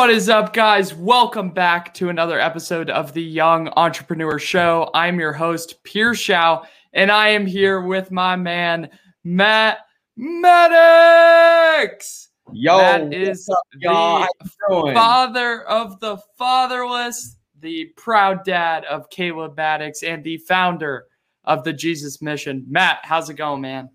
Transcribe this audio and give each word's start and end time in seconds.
What 0.00 0.08
is 0.08 0.30
up, 0.30 0.54
guys? 0.54 0.94
Welcome 0.94 1.50
back 1.50 1.92
to 1.94 2.08
another 2.08 2.40
episode 2.40 2.88
of 2.88 3.12
the 3.12 3.22
Young 3.22 3.68
Entrepreneur 3.76 4.38
Show. 4.38 4.88
I'm 4.94 5.20
your 5.20 5.34
host, 5.34 5.84
Pierre 5.84 6.14
Shao, 6.14 6.64
and 6.94 7.12
I 7.12 7.28
am 7.28 7.44
here 7.44 7.82
with 7.82 8.10
my 8.10 8.34
man, 8.34 8.88
Matt 9.24 9.80
Maddix. 10.18 11.08
Yo, 12.50 12.78
Matt 12.78 13.12
is 13.12 13.46
up, 13.50 13.58
y'all? 13.78 14.26
The 14.40 14.92
father 14.94 15.64
of 15.64 16.00
the 16.00 16.16
fatherless, 16.38 17.36
the 17.60 17.92
proud 17.98 18.42
dad 18.42 18.86
of 18.86 19.10
Caleb 19.10 19.54
Maddix, 19.54 20.02
and 20.02 20.24
the 20.24 20.38
founder 20.38 21.08
of 21.44 21.62
the 21.62 21.74
Jesus 21.74 22.22
Mission. 22.22 22.64
Matt, 22.66 23.00
how's 23.02 23.28
it 23.28 23.34
going, 23.34 23.60
man? 23.60 23.90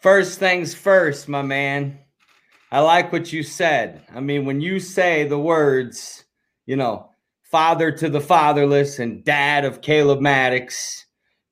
First 0.00 0.38
things 0.38 0.74
first, 0.74 1.28
my 1.28 1.42
man. 1.42 1.98
I 2.70 2.80
like 2.80 3.10
what 3.10 3.32
you 3.32 3.42
said. 3.42 4.02
I 4.14 4.20
mean, 4.20 4.44
when 4.44 4.60
you 4.60 4.78
say 4.78 5.26
the 5.26 5.38
words, 5.38 6.24
you 6.66 6.76
know, 6.76 7.10
father 7.42 7.90
to 7.90 8.08
the 8.08 8.20
fatherless 8.20 9.00
and 9.00 9.24
dad 9.24 9.64
of 9.64 9.80
Caleb 9.80 10.20
Maddix, 10.20 11.04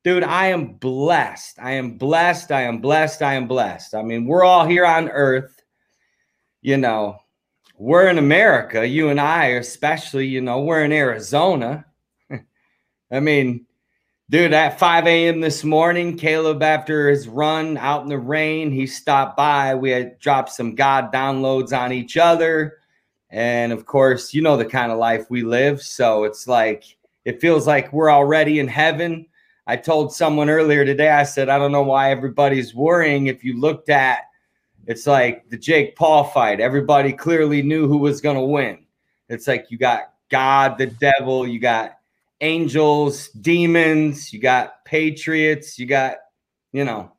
dude, 0.05 0.23
I 0.23 0.47
am 0.47 0.75
blessed. 0.75 1.59
I 1.59 1.71
am 1.71 1.97
blessed. 1.97 2.53
I 2.53 2.61
am 2.61 2.79
blessed. 2.79 3.21
I 3.21 3.33
am 3.33 3.49
blessed. 3.49 3.93
I 3.93 4.01
mean, 4.01 4.25
we're 4.25 4.45
all 4.45 4.65
here 4.65 4.85
on 4.85 5.09
earth. 5.09 5.61
You 6.61 6.77
know, 6.77 7.17
we're 7.77 8.07
in 8.07 8.17
America, 8.17 8.87
you 8.87 9.09
and 9.09 9.19
I, 9.19 9.47
especially, 9.47 10.25
you 10.25 10.39
know, 10.39 10.61
we're 10.61 10.85
in 10.85 10.93
Arizona. 10.93 11.85
I 13.11 13.19
mean, 13.19 13.66
Dude, 14.29 14.51
at 14.51 14.77
5 14.77 15.07
a.m. 15.07 15.39
this 15.39 15.63
morning, 15.63 16.17
Caleb, 16.17 16.61
after 16.61 17.09
his 17.09 17.29
run 17.29 17.77
out 17.77 18.03
in 18.03 18.09
the 18.09 18.17
rain, 18.17 18.71
he 18.71 18.85
stopped 18.85 19.37
by. 19.37 19.73
We 19.73 19.89
had 19.89 20.19
dropped 20.19 20.49
some 20.51 20.75
God 20.75 21.13
downloads 21.13 21.77
on 21.77 21.93
each 21.93 22.17
other. 22.17 22.79
And 23.29 23.71
of 23.71 23.85
course, 23.85 24.33
you 24.33 24.41
know 24.41 24.57
the 24.57 24.65
kind 24.65 24.91
of 24.91 24.97
life 24.97 25.29
we 25.29 25.43
live. 25.43 25.81
So 25.81 26.25
it's 26.25 26.45
like, 26.47 26.83
it 27.23 27.39
feels 27.39 27.67
like 27.67 27.93
we're 27.93 28.11
already 28.11 28.59
in 28.59 28.67
heaven. 28.67 29.25
I 29.65 29.77
told 29.77 30.13
someone 30.13 30.49
earlier 30.49 30.83
today, 30.83 31.09
I 31.09 31.23
said, 31.23 31.47
I 31.47 31.57
don't 31.57 31.71
know 31.71 31.83
why 31.83 32.11
everybody's 32.11 32.75
worrying. 32.75 33.27
If 33.27 33.43
you 33.45 33.59
looked 33.59 33.89
at 33.89 34.23
it's 34.87 35.05
like 35.05 35.49
the 35.49 35.57
Jake 35.57 35.97
Paul 35.97 36.23
fight, 36.23 36.61
everybody 36.61 37.11
clearly 37.11 37.61
knew 37.61 37.87
who 37.87 37.97
was 37.97 38.21
going 38.21 38.37
to 38.37 38.41
win. 38.41 38.85
It's 39.27 39.45
like 39.45 39.69
you 39.69 39.77
got 39.77 40.13
God, 40.29 40.77
the 40.77 40.87
devil, 40.87 41.45
you 41.45 41.59
got 41.59 41.96
angels, 42.41 43.29
demons, 43.29 44.31
you 44.31 44.39
got 44.39 44.85
patriots, 44.85 45.79
you 45.79 45.85
got, 45.85 46.17
you 46.71 46.83
know, 46.83 47.11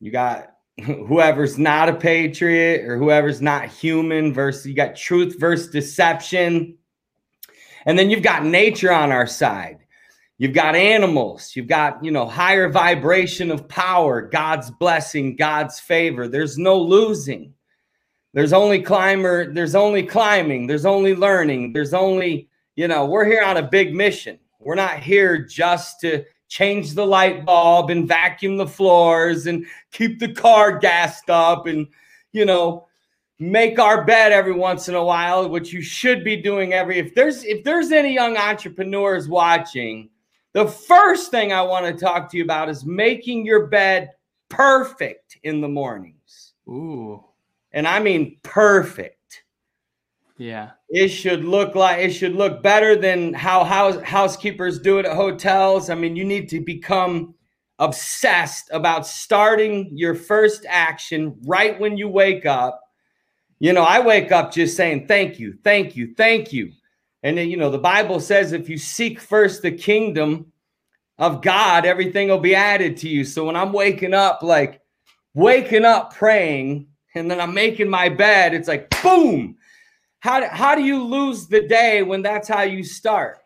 you 0.00 0.10
got 0.10 0.50
whoever's 0.84 1.58
not 1.58 1.88
a 1.88 1.94
patriot 1.94 2.84
or 2.84 2.98
whoever's 2.98 3.40
not 3.40 3.68
human 3.68 4.32
versus 4.32 4.66
you 4.66 4.74
got 4.74 4.96
truth 4.96 5.38
versus 5.38 5.70
deception. 5.70 6.76
And 7.86 7.98
then 7.98 8.10
you've 8.10 8.22
got 8.22 8.44
nature 8.44 8.92
on 8.92 9.12
our 9.12 9.26
side. 9.26 9.78
You've 10.36 10.52
got 10.52 10.74
animals, 10.74 11.54
you've 11.54 11.68
got, 11.68 12.04
you 12.04 12.10
know, 12.10 12.26
higher 12.26 12.68
vibration 12.68 13.52
of 13.52 13.68
power, 13.68 14.20
God's 14.20 14.68
blessing, 14.68 15.36
God's 15.36 15.78
favor. 15.78 16.26
There's 16.26 16.58
no 16.58 16.76
losing. 16.76 17.54
There's 18.32 18.52
only 18.52 18.82
climber, 18.82 19.52
there's 19.52 19.76
only 19.76 20.02
climbing, 20.02 20.66
there's 20.66 20.84
only 20.84 21.14
learning, 21.14 21.72
there's 21.72 21.94
only 21.94 22.48
you 22.76 22.88
know, 22.88 23.04
we're 23.06 23.24
here 23.24 23.42
on 23.42 23.56
a 23.56 23.62
big 23.62 23.94
mission. 23.94 24.38
We're 24.58 24.74
not 24.74 25.00
here 25.00 25.38
just 25.38 26.00
to 26.00 26.24
change 26.48 26.94
the 26.94 27.06
light 27.06 27.44
bulb 27.44 27.90
and 27.90 28.08
vacuum 28.08 28.56
the 28.56 28.66
floors 28.66 29.46
and 29.46 29.66
keep 29.92 30.18
the 30.18 30.32
car 30.32 30.78
gassed 30.78 31.30
up 31.30 31.66
and, 31.66 31.86
you 32.32 32.44
know, 32.44 32.86
make 33.38 33.78
our 33.78 34.04
bed 34.04 34.32
every 34.32 34.52
once 34.52 34.88
in 34.88 34.94
a 34.94 35.04
while, 35.04 35.48
which 35.48 35.72
you 35.72 35.82
should 35.82 36.24
be 36.24 36.36
doing 36.36 36.72
every 36.72 36.98
if 36.98 37.14
there's 37.14 37.44
if 37.44 37.64
there's 37.64 37.92
any 37.92 38.12
young 38.12 38.36
entrepreneurs 38.36 39.28
watching, 39.28 40.08
the 40.52 40.66
first 40.66 41.30
thing 41.30 41.52
I 41.52 41.62
want 41.62 41.86
to 41.86 41.92
talk 41.92 42.30
to 42.30 42.36
you 42.36 42.44
about 42.44 42.68
is 42.68 42.84
making 42.84 43.44
your 43.44 43.66
bed 43.66 44.10
perfect 44.48 45.38
in 45.42 45.60
the 45.60 45.68
mornings. 45.68 46.52
Ooh, 46.68 47.22
And 47.72 47.86
I 47.86 47.98
mean 47.98 48.38
perfect 48.42 49.13
yeah. 50.36 50.70
it 50.88 51.08
should 51.08 51.44
look 51.44 51.74
like 51.74 52.00
it 52.00 52.10
should 52.10 52.34
look 52.34 52.62
better 52.62 52.96
than 52.96 53.32
how 53.32 53.64
house, 53.64 54.00
housekeepers 54.02 54.80
do 54.80 54.98
it 54.98 55.06
at 55.06 55.16
hotels. 55.16 55.90
I 55.90 55.94
mean, 55.94 56.16
you 56.16 56.24
need 56.24 56.48
to 56.50 56.60
become 56.60 57.34
obsessed 57.78 58.70
about 58.72 59.06
starting 59.06 59.90
your 59.92 60.14
first 60.14 60.64
action 60.68 61.36
right 61.44 61.78
when 61.78 61.96
you 61.96 62.08
wake 62.08 62.46
up. 62.46 62.80
You 63.60 63.72
know, 63.72 63.82
I 63.82 64.00
wake 64.00 64.32
up 64.32 64.52
just 64.52 64.76
saying 64.76 65.06
thank 65.06 65.38
you, 65.38 65.56
thank 65.62 65.96
you, 65.96 66.14
thank 66.16 66.52
you. 66.52 66.72
And 67.22 67.38
then, 67.38 67.48
you 67.48 67.56
know, 67.56 67.70
the 67.70 67.78
Bible 67.78 68.20
says 68.20 68.52
if 68.52 68.68
you 68.68 68.76
seek 68.76 69.18
first 69.20 69.62
the 69.62 69.72
kingdom 69.72 70.52
of 71.18 71.42
God, 71.42 71.86
everything 71.86 72.28
will 72.28 72.38
be 72.38 72.54
added 72.54 72.96
to 72.98 73.08
you. 73.08 73.24
So 73.24 73.44
when 73.46 73.56
I'm 73.56 73.72
waking 73.72 74.14
up, 74.14 74.42
like 74.42 74.82
waking 75.32 75.84
up 75.84 76.14
praying, 76.14 76.88
and 77.14 77.30
then 77.30 77.40
I'm 77.40 77.54
making 77.54 77.88
my 77.88 78.08
bed, 78.08 78.54
it's 78.54 78.68
like 78.68 78.90
boom 79.02 79.56
how 80.24 80.40
do, 80.40 80.46
how 80.46 80.74
do 80.74 80.82
you 80.82 81.04
lose 81.04 81.48
the 81.48 81.68
day 81.68 82.02
when 82.02 82.22
that's 82.22 82.48
how 82.48 82.62
you 82.62 82.82
start? 82.82 83.40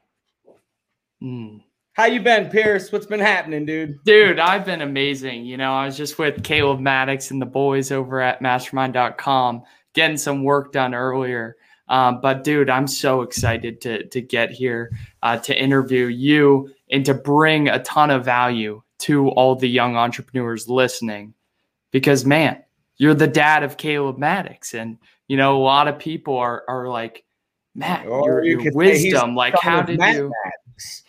Mm. 1.20 1.64
How 1.94 2.04
you 2.04 2.20
been, 2.20 2.48
Pierce? 2.50 2.92
What's 2.92 3.04
been 3.04 3.18
happening, 3.18 3.66
dude? 3.66 3.98
Dude, 4.04 4.38
I've 4.38 4.64
been 4.64 4.82
amazing. 4.82 5.44
You 5.44 5.56
know, 5.56 5.72
I 5.72 5.86
was 5.86 5.96
just 5.96 6.20
with 6.20 6.44
Caleb 6.44 6.78
Maddix 6.78 7.32
and 7.32 7.42
the 7.42 7.46
boys 7.46 7.90
over 7.90 8.20
at 8.20 8.40
mastermind.com 8.40 9.64
getting 9.92 10.16
some 10.16 10.44
work 10.44 10.70
done 10.70 10.94
earlier. 10.94 11.56
Um, 11.88 12.20
but 12.20 12.44
dude, 12.44 12.70
I'm 12.70 12.86
so 12.86 13.22
excited 13.22 13.80
to 13.80 14.06
to 14.10 14.20
get 14.20 14.52
here 14.52 14.92
uh, 15.24 15.38
to 15.38 15.60
interview 15.60 16.06
you 16.06 16.72
and 16.92 17.04
to 17.06 17.14
bring 17.14 17.66
a 17.66 17.82
ton 17.82 18.10
of 18.10 18.24
value 18.24 18.80
to 19.00 19.30
all 19.30 19.56
the 19.56 19.68
young 19.68 19.96
entrepreneurs 19.96 20.68
listening. 20.68 21.34
Because 21.90 22.24
man, 22.24 22.62
you're 22.98 23.14
the 23.14 23.26
dad 23.26 23.64
of 23.64 23.78
Caleb 23.78 24.18
Maddix, 24.18 24.74
and 24.74 24.98
you 25.28 25.36
know 25.36 25.56
a 25.56 25.62
lot 25.62 25.86
of 25.88 25.98
people 25.98 26.36
are 26.36 26.64
are 26.68 26.88
like, 26.88 27.24
Matt, 27.74 28.06
Or 28.06 28.42
your, 28.42 28.44
you 28.44 28.50
your 28.50 28.62
could 28.62 28.74
say 28.74 28.98
he's 28.98 29.12
wisdom, 29.12 29.36
like 29.36 29.54
how 29.60 29.82
did 29.82 29.98
Matt 29.98 30.16
you? 30.16 30.28
Maddix, 30.28 31.02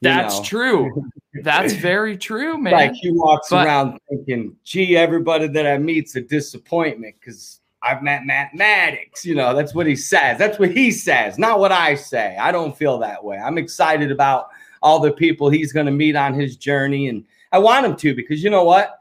you 0.00 0.10
That's 0.10 0.38
know? 0.38 0.44
true. 0.44 1.04
That's 1.42 1.72
very 1.90 2.16
true, 2.16 2.58
man. 2.58 2.72
Like 2.72 2.92
he 2.94 3.10
walks 3.12 3.50
But- 3.50 3.66
around 3.66 3.98
thinking, 4.08 4.56
"Gee, 4.64 4.96
everybody 4.96 5.46
that 5.48 5.66
I 5.66 5.78
meet's 5.78 6.16
a 6.16 6.20
disappointment 6.20 7.14
because 7.20 7.60
I've 7.82 8.02
met 8.02 8.24
Matt 8.26 8.50
Maddix." 8.56 9.24
You 9.24 9.34
know, 9.36 9.54
that's 9.54 9.74
what 9.74 9.86
he 9.86 9.94
says. 9.96 10.38
That's 10.38 10.58
what 10.58 10.70
he 10.72 10.90
says, 10.90 11.38
not 11.38 11.60
what 11.60 11.70
I 11.72 11.94
say. 11.94 12.36
I 12.40 12.50
don't 12.52 12.76
feel 12.76 12.98
that 12.98 13.22
way. 13.22 13.36
I'm 13.38 13.58
excited 13.58 14.10
about 14.10 14.48
all 14.82 15.00
the 15.00 15.12
people 15.12 15.50
he's 15.50 15.72
going 15.72 15.86
to 15.86 15.92
meet 15.92 16.16
on 16.16 16.34
his 16.34 16.56
journey, 16.56 17.08
and 17.08 17.24
I 17.52 17.58
want 17.58 17.84
him 17.86 17.96
to 17.96 18.14
because 18.14 18.42
you 18.42 18.50
know 18.50 18.64
what? 18.64 18.97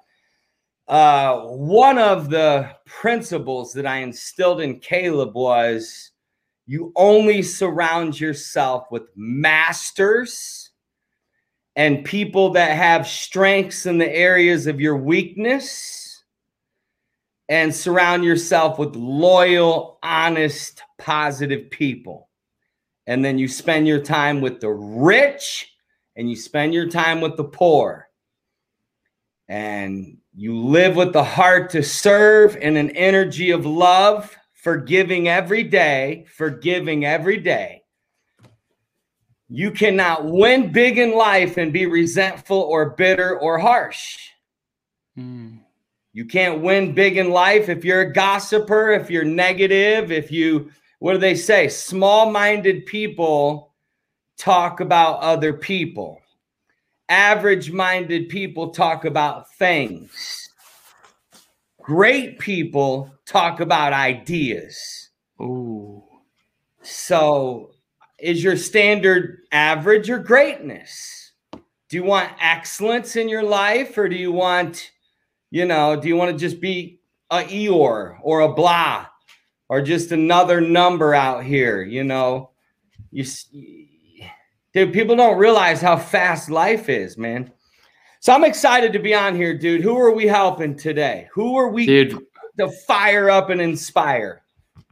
Uh, 0.88 1.42
one 1.42 1.98
of 1.98 2.30
the 2.30 2.70
principles 2.86 3.74
that 3.74 3.86
I 3.86 3.98
instilled 3.98 4.62
in 4.62 4.80
Caleb 4.80 5.36
was 5.36 6.12
you 6.66 6.94
only 6.96 7.42
surround 7.42 8.20
yourself 8.20 8.88
with 8.90 9.04
masters 9.16 10.72
and 11.76 12.06
people 12.06 12.52
that 12.52 12.76
have 12.76 13.08
strengths 13.08 13.86
in 13.86 13.98
the 13.98 14.10
areas 14.14 14.66
of 14.66 14.82
your 14.82 14.98
weakness 14.98 16.24
and 17.50 17.74
surround 17.74 18.24
yourself 18.24 18.80
with 18.80 18.96
loyal, 18.96 20.00
honest, 20.04 20.84
positive 20.98 21.70
people. 21.70 22.30
And 23.06 23.24
then 23.24 23.38
you 23.38 23.48
spend 23.48 23.88
your 23.88 24.02
time 24.02 24.42
with 24.42 24.60
the 24.60 24.70
rich 24.70 25.74
and 26.16 26.30
you 26.30 26.36
spend 26.36 26.74
your 26.74 26.90
time 26.90 27.22
with 27.22 27.38
the 27.38 27.46
poor. 27.46 28.10
And 29.48 30.17
you 30.40 30.56
live 30.56 30.96
with 30.96 31.14
the 31.14 31.24
heart 31.24 31.72
to 31.72 31.82
serve 31.82 32.56
and 32.62 32.78
an 32.78 32.92
energy 32.92 33.50
of 33.50 33.66
love, 33.66 34.38
forgiving 34.54 35.28
every 35.28 35.64
day, 35.64 36.26
forgiving 36.32 37.06
every 37.06 37.38
day. 37.38 37.82
You 39.50 39.72
cannot 39.72 40.26
win 40.26 40.72
big 40.72 41.00
in 41.00 41.16
life 41.16 41.58
and 41.58 41.74
be 41.74 41.88
resentful 41.88 42.60
or 42.60 42.92
bitter 42.92 43.40
or 43.40 43.58
harsh. 43.58 44.30
Mm. 45.18 45.58
You 46.14 46.26
can't 46.26 46.62
win 46.62 46.94
big 46.94 47.18
in 47.18 47.32
life 47.32 47.68
if 47.68 47.84
you're 47.84 48.02
a 48.02 48.14
gossiper, 48.14 48.92
if 48.92 49.10
you're 49.10 49.24
negative, 49.24 50.12
if 50.12 50.32
you, 50.32 50.70
what 51.00 51.14
do 51.14 51.18
they 51.18 51.34
say? 51.34 51.68
Small 51.68 52.30
minded 52.30 52.86
people 52.86 53.74
talk 54.38 54.82
about 54.82 55.20
other 55.22 55.54
people. 55.54 56.22
Average 57.10 57.72
minded 57.72 58.30
people 58.30 58.70
talk 58.72 59.06
about 59.06 59.52
things. 59.54 60.50
Great 61.82 62.38
people 62.40 63.12
talk 63.26 63.62
about 63.62 63.94
ideas. 63.94 65.10
Ooh. 65.40 66.04
So, 66.82 67.72
is 68.20 68.44
your 68.44 68.58
standard 68.58 69.40
average 69.52 70.10
or 70.10 70.20
greatness? 70.20 71.32
Do 71.90 71.96
you 71.96 72.04
want 72.04 72.32
excellence 72.42 73.16
in 73.16 73.30
your 73.30 73.44
life 73.44 73.98
or 73.98 74.10
do 74.10 74.16
you 74.16 74.32
want, 74.32 74.92
You 75.50 75.66
know, 75.66 75.96
do 75.96 76.10
you 76.10 76.18
want 76.18 76.32
to 76.32 76.38
just 76.38 76.60
be 76.60 77.00
a 77.30 77.40
Eeyore 77.44 78.18
or 78.22 78.42
a 78.42 78.54
blah 78.54 79.06
or 79.70 79.82
just 79.82 80.12
another 80.12 80.60
number 80.60 81.14
out 81.14 81.46
here? 81.46 81.82
You 81.84 82.04
know, 82.04 82.52
you 83.12 83.24
dude, 84.74 84.94
people 84.94 85.16
don't 85.16 85.38
realize 85.38 85.82
how 85.82 85.98
fast 85.98 86.50
life 86.50 86.90
is, 86.90 87.18
man. 87.18 87.52
So 88.20 88.34
I'm 88.34 88.44
excited 88.44 88.94
to 88.94 89.00
be 89.00 89.14
on 89.14 89.36
here, 89.36 89.58
dude. 89.58 89.82
Who 89.82 89.98
are 89.98 90.12
we 90.12 90.28
helping 90.28 90.76
today? 90.76 91.28
Who 91.34 91.56
are 91.56 91.70
we 91.70 91.86
dude, 91.86 92.18
to 92.60 92.70
fire 92.70 93.30
up 93.30 93.50
and 93.50 93.62
inspire? 93.62 94.42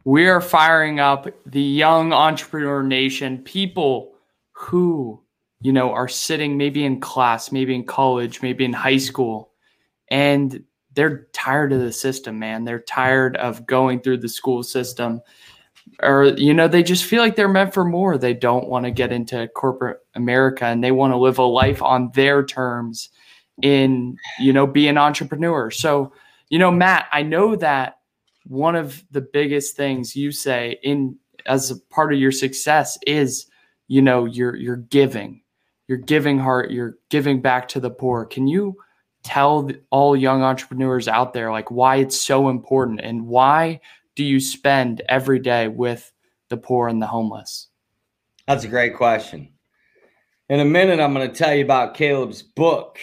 We 0.04 0.28
are 0.28 0.42
firing 0.42 1.00
up 1.00 1.28
the 1.46 1.62
young 1.62 2.14
entrepreneur 2.14 2.84
nation, 2.84 3.40
people 3.40 4.14
who, 4.52 5.22
you 5.62 5.74
know, 5.74 5.92
are 5.92 6.08
sitting 6.08 6.58
maybe 6.58 6.86
in 6.86 7.00
class, 7.00 7.52
maybe 7.52 7.74
in 7.74 7.84
college, 7.84 8.42
maybe 8.44 8.64
in 8.64 8.74
high 8.74 8.98
school, 8.98 9.52
and 10.10 10.64
they're 10.94 11.28
tired 11.34 11.74
of 11.74 11.82
the 11.82 11.92
system, 11.92 12.40
man. 12.40 12.64
They're 12.64 12.80
tired 12.80 13.36
of 13.38 13.66
going 13.66 14.00
through 14.00 14.18
the 14.18 14.30
school 14.30 14.64
system 14.64 15.22
or 16.02 16.26
you 16.38 16.54
know 16.54 16.68
they 16.68 16.84
just 16.84 17.06
feel 17.06 17.22
like 17.22 17.36
they're 17.36 17.48
meant 17.48 17.74
for 17.74 17.86
more. 17.86 18.18
They 18.18 18.34
don't 18.34 18.68
want 18.68 18.86
to 18.86 18.92
get 18.92 19.12
into 19.12 19.48
corporate 19.50 20.00
america 20.16 20.66
and 20.66 20.84
they 20.84 20.92
want 20.92 21.14
to 21.14 21.18
live 21.18 21.40
a 21.40 21.44
life 21.44 21.82
on 21.82 22.12
their 22.14 22.44
terms 22.44 23.10
in 23.62 24.18
you 24.40 24.54
know 24.54 24.68
be 24.68 24.88
an 24.88 24.98
entrepreneur. 24.98 25.72
So 25.72 26.12
you 26.50 26.60
know 26.60 26.70
matt 26.70 27.08
i 27.12 27.24
know 27.24 27.56
that 27.56 27.98
one 28.46 28.76
of 28.76 29.04
the 29.10 29.22
biggest 29.22 29.76
things 29.76 30.16
you 30.16 30.32
say 30.32 30.78
in 30.84 31.18
as 31.46 31.72
a 31.72 31.80
part 31.90 32.14
of 32.14 32.20
your 32.20 32.32
success 32.32 32.98
is 33.06 33.48
you 33.88 34.02
know 34.02 34.26
you're 34.26 34.56
you're 34.56 34.78
giving. 34.78 35.42
You're 35.88 35.98
giving 36.00 36.40
heart. 36.40 36.72
You're 36.72 36.98
giving 37.10 37.42
back 37.42 37.68
to 37.70 37.80
the 37.80 37.92
poor. 37.92 38.26
Can 38.26 38.48
you 38.48 38.76
tell 39.24 39.70
all 39.90 40.16
young 40.16 40.44
entrepreneurs 40.44 41.08
out 41.08 41.34
there 41.34 41.52
like 41.52 41.72
why 41.72 41.96
it's 41.98 42.20
so 42.20 42.50
important 42.50 43.02
and 43.02 43.26
why 43.26 43.80
do 44.16 44.24
you 44.24 44.40
spend 44.40 45.02
every 45.10 45.40
day 45.40 45.68
with 45.68 46.12
the 46.50 46.58
poor 46.58 46.88
and 46.88 47.02
the 47.02 47.08
homeless? 47.08 47.68
That's 48.48 48.64
a 48.64 48.70
great 48.70 48.96
question. 48.96 49.52
In 50.50 50.60
a 50.60 50.66
minute, 50.66 51.00
I'm 51.00 51.14
going 51.14 51.28
to 51.28 51.36
tell 51.36 51.54
you 51.54 51.64
about 51.64 51.96
Caleb's 51.96 52.44
book, 52.44 53.00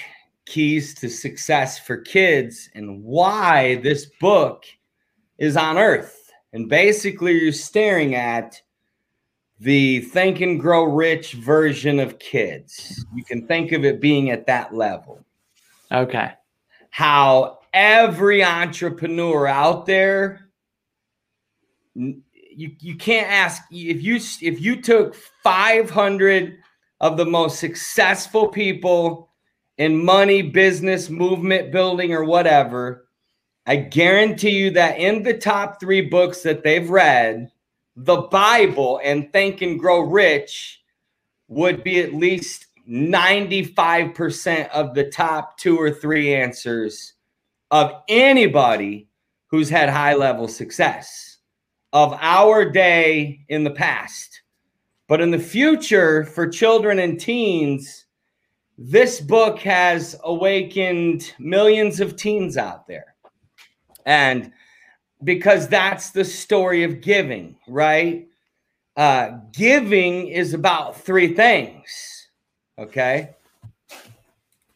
Keys 0.46 0.94
to 0.96 1.08
Success 1.08 1.78
for 1.78 1.96
Kids, 1.96 2.70
and 2.74 3.02
why 3.02 3.76
this 3.76 4.06
book 4.20 4.64
is 5.38 5.56
on 5.56 5.76
earth. 5.76 6.30
And 6.52 6.68
basically, 6.68 7.40
you're 7.40 7.52
staring 7.52 8.14
at 8.14 8.60
the 9.58 10.00
think 10.00 10.40
and 10.40 10.60
grow 10.60 10.84
rich 10.84 11.32
version 11.34 11.98
of 11.98 12.18
kids. 12.18 13.04
You 13.14 13.24
can 13.24 13.46
think 13.46 13.72
of 13.72 13.84
it 13.84 14.00
being 14.00 14.30
at 14.30 14.46
that 14.46 14.74
level. 14.74 15.24
Okay. 15.90 16.32
How 16.90 17.60
every 17.72 18.44
entrepreneur 18.44 19.46
out 19.46 19.86
there 19.86 20.51
you 21.94 22.22
you 22.78 22.96
can't 22.96 23.30
ask 23.30 23.62
if 23.70 24.02
you 24.02 24.16
if 24.16 24.60
you 24.60 24.80
took 24.80 25.14
500 25.14 26.58
of 27.00 27.16
the 27.16 27.26
most 27.26 27.58
successful 27.58 28.48
people 28.48 29.30
in 29.78 30.04
money 30.04 30.42
business 30.42 31.10
movement 31.10 31.72
building 31.72 32.12
or 32.12 32.24
whatever 32.24 33.08
i 33.66 33.76
guarantee 33.76 34.50
you 34.50 34.70
that 34.70 34.98
in 34.98 35.22
the 35.22 35.34
top 35.34 35.80
3 35.80 36.02
books 36.02 36.42
that 36.42 36.62
they've 36.62 36.90
read 36.90 37.50
the 37.96 38.22
bible 38.22 39.00
and 39.02 39.32
think 39.32 39.62
and 39.62 39.78
grow 39.78 40.00
rich 40.00 40.82
would 41.48 41.82
be 41.84 42.00
at 42.00 42.14
least 42.14 42.66
95% 42.88 44.68
of 44.70 44.94
the 44.94 45.04
top 45.04 45.56
2 45.58 45.78
or 45.78 45.90
3 45.90 46.34
answers 46.34 47.14
of 47.70 47.92
anybody 48.08 49.08
who's 49.46 49.68
had 49.68 49.88
high 49.88 50.14
level 50.14 50.48
success 50.48 51.31
of 51.92 52.14
our 52.20 52.68
day 52.70 53.40
in 53.48 53.64
the 53.64 53.70
past. 53.70 54.42
But 55.08 55.20
in 55.20 55.30
the 55.30 55.38
future, 55.38 56.24
for 56.24 56.48
children 56.48 56.98
and 56.98 57.20
teens, 57.20 58.06
this 58.78 59.20
book 59.20 59.58
has 59.60 60.18
awakened 60.24 61.34
millions 61.38 62.00
of 62.00 62.16
teens 62.16 62.56
out 62.56 62.86
there. 62.86 63.14
And 64.06 64.52
because 65.22 65.68
that's 65.68 66.10
the 66.10 66.24
story 66.24 66.82
of 66.82 67.00
giving, 67.00 67.56
right? 67.68 68.26
Uh, 68.96 69.38
giving 69.52 70.28
is 70.28 70.54
about 70.54 71.00
three 71.00 71.34
things. 71.34 72.28
Okay. 72.78 73.30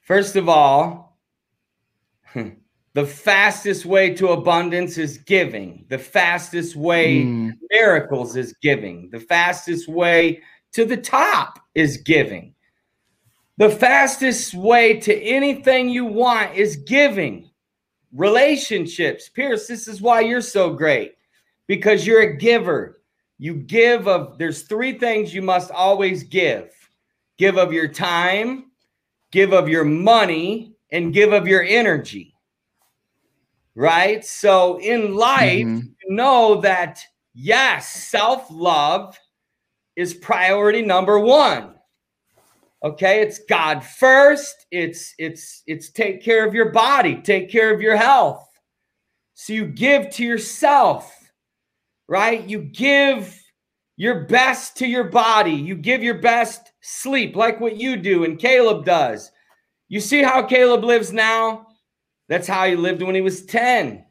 First 0.03 0.37
of 0.37 0.49
all, 0.49 1.19
The 2.97 3.05
fastest 3.05 3.85
way 3.85 4.15
to 4.15 4.29
abundance 4.29 4.97
is 4.97 5.19
giving. 5.19 5.85
The 5.91 5.99
fastest 5.99 6.77
way 6.77 7.25
mm. 7.25 7.53
miracles 7.71 8.37
is 8.37 8.55
giving. 8.63 9.11
The 9.11 9.21
fastest 9.21 9.87
way 9.87 10.41
to 10.73 10.87
the 10.87 10.97
top 10.97 11.59
is 11.75 11.99
giving. 11.99 12.55
The 13.59 13.69
fastest 13.69 14.55
way 14.55 14.99
to 15.01 15.15
anything 15.15 15.91
you 15.91 16.07
want 16.07 16.55
is 16.55 16.77
giving. 16.77 17.51
Relationships. 18.15 19.29
Pierce, 19.29 19.67
this 19.67 19.89
is 19.89 20.01
why 20.01 20.21
you're 20.21 20.41
so 20.41 20.73
great 20.73 21.17
because 21.67 22.07
you're 22.07 22.23
a 22.23 22.37
giver. 22.39 23.03
You 23.37 23.57
give 23.57 24.09
of, 24.09 24.39
there's 24.39 24.63
three 24.63 24.99
things 24.99 25.35
you 25.35 25.43
must 25.43 25.71
always 25.71 26.23
give 26.23 26.73
give 27.37 27.59
of 27.59 27.75
your 27.75 27.89
time, 27.89 28.71
give 29.33 29.53
of 29.53 29.69
your 29.69 29.85
money, 29.85 30.73
and 30.93 31.13
give 31.13 31.35
of 31.35 31.47
your 31.47 31.63
energy 31.63 32.33
right? 33.77 34.25
So 34.25 34.79
in 34.79 35.15
life, 35.15 35.67
mm-hmm. 35.67 35.87
you 35.87 36.17
know 36.17 36.61
that 36.63 37.01
yes, 37.35 37.89
self 37.89 38.49
love 38.51 39.17
is 39.95 40.15
priority 40.15 40.83
number 40.83 41.21
one. 41.21 41.75
Okay, 42.83 43.21
it's 43.21 43.39
God 43.49 43.85
first. 43.85 44.67
It's 44.71 45.15
it's 45.19 45.63
it's 45.67 45.91
take 45.91 46.23
care 46.23 46.47
of 46.47 46.55
your 46.55 46.71
body, 46.71 47.17
take 47.17 47.51
care 47.51 47.73
of 47.73 47.81
your 47.81 47.97
health. 47.97 48.49
So 49.35 49.53
you 49.53 49.67
give 49.67 50.11
to 50.13 50.25
yourself, 50.25 51.15
right? 52.09 52.43
You 52.49 52.63
give 52.63 53.39
your 53.97 54.25
best 54.25 54.77
to 54.79 54.87
your 54.87 55.05
body. 55.05 55.53
You 55.53 55.75
give 55.75 56.03
your 56.03 56.19
best 56.19 56.73
sleep, 56.81 57.37
like 57.37 57.61
what 57.61 57.77
you 57.77 57.97
do 57.97 58.25
and 58.25 58.39
Caleb 58.39 58.85
does. 58.85 59.31
You 59.89 60.01
see 60.01 60.23
how 60.23 60.43
Caleb 60.43 60.85
lives 60.85 61.13
now? 61.13 61.67
That's 62.29 62.49
how 62.49 62.67
he 62.67 62.77
lived 62.77 63.03
when 63.03 63.15
he 63.15 63.21
was 63.21 63.45
10. 63.45 64.05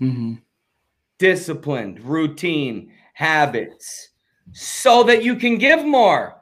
Mm-hmm. 0.00 0.34
Disciplined, 1.18 2.00
routine, 2.00 2.92
habits, 3.14 4.10
so 4.52 5.02
that 5.04 5.24
you 5.24 5.34
can 5.36 5.58
give 5.58 5.84
more. 5.84 6.36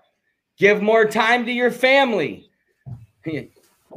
Give 0.58 0.82
more 0.82 1.04
time 1.04 1.44
to 1.46 1.52
your 1.52 1.70
family. 1.70 2.50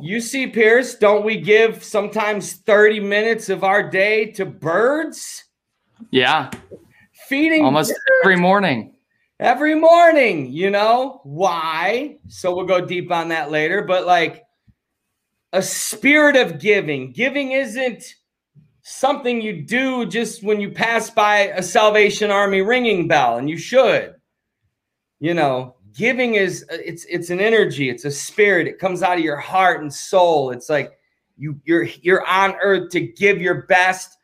You 0.01 0.21
see, 0.21 0.47
Pierce, 0.47 0.95
don't 0.95 1.25
we 1.25 1.37
give 1.37 1.83
sometimes 1.83 2.53
30 2.53 2.99
minutes 3.01 3.49
of 3.49 3.63
our 3.63 3.89
day 3.89 4.31
to 4.31 4.45
birds? 4.45 5.45
Yeah. 6.11 6.49
Feeding 7.27 7.65
almost 7.65 7.89
birds. 7.89 7.99
every 8.23 8.37
morning. 8.37 8.95
Every 9.39 9.75
morning, 9.75 10.51
you 10.51 10.69
know 10.69 11.21
why? 11.23 12.17
So 12.27 12.55
we'll 12.55 12.65
go 12.65 12.85
deep 12.85 13.11
on 13.11 13.29
that 13.29 13.51
later. 13.51 13.83
But 13.83 14.05
like, 14.05 14.43
a 15.53 15.61
spirit 15.61 16.35
of 16.35 16.59
giving. 16.59 17.11
Giving 17.11 17.51
isn't 17.51 18.15
something 18.81 19.41
you 19.41 19.61
do 19.61 20.05
just 20.05 20.43
when 20.43 20.59
you 20.59 20.71
pass 20.71 21.09
by 21.09 21.47
a 21.55 21.63
Salvation 21.63 22.31
Army 22.31 22.61
ringing 22.61 23.07
bell, 23.07 23.37
and 23.37 23.49
you 23.49 23.57
should. 23.57 24.15
You 25.19 25.33
know, 25.33 25.75
giving 25.95 26.35
is 26.35 26.65
it's 26.69 27.05
it's 27.05 27.29
an 27.29 27.39
energy, 27.39 27.89
it's 27.89 28.05
a 28.05 28.11
spirit. 28.11 28.67
It 28.67 28.79
comes 28.79 29.03
out 29.03 29.17
of 29.17 29.23
your 29.23 29.37
heart 29.37 29.81
and 29.81 29.93
soul. 29.93 30.51
It's 30.51 30.69
like 30.69 30.97
you 31.37 31.59
you're 31.65 31.83
you're 32.01 32.25
on 32.25 32.55
earth 32.61 32.89
to 32.91 33.01
give 33.01 33.41
your 33.41 33.63
best 33.63 34.17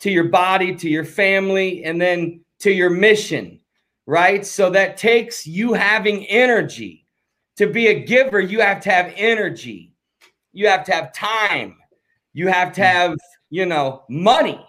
to 0.00 0.10
your 0.10 0.28
body, 0.28 0.74
to 0.74 0.88
your 0.88 1.04
family, 1.04 1.84
and 1.84 2.00
then 2.00 2.40
to 2.58 2.72
your 2.72 2.90
mission, 2.90 3.60
right? 4.06 4.44
So 4.44 4.68
that 4.70 4.96
takes 4.96 5.46
you 5.46 5.74
having 5.74 6.26
energy. 6.26 7.06
To 7.56 7.66
be 7.66 7.88
a 7.88 8.02
giver, 8.04 8.40
you 8.40 8.60
have 8.60 8.80
to 8.82 8.90
have 8.90 9.12
energy 9.14 9.91
you 10.52 10.68
have 10.68 10.84
to 10.84 10.92
have 10.92 11.12
time. 11.12 11.76
You 12.32 12.48
have 12.48 12.72
to 12.74 12.84
have, 12.84 13.16
you 13.50 13.66
know, 13.66 14.04
money. 14.08 14.64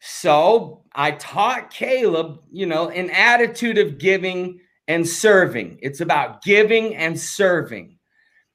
So 0.00 0.84
I 0.94 1.12
taught 1.12 1.70
Caleb, 1.70 2.40
you 2.50 2.66
know, 2.66 2.88
an 2.88 3.10
attitude 3.10 3.78
of 3.78 3.98
giving 3.98 4.60
and 4.86 5.06
serving. 5.06 5.78
It's 5.82 6.00
about 6.00 6.42
giving 6.42 6.96
and 6.96 7.18
serving. 7.18 7.98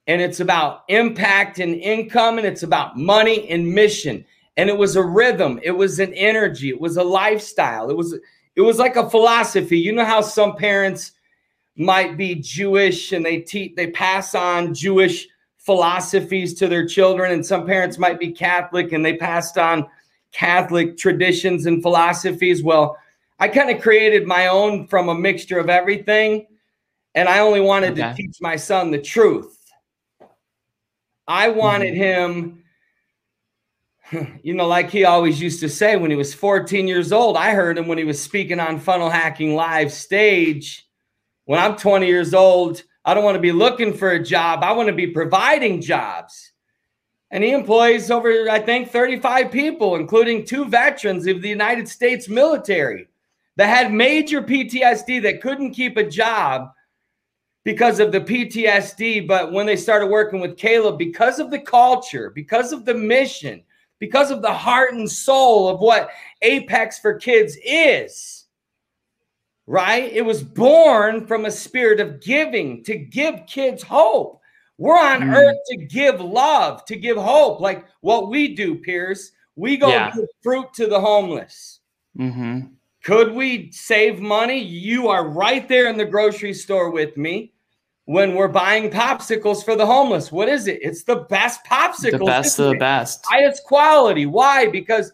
And 0.08 0.22
it's 0.22 0.40
about 0.40 0.82
impact 0.90 1.60
and 1.60 1.76
income, 1.76 2.38
and 2.38 2.46
it's 2.46 2.64
about 2.64 2.98
money 2.98 3.48
and 3.50 3.74
mission. 3.74 4.26
And 4.58 4.70
it 4.70 4.78
was 4.78 4.96
a 4.96 5.04
rhythm, 5.04 5.60
it 5.64 5.72
was 5.72 6.00
an 6.00 6.14
energy, 6.14 6.70
it 6.70 6.80
was 6.80 6.98
a 6.98 7.04
lifestyle, 7.04 7.90
it 7.90 7.96
was 7.96 8.14
it 8.56 8.62
was 8.62 8.78
like 8.78 8.98
a 8.98 9.10
philosophy. 9.10 9.80
You 9.80 9.94
know 9.94 10.06
how 10.06 10.22
some 10.22 10.56
parents 10.56 11.14
might 11.76 12.18
be 12.18 12.36
Jewish 12.36 13.14
and 13.14 13.26
they 13.26 13.40
teach 13.40 13.76
they 13.76 13.92
pass 13.92 14.36
on 14.36 14.74
Jewish 14.74 15.28
philosophies 15.64 16.54
to 16.56 16.68
their 16.68 16.86
children, 16.86 17.32
and 17.32 17.46
some 17.46 17.66
parents 17.66 17.98
might 17.98 18.20
be 18.20 18.32
Catholic 18.32 18.92
and 18.92 19.04
they 19.04 19.16
passed 19.16 19.58
on 19.58 19.88
Catholic 20.34 20.98
traditions 20.98 21.66
and 21.66 21.82
philosophies. 21.82 22.62
Well, 22.62 22.98
I 23.40 23.48
kind 23.48 23.70
of 23.70 23.82
created 23.82 24.28
my 24.28 24.48
own 24.48 24.88
from 24.88 25.10
a 25.10 25.16
mixture 25.16 25.60
of 25.60 25.70
everything, 25.70 26.48
and 27.16 27.30
I 27.30 27.40
only 27.40 27.62
wanted 27.62 27.94
okay. 27.94 28.10
to 28.10 28.16
teach 28.16 28.38
my 28.42 28.56
son 28.56 28.92
the 28.92 29.02
truth. 29.02 29.58
I 31.28 31.50
wanted 31.50 31.94
mm-hmm. 31.94 32.64
him, 34.12 34.40
you 34.44 34.54
know, 34.54 34.68
like 34.68 34.90
he 34.90 35.06
always 35.06 35.42
used 35.42 35.62
to 35.62 35.70
say 35.70 35.96
when 35.96 36.12
he 36.12 36.18
was 36.18 36.34
14 36.34 36.88
years 36.88 37.14
old. 37.14 37.38
I 37.38 37.52
heard 37.52 37.78
him 37.78 37.88
when 37.88 37.98
he 37.98 38.04
was 38.04 38.22
speaking 38.22 38.60
on 38.60 38.80
Funnel 38.80 39.10
Hacking 39.10 39.56
Live 39.56 39.94
stage. 39.94 40.88
When 41.46 41.60
I'm 41.60 41.76
20 41.76 42.08
years 42.08 42.34
old, 42.34 42.84
I 43.06 43.14
don't 43.14 43.24
want 43.24 43.36
to 43.36 43.42
be 43.42 43.52
looking 43.52 43.94
for 43.94 44.12
a 44.12 44.24
job. 44.24 44.64
I 44.64 44.72
want 44.72 44.88
to 44.88 44.94
be 44.94 45.08
providing 45.08 45.82
jobs. 45.82 46.54
And 47.32 47.44
he 47.44 47.52
employs 47.52 48.12
over, 48.12 48.50
I 48.50 48.60
think, 48.60 48.92
35 48.92 49.52
people, 49.52 49.96
including 49.96 50.46
two 50.46 50.66
veterans 50.66 51.26
of 51.28 51.42
the 51.42 51.50
United 51.50 51.88
States 51.88 52.30
military 52.30 53.08
that 53.56 53.68
had 53.68 53.92
major 53.92 54.42
PTSD 54.42 55.22
that 55.24 55.42
couldn't 55.42 55.74
keep 55.74 55.98
a 55.98 56.08
job 56.08 56.72
because 57.64 58.00
of 58.00 58.12
the 58.12 58.22
PTSD. 58.22 59.28
But 59.28 59.52
when 59.52 59.66
they 59.66 59.76
started 59.76 60.08
working 60.08 60.40
with 60.40 60.58
Caleb, 60.58 60.98
because 60.98 61.40
of 61.40 61.50
the 61.50 61.60
culture, 61.60 62.30
because 62.30 62.72
of 62.72 62.86
the 62.86 62.94
mission, 62.94 63.64
because 64.00 64.32
of 64.32 64.42
the 64.42 64.54
heart 64.54 64.94
and 64.94 65.10
soul 65.10 65.70
of 65.70 65.80
what 65.80 66.12
Apex 66.42 67.00
for 67.00 67.16
Kids 67.16 67.58
is, 67.66 68.43
right? 69.68 70.12
It 70.12 70.24
was 70.24 70.44
born 70.44 71.26
from 71.26 71.46
a 71.46 71.52
spirit 71.52 72.00
of 72.00 72.22
giving 72.22 72.84
to 72.84 72.98
give 72.98 73.46
kids 73.48 73.84
hope. 73.84 74.42
We're 74.78 75.00
on 75.00 75.22
mm. 75.22 75.36
earth 75.36 75.58
to 75.68 75.78
give 75.78 76.20
love, 76.20 76.84
to 76.86 76.96
give 76.96 77.18
hope, 77.18 77.62
like 77.62 77.86
what 78.02 78.30
we 78.30 78.56
do, 78.56 78.76
Pierce. 78.76 79.32
We 79.56 79.78
go 79.78 79.90
yeah. 79.90 80.12
give 80.12 80.26
fruit 80.42 80.74
to 80.76 80.88
the 80.88 81.00
homeless. 81.00 81.80
Mm-hmm. 82.18 82.68
Could 83.04 83.34
we 83.34 83.72
save 83.72 84.20
money? 84.20 84.60
You 84.60 85.10
are 85.10 85.28
right 85.28 85.68
there 85.68 85.90
in 85.90 85.98
the 85.98 86.06
grocery 86.06 86.54
store 86.54 86.90
with 86.90 87.18
me 87.18 87.54
when 88.06 88.34
we're 88.34 88.48
buying 88.48 88.90
popsicles 88.90 89.64
for 89.64 89.76
the 89.76 89.86
homeless. 89.86 90.32
What 90.32 90.50
is 90.50 90.68
it? 90.68 90.80
It's 90.82 91.04
the 91.04 91.18
best 91.30 91.64
popsicles. 91.66 92.20
The 92.20 92.26
best 92.26 92.60
of 92.60 92.72
the 92.72 92.78
best. 92.78 93.26
Highest 93.26 93.64
quality. 93.64 94.26
Why? 94.26 94.68
Because 94.68 95.12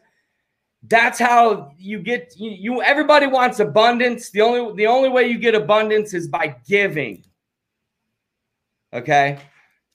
that's 0.83 1.19
how 1.19 1.73
you 1.77 1.99
get 1.99 2.33
you, 2.37 2.51
you, 2.51 2.81
everybody 2.81 3.27
wants 3.27 3.59
abundance. 3.59 4.29
The 4.29 4.41
only 4.41 4.75
the 4.75 4.87
only 4.87 5.09
way 5.09 5.27
you 5.27 5.37
get 5.37 5.55
abundance 5.55 6.13
is 6.13 6.27
by 6.27 6.55
giving. 6.67 7.25
Okay? 8.93 9.39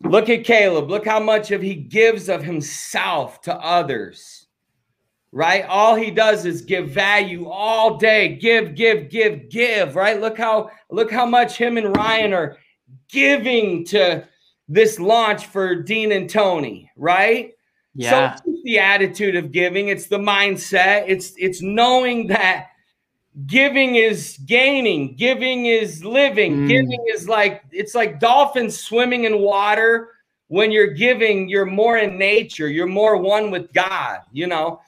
Look 0.03 0.29
at 0.29 0.45
caleb. 0.45 0.91
Look 0.91 1.07
how 1.07 1.21
much 1.21 1.51
of 1.51 1.63
he 1.63 1.75
gives 1.75 2.29
of 2.29 2.43
himself 2.43 3.41
to 3.43 3.55
others. 3.55 4.47
Right? 5.33 5.65
All 5.65 5.95
he 5.95 6.11
does 6.11 6.45
is 6.45 6.61
give 6.61 6.91
value 6.91 7.49
all 7.49 7.97
day. 7.97 8.37
Give 8.37 8.75
give 8.75 9.09
give 9.09 9.49
give. 9.49 9.97
Right? 9.97 10.21
Look 10.21 10.37
how 10.37 10.71
look 10.91 11.11
how 11.11 11.25
much 11.25 11.57
him 11.57 11.79
and 11.79 11.97
ryan 11.97 12.35
are 12.35 12.59
giving 13.09 13.87
to 13.87 14.29
this 14.69 15.01
launch 15.01 15.47
for 15.47 15.75
dean 15.75 16.13
and 16.13 16.29
tony. 16.29 16.91
Right 16.95 17.54
yeah. 17.95 18.37
So 18.37 18.55
the 18.65 18.79
attitude 18.79 19.37
of 19.37 19.53
giving, 19.53 19.89
it's 19.89 20.07
the 20.07 20.19
mindset. 20.19 21.05
It's 21.07 21.33
it's 21.39 21.63
knowing 21.63 22.27
that 22.29 22.71
giving 23.47 23.97
is 23.97 24.39
gaining, 24.47 25.15
giving 25.17 25.67
is 25.67 26.05
living, 26.05 26.61
mm. 26.61 26.69
giving 26.69 27.05
is 27.13 27.29
like 27.29 27.63
it's 27.71 27.95
like 27.95 28.21
dolphins 28.21 28.79
swimming 28.79 29.25
in 29.25 29.39
water. 29.39 30.11
When 30.49 30.71
you're 30.71 30.93
giving, 30.93 31.49
you're 31.49 31.67
more 31.67 31.97
in 31.97 32.19
nature, 32.19 32.69
you're 32.69 32.87
more 32.87 33.17
one 33.17 33.51
with 33.51 33.73
God, 33.73 34.21
you 34.33 34.47
know. 34.47 34.81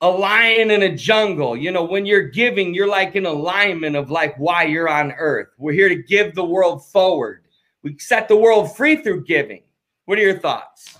A 0.00 0.08
lion 0.08 0.70
in 0.70 0.82
a 0.84 0.94
jungle, 0.94 1.56
you 1.56 1.72
know, 1.72 1.82
when 1.82 2.06
you're 2.06 2.28
giving, 2.28 2.72
you're 2.72 2.88
like 2.88 3.16
in 3.16 3.26
alignment 3.26 3.96
of 3.96 4.12
like 4.12 4.36
why 4.36 4.62
you're 4.62 4.88
on 4.88 5.10
earth. 5.12 5.48
We're 5.58 5.72
here 5.72 5.88
to 5.88 6.00
give 6.00 6.36
the 6.36 6.44
world 6.44 6.86
forward. 6.86 7.44
We 7.82 7.98
set 7.98 8.28
the 8.28 8.36
world 8.36 8.76
free 8.76 9.02
through 9.02 9.24
giving. 9.24 9.62
What 10.04 10.18
are 10.18 10.22
your 10.22 10.38
thoughts? 10.38 10.97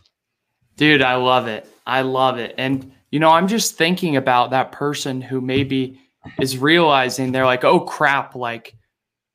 Dude, 0.78 1.02
I 1.02 1.16
love 1.16 1.48
it. 1.48 1.68
I 1.86 2.02
love 2.02 2.38
it. 2.38 2.54
And, 2.56 2.92
you 3.10 3.18
know, 3.18 3.30
I'm 3.30 3.48
just 3.48 3.76
thinking 3.76 4.14
about 4.14 4.50
that 4.50 4.70
person 4.70 5.20
who 5.20 5.40
maybe 5.40 6.00
is 6.40 6.56
realizing 6.56 7.32
they're 7.32 7.44
like, 7.44 7.64
oh 7.64 7.80
crap, 7.80 8.36
like 8.36 8.76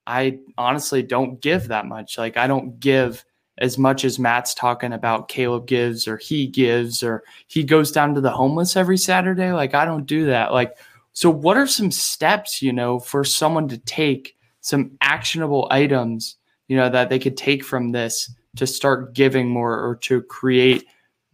I 0.08 0.40
honestly 0.58 1.04
don't 1.04 1.42
give 1.42 1.68
that 1.68 1.86
much. 1.86 2.18
Like 2.18 2.38
I 2.38 2.48
don't 2.48 2.80
give 2.80 3.26
as 3.58 3.78
much 3.78 4.06
as 4.06 4.18
Matt's 4.18 4.54
talking 4.54 4.94
about 4.94 5.28
Caleb 5.28 5.68
gives 5.68 6.08
or 6.08 6.16
he 6.16 6.48
gives 6.48 7.04
or 7.04 7.24
he 7.48 7.64
goes 7.64 7.92
down 7.92 8.16
to 8.16 8.22
the 8.22 8.32
homeless 8.32 8.78
every 8.78 8.98
Saturday. 8.98 9.52
Like 9.52 9.76
I 9.76 9.84
don't 9.84 10.06
do 10.06 10.28
that. 10.28 10.54
Like, 10.54 10.78
so 11.12 11.30
what 11.30 11.58
are 11.58 11.68
some 11.68 11.92
steps, 11.92 12.62
you 12.62 12.72
know, 12.72 13.00
for 13.00 13.26
someone 13.26 13.68
to 13.68 13.78
take 13.80 14.38
some 14.62 14.92
actionable 15.02 15.68
items, 15.72 16.38
you 16.70 16.78
know, 16.78 16.90
that 16.90 17.10
they 17.10 17.20
could 17.20 17.36
take 17.36 17.66
from 17.66 17.92
this 17.92 18.34
to 18.56 18.66
start 18.66 19.14
giving 19.14 19.50
more 19.50 19.78
or 19.78 19.98
to 19.98 20.22
create 20.22 20.86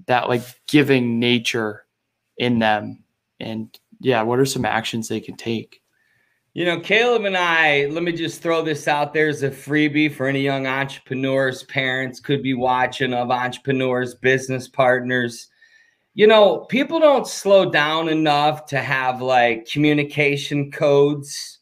that 0.10 0.28
like 0.28 0.42
giving 0.68 1.20
nature 1.20 1.86
in 2.38 2.60
them. 2.60 3.04
And 3.39 3.80
yeah 4.01 4.22
what 4.24 4.39
are 4.39 4.46
some 4.46 4.66
actions 4.66 5.08
they 5.08 5.22
can 5.22 5.38
take? 5.38 5.82
You 6.54 6.66
know 6.66 6.80
caleb 6.80 7.25
and 7.25 7.38
i 7.38 7.86
let 7.86 8.04
me 8.04 8.12
just 8.12 8.42
throw 8.42 8.63
this 8.63 8.88
out 8.88 9.13
there 9.13 9.30
as 9.30 9.44
a 9.44 9.51
freebie 9.51 10.13
for 10.13 10.28
any 10.28 10.42
young 10.42 10.66
entrepreneurs 10.68 11.63
parents 11.63 12.20
could 12.20 12.42
be 12.42 12.56
watching 12.56 13.13
of 13.13 13.30
entrepreneurs 13.30 14.16
business 14.16 14.68
partners. 14.68 15.48
You 16.16 16.25
know 16.25 16.66
people 16.70 17.00
don't 17.00 17.28
slow 17.28 17.70
down 17.70 18.10
enough 18.10 18.66
to 18.68 18.80
have 18.80 19.22
like 19.22 19.70
communication 19.70 20.72
codes. 20.72 21.60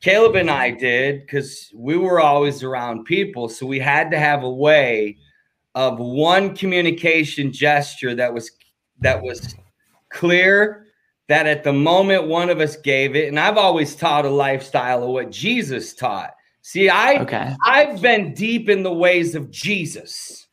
Caleb 0.00 0.36
and 0.36 0.50
i 0.50 0.70
did 0.70 1.20
because 1.20 1.70
we 1.74 1.96
were 1.96 2.20
always 2.20 2.62
around 2.62 3.04
people 3.04 3.48
so 3.48 3.66
we 3.66 3.78
had 3.78 4.10
to 4.12 4.18
have 4.18 4.44
a 4.44 4.50
way 4.50 5.16
of 5.74 5.98
one 5.98 6.54
communication 6.54 7.52
gesture 7.52 8.14
that 8.14 8.32
was 8.32 8.50
that 9.00 9.22
was 9.22 9.54
clear 10.10 10.86
that 11.28 11.46
at 11.46 11.64
the 11.64 11.72
moment 11.72 12.26
one 12.26 12.50
of 12.50 12.60
us 12.60 12.76
gave 12.76 13.16
it. 13.16 13.28
And 13.28 13.38
i've 13.40 13.56
always 13.56 13.96
taught 13.96 14.24
a 14.24 14.30
lifestyle 14.30 15.02
of 15.02 15.10
what 15.10 15.30
jesus 15.30 15.94
taught. 15.94 16.34
See 16.62 16.88
i 16.88 17.16
okay. 17.22 17.54
i've 17.64 18.00
been 18.00 18.34
deep 18.34 18.68
in 18.68 18.82
the 18.82 18.92
ways 18.92 19.34
of 19.34 19.50
jesus. 19.50 20.46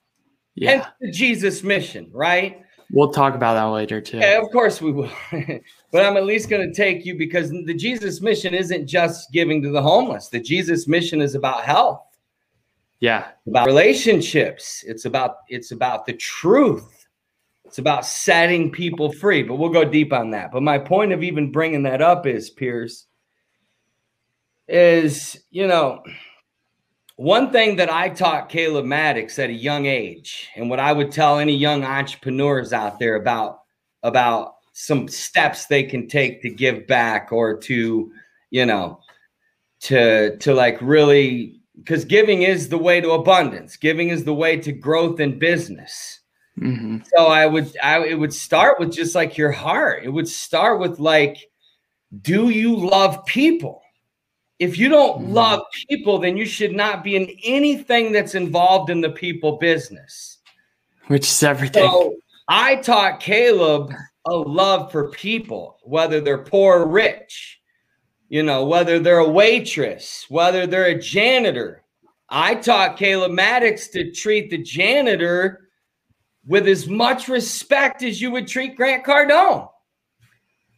Yeah. 0.56 0.88
The 1.02 1.12
jesus 1.12 1.64
mission 1.64 2.10
right? 2.14 2.62
We'll 2.92 3.12
talk 3.12 3.36
about 3.36 3.54
that 3.54 3.66
later 3.66 4.02
too. 4.02 4.18
Yeah, 4.18 4.42
of 4.42 4.50
course 4.52 4.82
we 4.82 4.92
will. 4.92 5.12
But 5.92 6.06
i'm 6.06 6.18
at 6.18 6.26
least 6.26 6.50
going 6.50 6.68
to 6.68 6.74
take 6.74 7.06
you 7.06 7.18
because 7.18 7.50
the 7.50 7.74
jesus 7.74 8.22
mission 8.22 8.54
isn't 8.54 8.88
just 8.88 9.32
giving 9.34 9.62
to 9.64 9.70
the 9.70 9.82
homeless. 9.82 10.30
The 10.30 10.40
jesus 10.40 10.88
mission 10.88 11.20
is 11.20 11.36
about 11.36 11.64
health 11.64 12.02
yeah. 13.00 13.30
About 13.48 13.66
relationships. 13.66 14.84
It's 14.86 15.06
about 15.06 15.38
it's 15.48 15.72
about 15.72 16.06
the 16.06 16.14
truth. 16.14 17.08
It's 17.66 17.78
about 17.78 18.06
setting 18.06 18.72
people 18.72 19.12
free, 19.12 19.44
but 19.44 19.56
we'll 19.56 19.70
go 19.70 19.86
deep 19.86 20.12
on 20.12 20.32
that. 20.32 20.52
But 20.52 20.64
my 20.64 20.80
point 20.80 21.14
of 21.14 21.24
even 21.24 21.52
bringing 21.52 21.84
that 21.84 22.02
up 22.02 22.26
is 22.26 22.50
Pierce 22.50 23.06
is, 24.68 25.40
you 25.52 25.68
know, 25.68 26.04
one 27.16 27.52
thing 27.52 27.76
that 27.76 27.92
I 27.92 28.10
taught 28.10 28.50
Caleb 28.50 28.86
Maddix 28.86 29.38
at 29.40 29.50
a 29.50 29.54
young 29.54 29.86
age, 29.86 30.50
and 30.56 30.70
what 30.70 30.80
I 30.80 30.92
would 30.92 31.12
tell 31.12 31.38
any 31.38 31.56
young 31.56 31.84
entrepreneurs 31.84 32.74
out 32.74 32.98
there 32.98 33.16
about 33.16 33.60
about 34.04 34.56
some 34.74 35.08
steps 35.08 35.66
they 35.66 35.84
can 35.84 36.08
take 36.08 36.42
to 36.42 36.50
give 36.50 36.88
back 36.88 37.32
or 37.32 37.58
to, 37.58 38.12
you 38.50 38.66
know, 38.66 39.00
to 39.82 40.38
to 40.38 40.54
like 40.54 40.78
really 40.82 41.59
because 41.80 42.06
giving 42.06 42.44
is 42.44 42.70
the 42.70 42.78
way 42.78 43.02
to 43.02 43.12
abundance. 43.12 43.78
Giving 43.78 44.10
is 44.10 44.24
the 44.24 44.34
way 44.34 44.58
to 44.58 44.72
growth 44.72 45.20
in 45.20 45.40
business. 45.40 46.20
Mm-hmm. 46.60 47.00
So 47.16 47.28
I 47.28 47.46
would, 47.46 47.76
I 47.82 48.06
it 48.06 48.16
would 48.16 48.34
start 48.34 48.80
with 48.80 48.92
just 48.92 49.16
like 49.16 49.38
your 49.38 49.52
heart. 49.52 50.04
It 50.04 50.10
would 50.10 50.28
start 50.28 50.80
with 50.80 51.00
like, 51.00 51.38
do 52.22 52.50
you 52.50 52.76
love 52.76 53.26
people? 53.26 53.82
If 54.60 54.78
you 54.78 54.90
don't 54.90 55.22
mm-hmm. 55.22 55.34
love 55.34 55.62
people, 55.88 56.20
then 56.20 56.36
you 56.36 56.46
should 56.46 56.74
not 56.74 57.04
be 57.04 57.16
in 57.16 57.30
anything 57.44 58.12
that's 58.12 58.36
involved 58.36 58.90
in 58.90 59.00
the 59.00 59.12
people 59.12 59.58
business, 59.58 60.40
which 61.08 61.24
is 61.24 61.44
everything. 61.44 61.90
So 61.90 62.16
I 62.50 62.76
taught 62.76 63.22
Caleb 63.22 63.94
a 64.26 64.36
love 64.36 64.92
for 64.92 65.10
people, 65.12 65.78
whether 65.84 66.20
they're 66.20 66.44
poor 66.44 66.80
or 66.80 66.88
rich 66.88 67.59
you 68.30 68.44
know, 68.44 68.64
whether 68.64 69.00
they're 69.00 69.20
a 69.20 69.28
waitress, 69.28 70.26
whether 70.30 70.68
they're 70.68 70.86
a 70.86 71.00
janitor. 71.00 71.84
I 72.30 72.56
taught 72.56 72.98
Caleb 72.98 73.32
Maddix 73.32 73.92
to 73.92 74.12
treat 74.12 74.52
the 74.52 74.60
janitor 74.60 75.70
with 76.46 76.68
as 76.68 76.88
much 76.88 77.28
respect 77.28 78.04
as 78.04 78.22
you 78.22 78.32
would 78.32 78.48
treat 78.48 78.78
Grant 78.78 79.04
Cardone. 79.04 79.68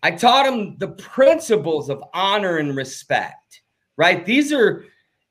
I 0.02 0.12
taught 0.12 0.52
him 0.52 0.78
the 0.80 0.90
principles 0.90 1.90
of 1.90 2.04
honor 2.14 2.58
and 2.58 2.76
respect, 2.76 3.62
right? 3.98 4.26
These 4.26 4.52
are, 4.54 4.86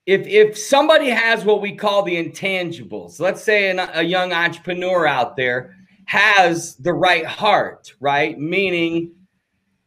if 0.07 0.27
if 0.27 0.57
somebody 0.57 1.09
has 1.09 1.45
what 1.45 1.61
we 1.61 1.75
call 1.75 2.03
the 2.03 2.23
intangibles, 2.23 3.19
let's 3.19 3.43
say 3.43 3.71
an, 3.71 3.81
a 3.95 4.03
young 4.03 4.33
entrepreneur 4.33 5.07
out 5.07 5.37
there 5.37 5.75
has 6.05 6.77
the 6.77 6.93
right 6.93 7.27
heart, 7.27 7.95
right? 7.99 8.39
Meaning, 8.39 9.13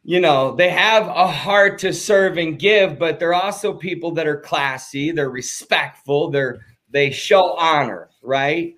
you 0.04 0.20
know, 0.20 0.54
they 0.56 0.70
have 0.70 1.08
a 1.08 1.28
heart 1.28 1.80
to 1.80 1.94
serve 1.94 2.38
and 2.38 2.60
give, 2.60 3.00
but 3.00 3.20
they're 3.20 3.34
also 3.34 3.74
people 3.74 4.12
that 4.12 4.28
are 4.28 4.40
classy, 4.40 5.12
they're 5.12 5.30
respectful, 5.30 6.30
they're 6.30 6.60
they 6.90 7.10
show 7.10 7.56
honor, 7.56 8.10
right? 8.22 8.76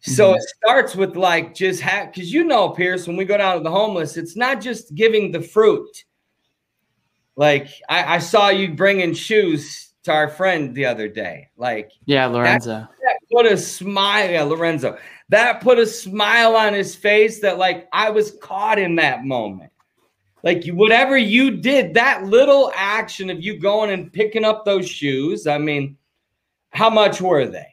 So 0.00 0.28
mm-hmm. 0.28 0.36
it 0.36 0.42
starts 0.42 0.96
with 0.96 1.16
like 1.16 1.54
just 1.54 1.80
have 1.80 2.12
because 2.12 2.32
you 2.32 2.44
know, 2.44 2.70
Pierce, 2.70 3.06
when 3.06 3.16
we 3.16 3.24
go 3.24 3.36
down 3.36 3.56
to 3.58 3.62
the 3.62 3.70
homeless, 3.70 4.16
it's 4.16 4.36
not 4.36 4.60
just 4.60 4.94
giving 4.94 5.32
the 5.32 5.42
fruit. 5.42 6.04
Like 7.36 7.68
I, 7.88 8.16
I 8.16 8.18
saw 8.18 8.48
you 8.48 8.74
bringing 8.74 9.12
shoes 9.12 9.94
to 10.04 10.12
our 10.12 10.28
friend 10.28 10.74
the 10.74 10.86
other 10.86 11.08
day. 11.08 11.48
Like, 11.56 11.90
yeah, 12.04 12.26
Lorenzo. 12.26 12.80
That, 12.80 12.88
that 13.02 13.16
put 13.32 13.46
a 13.46 13.56
smile, 13.56 14.30
yeah, 14.30 14.42
Lorenzo. 14.42 14.98
That 15.30 15.62
put 15.62 15.78
a 15.78 15.86
smile 15.86 16.54
on 16.54 16.74
his 16.74 16.94
face 16.94 17.40
that, 17.40 17.58
like, 17.58 17.88
I 17.92 18.10
was 18.10 18.36
caught 18.42 18.78
in 18.78 18.96
that 18.96 19.24
moment. 19.24 19.72
Like, 20.44 20.66
whatever 20.66 21.16
you 21.16 21.50
did, 21.50 21.94
that 21.94 22.24
little 22.24 22.70
action 22.76 23.30
of 23.30 23.42
you 23.42 23.58
going 23.58 23.90
and 23.90 24.12
picking 24.12 24.44
up 24.44 24.64
those 24.64 24.86
shoes, 24.86 25.46
I 25.46 25.56
mean, 25.56 25.96
how 26.70 26.90
much 26.90 27.20
were 27.20 27.46
they? 27.46 27.66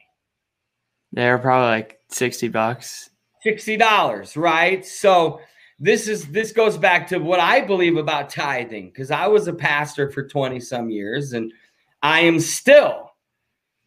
They 1.12 1.28
were 1.28 1.38
probably 1.38 1.68
like 1.68 2.00
60 2.08 2.48
bucks. 2.48 3.10
$60, 3.46 4.36
right? 4.36 4.86
So, 4.86 5.40
this 5.82 6.06
is 6.06 6.28
this 6.28 6.52
goes 6.52 6.78
back 6.78 7.08
to 7.08 7.18
what 7.18 7.40
I 7.40 7.60
believe 7.60 7.96
about 7.96 8.30
tithing 8.30 8.90
because 8.90 9.10
I 9.10 9.26
was 9.26 9.48
a 9.48 9.52
pastor 9.52 10.12
for 10.12 10.26
20 10.26 10.60
some 10.60 10.90
years 10.90 11.32
and 11.32 11.52
I 12.02 12.20
am 12.20 12.38
still, 12.38 13.10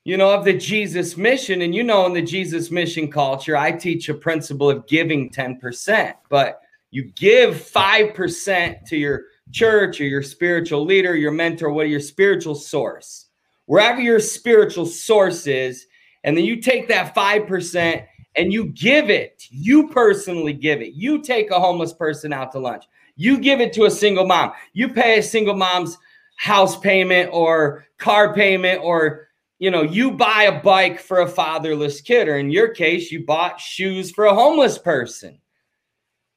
you 0.04 0.18
know, 0.18 0.34
of 0.34 0.44
the 0.44 0.58
Jesus 0.58 1.16
mission. 1.16 1.62
And 1.62 1.74
you 1.74 1.84
know, 1.84 2.06
in 2.06 2.12
the 2.12 2.22
Jesus 2.22 2.70
mission 2.70 3.10
culture, 3.10 3.56
I 3.56 3.72
teach 3.72 4.10
a 4.10 4.14
principle 4.14 4.70
of 4.70 4.86
giving 4.88 5.30
10%, 5.30 6.14
but 6.30 6.60
you 6.96 7.12
give 7.18 7.56
5% 7.56 8.86
to 8.86 8.96
your 8.96 9.24
church 9.52 10.00
or 10.00 10.06
your 10.06 10.24
spiritual 10.24 10.86
leader, 10.86 11.14
your 11.14 11.34
mentor, 11.34 11.70
what 11.70 11.90
your 11.90 12.00
spiritual 12.00 12.56
source, 12.56 13.26
wherever 13.66 14.00
your 14.00 14.22
spiritual 14.22 14.86
source 14.86 15.46
is. 15.46 15.88
And 16.24 16.38
then 16.38 16.46
you 16.46 16.62
take 16.62 16.88
that 16.88 17.14
5% 17.14 18.06
and 18.38 18.54
you 18.54 18.68
give 18.68 19.10
it, 19.10 19.44
you 19.50 19.90
personally 19.90 20.54
give 20.54 20.82
it. 20.82 20.94
You 20.94 21.22
take 21.22 21.52
a 21.52 21.60
homeless 21.60 21.92
person 21.92 22.32
out 22.32 22.54
to 22.54 22.60
lunch. 22.60 22.86
You 23.18 23.40
give 23.40 23.60
it 23.60 23.74
to 23.74 23.84
a 23.88 23.92
single 23.92 24.26
mom. 24.26 24.54
You 24.72 24.88
pay 24.88 25.20
a 25.20 25.24
single 25.24 25.56
mom's 25.58 25.98
house 26.38 26.80
payment 26.80 27.30
or 27.34 27.88
car 27.98 28.34
payment 28.34 28.80
or 28.82 29.28
you 29.60 29.70
know 29.70 29.82
you 29.82 30.12
buy 30.12 30.44
a 30.44 30.62
bike 30.62 31.02
for 31.02 31.22
a 31.22 31.28
fatherless 31.28 32.00
kid 32.00 32.30
or 32.30 32.38
in 32.38 32.50
your 32.50 32.70
case 32.70 33.10
you 33.10 33.26
bought 33.26 33.58
shoes 33.58 34.12
for 34.12 34.26
a 34.26 34.36
homeless 34.36 34.78
person 34.78 35.40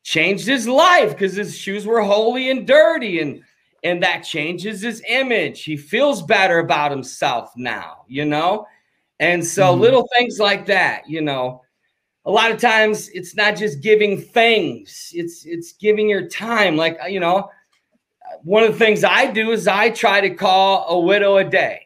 changed 0.08 0.46
his 0.46 0.66
life 0.66 1.10
because 1.10 1.34
his 1.34 1.56
shoes 1.56 1.86
were 1.86 2.00
holy 2.00 2.50
and 2.50 2.66
dirty 2.66 3.20
and 3.20 3.42
and 3.84 4.02
that 4.02 4.20
changes 4.20 4.80
his 4.80 5.02
image 5.08 5.64
he 5.64 5.76
feels 5.76 6.22
better 6.22 6.60
about 6.60 6.90
himself 6.90 7.52
now 7.56 8.04
you 8.08 8.24
know 8.24 8.66
and 9.20 9.44
so 9.44 9.72
mm-hmm. 9.72 9.82
little 9.82 10.08
things 10.16 10.38
like 10.38 10.64
that 10.66 11.08
you 11.08 11.20
know 11.20 11.62
a 12.24 12.30
lot 12.30 12.50
of 12.50 12.58
times 12.58 13.08
it's 13.10 13.36
not 13.36 13.56
just 13.56 13.82
giving 13.82 14.20
things 14.20 15.10
it's 15.12 15.44
it's 15.44 15.72
giving 15.72 16.08
your 16.08 16.26
time 16.26 16.76
like 16.76 16.98
you 17.08 17.20
know 17.20 17.50
one 18.42 18.62
of 18.62 18.72
the 18.72 18.78
things 18.78 19.04
I 19.04 19.30
do 19.30 19.52
is 19.52 19.66
I 19.66 19.90
try 19.90 20.20
to 20.20 20.30
call 20.30 20.86
a 20.88 20.98
widow 20.98 21.38
a 21.38 21.44
day. 21.44 21.82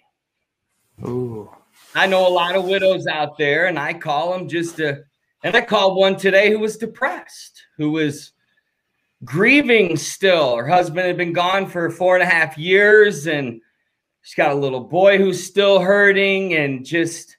Ooh. 1.05 1.51
I 1.95 2.07
know 2.07 2.27
a 2.27 2.31
lot 2.31 2.57
of 2.57 2.65
widows 2.65 3.07
out 3.07 3.37
there, 3.37 3.67
and 3.67 3.79
I 3.79 3.93
call 3.93 4.33
them 4.33 4.49
just 4.49 4.77
to, 4.77 5.03
and 5.43 5.55
I 5.55 5.61
called 5.61 5.97
one 5.97 6.17
today 6.17 6.51
who 6.51 6.59
was 6.59 6.77
depressed, 6.77 7.52
who 7.77 7.91
was 7.91 8.33
grieving 9.25 9.97
still. 9.97 10.57
Her 10.57 10.67
husband 10.67 11.07
had 11.07 11.17
been 11.17 11.33
gone 11.33 11.67
for 11.67 11.91
four 11.91 12.15
and 12.15 12.23
a 12.23 12.27
half 12.27 12.59
years, 12.59 13.27
and 13.27 13.61
she's 14.23 14.35
got 14.35 14.53
a 14.53 14.59
little 14.59 14.81
boy 14.85 15.19
who's 15.19 15.45
still 15.45 15.81
hurting, 15.81 16.55
and 16.55 16.85
just, 16.85 17.37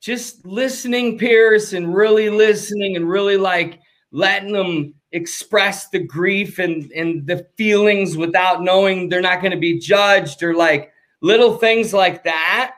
just 0.00 0.46
listening, 0.46 1.18
Pierce, 1.18 1.72
and 1.72 1.94
really 1.94 2.30
listening, 2.30 2.96
and 2.96 3.08
really 3.08 3.36
like 3.36 3.80
letting 4.10 4.52
them 4.52 4.94
express 5.12 5.88
the 5.88 5.98
grief 5.98 6.58
and 6.58 6.90
and 6.92 7.26
the 7.26 7.46
feelings 7.56 8.16
without 8.16 8.62
knowing 8.62 9.08
they're 9.08 9.22
not 9.22 9.40
going 9.40 9.52
to 9.52 9.58
be 9.58 9.78
judged 9.78 10.42
or 10.42 10.54
like 10.54 10.92
little 11.22 11.56
things 11.56 11.94
like 11.94 12.24
that 12.24 12.74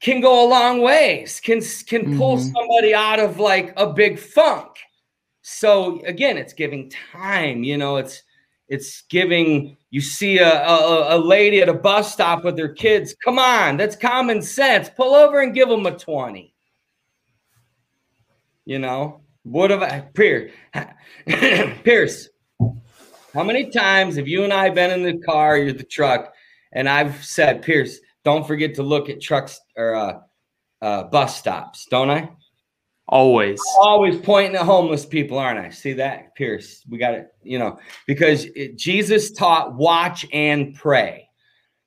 can 0.00 0.20
go 0.20 0.46
a 0.46 0.48
long 0.48 0.80
ways 0.80 1.40
can 1.40 1.60
can 1.88 2.16
pull 2.16 2.36
mm-hmm. 2.36 2.52
somebody 2.52 2.94
out 2.94 3.18
of 3.18 3.40
like 3.40 3.72
a 3.76 3.92
big 3.92 4.16
funk 4.16 4.78
so 5.48 6.00
again 6.06 6.36
it's 6.36 6.52
giving 6.52 6.90
time 7.12 7.62
you 7.62 7.76
know 7.76 7.96
it's 7.96 8.22
it's 8.68 9.02
giving 9.02 9.76
you 9.90 10.00
see 10.00 10.38
a, 10.38 10.66
a, 10.66 11.16
a 11.16 11.18
lady 11.18 11.62
at 11.62 11.68
a 11.68 11.74
bus 11.74 12.12
stop 12.12 12.44
with 12.44 12.58
her 12.58 12.68
kids 12.68 13.14
come 13.24 13.38
on 13.38 13.76
that's 13.76 13.94
common 13.94 14.42
sense 14.42 14.90
pull 14.96 15.14
over 15.14 15.40
and 15.40 15.54
give 15.54 15.68
them 15.68 15.86
a 15.86 15.96
20 15.96 16.52
you 18.64 18.78
know 18.78 19.20
what 19.46 19.70
have 19.70 19.82
I, 19.82 20.00
Pierce? 20.12 20.50
Pierce, 21.84 22.28
how 23.32 23.44
many 23.44 23.70
times 23.70 24.16
have 24.16 24.26
you 24.26 24.42
and 24.42 24.52
I 24.52 24.70
been 24.70 24.90
in 24.90 25.04
the 25.04 25.24
car, 25.24 25.56
you're 25.56 25.72
the 25.72 25.84
truck, 25.84 26.34
and 26.72 26.88
I've 26.88 27.24
said, 27.24 27.62
Pierce, 27.62 28.00
don't 28.24 28.44
forget 28.44 28.74
to 28.74 28.82
look 28.82 29.08
at 29.08 29.20
trucks 29.20 29.60
or 29.76 29.94
uh, 29.94 30.18
uh, 30.82 31.04
bus 31.04 31.38
stops, 31.38 31.86
don't 31.88 32.10
I? 32.10 32.28
Always. 33.08 33.60
Always 33.80 34.18
pointing 34.18 34.56
at 34.56 34.66
homeless 34.66 35.06
people, 35.06 35.38
aren't 35.38 35.60
I? 35.60 35.70
See 35.70 35.92
that, 35.94 36.34
Pierce? 36.34 36.84
We 36.88 36.98
got 36.98 37.14
it, 37.14 37.28
you 37.42 37.58
know, 37.58 37.78
because 38.06 38.46
it, 38.56 38.76
Jesus 38.76 39.30
taught 39.30 39.74
watch 39.74 40.26
and 40.32 40.74
pray. 40.74 41.28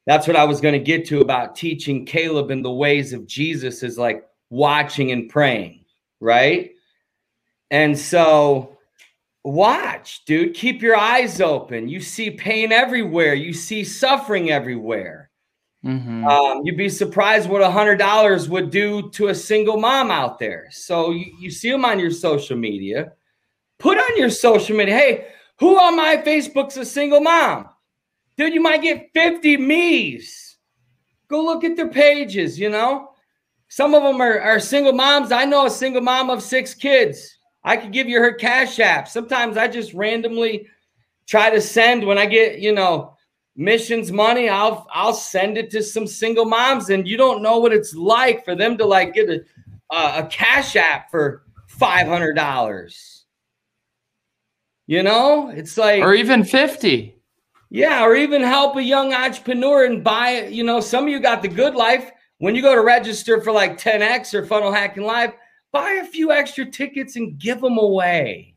That's 0.05 0.27
what 0.27 0.37
I 0.37 0.45
was 0.45 0.61
going 0.61 0.73
to 0.73 0.79
get 0.79 1.05
to 1.07 1.19
about 1.19 1.55
teaching 1.55 2.05
Caleb 2.05 2.51
in 2.51 2.61
the 2.61 2.71
ways 2.71 3.11
of 3.11 3.27
Jesus 3.27 3.83
is 3.83 3.97
like 3.97 4.23
watching 4.49 5.11
and 5.11 5.29
praying, 5.29 5.85
right? 6.21 6.71
And 7.69 7.97
so 7.97 8.77
watch, 9.43 10.23
dude, 10.25 10.53
keep 10.53 10.81
your 10.81 10.95
eyes 10.95 11.41
open. 11.41 11.89
You 11.89 11.99
see 11.99 12.31
pain 12.31 12.71
everywhere, 12.71 13.33
you 13.33 13.53
see 13.53 13.83
suffering 13.83 14.51
everywhere. 14.51 15.28
Mm-hmm. 15.85 16.25
Um, 16.25 16.61
you'd 16.65 16.77
be 16.77 16.89
surprised 16.89 17.49
what 17.49 17.61
a 17.61 17.71
hundred 17.71 17.97
dollars 17.97 18.49
would 18.49 18.69
do 18.69 19.09
to 19.11 19.27
a 19.29 19.35
single 19.35 19.77
mom 19.77 20.11
out 20.11 20.37
there. 20.37 20.67
So 20.71 21.11
you, 21.11 21.31
you 21.39 21.51
see 21.51 21.71
them 21.71 21.85
on 21.85 21.99
your 21.99 22.11
social 22.11 22.57
media. 22.57 23.13
Put 23.77 23.97
on 23.97 24.17
your 24.17 24.29
social 24.29 24.75
media, 24.75 24.95
hey, 24.95 25.27
who 25.57 25.79
on 25.79 25.95
my 25.95 26.17
Facebook's 26.17 26.75
a 26.75 26.85
single 26.85 27.21
mom? 27.21 27.69
Dude, 28.37 28.53
you 28.53 28.61
might 28.61 28.81
get 28.81 29.09
50 29.13 29.57
me's. 29.57 30.57
Go 31.29 31.43
look 31.43 31.63
at 31.63 31.75
their 31.75 31.89
pages, 31.89 32.59
you 32.59 32.69
know. 32.69 33.11
Some 33.69 33.93
of 33.93 34.03
them 34.03 34.19
are, 34.19 34.39
are 34.39 34.59
single 34.59 34.93
moms. 34.93 35.31
I 35.31 35.45
know 35.45 35.65
a 35.65 35.69
single 35.69 36.01
mom 36.01 36.29
of 36.29 36.41
six 36.41 36.73
kids. 36.73 37.37
I 37.63 37.77
could 37.77 37.91
give 37.91 38.07
you 38.07 38.19
her 38.19 38.33
cash 38.33 38.79
app. 38.79 39.07
Sometimes 39.07 39.57
I 39.57 39.67
just 39.67 39.93
randomly 39.93 40.67
try 41.27 41.49
to 41.49 41.61
send 41.61 42.05
when 42.05 42.17
I 42.17 42.25
get, 42.25 42.59
you 42.59 42.73
know, 42.73 43.15
missions 43.59 44.11
money, 44.11 44.49
I'll 44.49 44.87
I'll 44.91 45.13
send 45.13 45.57
it 45.57 45.69
to 45.71 45.83
some 45.83 46.07
single 46.07 46.45
moms 46.45 46.89
and 46.89 47.07
you 47.07 47.17
don't 47.17 47.43
know 47.43 47.59
what 47.59 47.73
it's 47.73 47.93
like 47.93 48.43
for 48.45 48.55
them 48.55 48.77
to 48.77 48.85
like 48.85 49.13
get 49.13 49.29
a 49.29 49.41
a, 49.91 50.23
a 50.23 50.27
cash 50.31 50.75
app 50.75 51.11
for 51.11 51.43
$500. 51.79 53.23
You 54.87 55.03
know, 55.03 55.49
it's 55.49 55.77
like 55.77 56.01
or 56.01 56.15
even 56.15 56.43
50. 56.43 57.15
Yeah, 57.71 58.03
or 58.03 58.15
even 58.15 58.41
help 58.41 58.77
a 58.77 58.81
young 58.81 59.13
entrepreneur 59.13 59.85
and 59.85 60.03
buy, 60.03 60.47
you 60.47 60.63
know, 60.63 60.79
some 60.79 61.03
of 61.03 61.09
you 61.11 61.19
got 61.19 61.43
the 61.43 61.47
good 61.47 61.75
life. 61.75 62.09
When 62.39 62.55
you 62.55 62.63
go 62.63 62.73
to 62.73 62.81
register 62.81 63.41
for 63.41 63.51
like 63.51 63.77
10x 63.77 64.33
or 64.33 64.43
funnel 64.45 64.71
hacking 64.71 65.03
live, 65.03 65.33
buy 65.71 65.99
a 66.01 66.05
few 66.05 66.31
extra 66.31 66.65
tickets 66.65 67.15
and 67.15 67.37
give 67.37 67.61
them 67.61 67.77
away. 67.77 68.55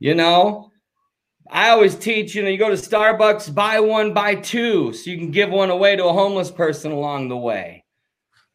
You 0.00 0.14
know, 0.14 0.69
I 1.50 1.70
always 1.70 1.96
teach, 1.96 2.34
you 2.34 2.42
know, 2.42 2.48
you 2.48 2.58
go 2.58 2.68
to 2.68 2.76
Starbucks, 2.76 3.54
buy 3.54 3.80
one, 3.80 4.14
buy 4.14 4.36
two, 4.36 4.92
so 4.92 5.10
you 5.10 5.18
can 5.18 5.30
give 5.30 5.50
one 5.50 5.70
away 5.70 5.96
to 5.96 6.04
a 6.04 6.12
homeless 6.12 6.50
person 6.50 6.92
along 6.92 7.28
the 7.28 7.36
way. 7.36 7.84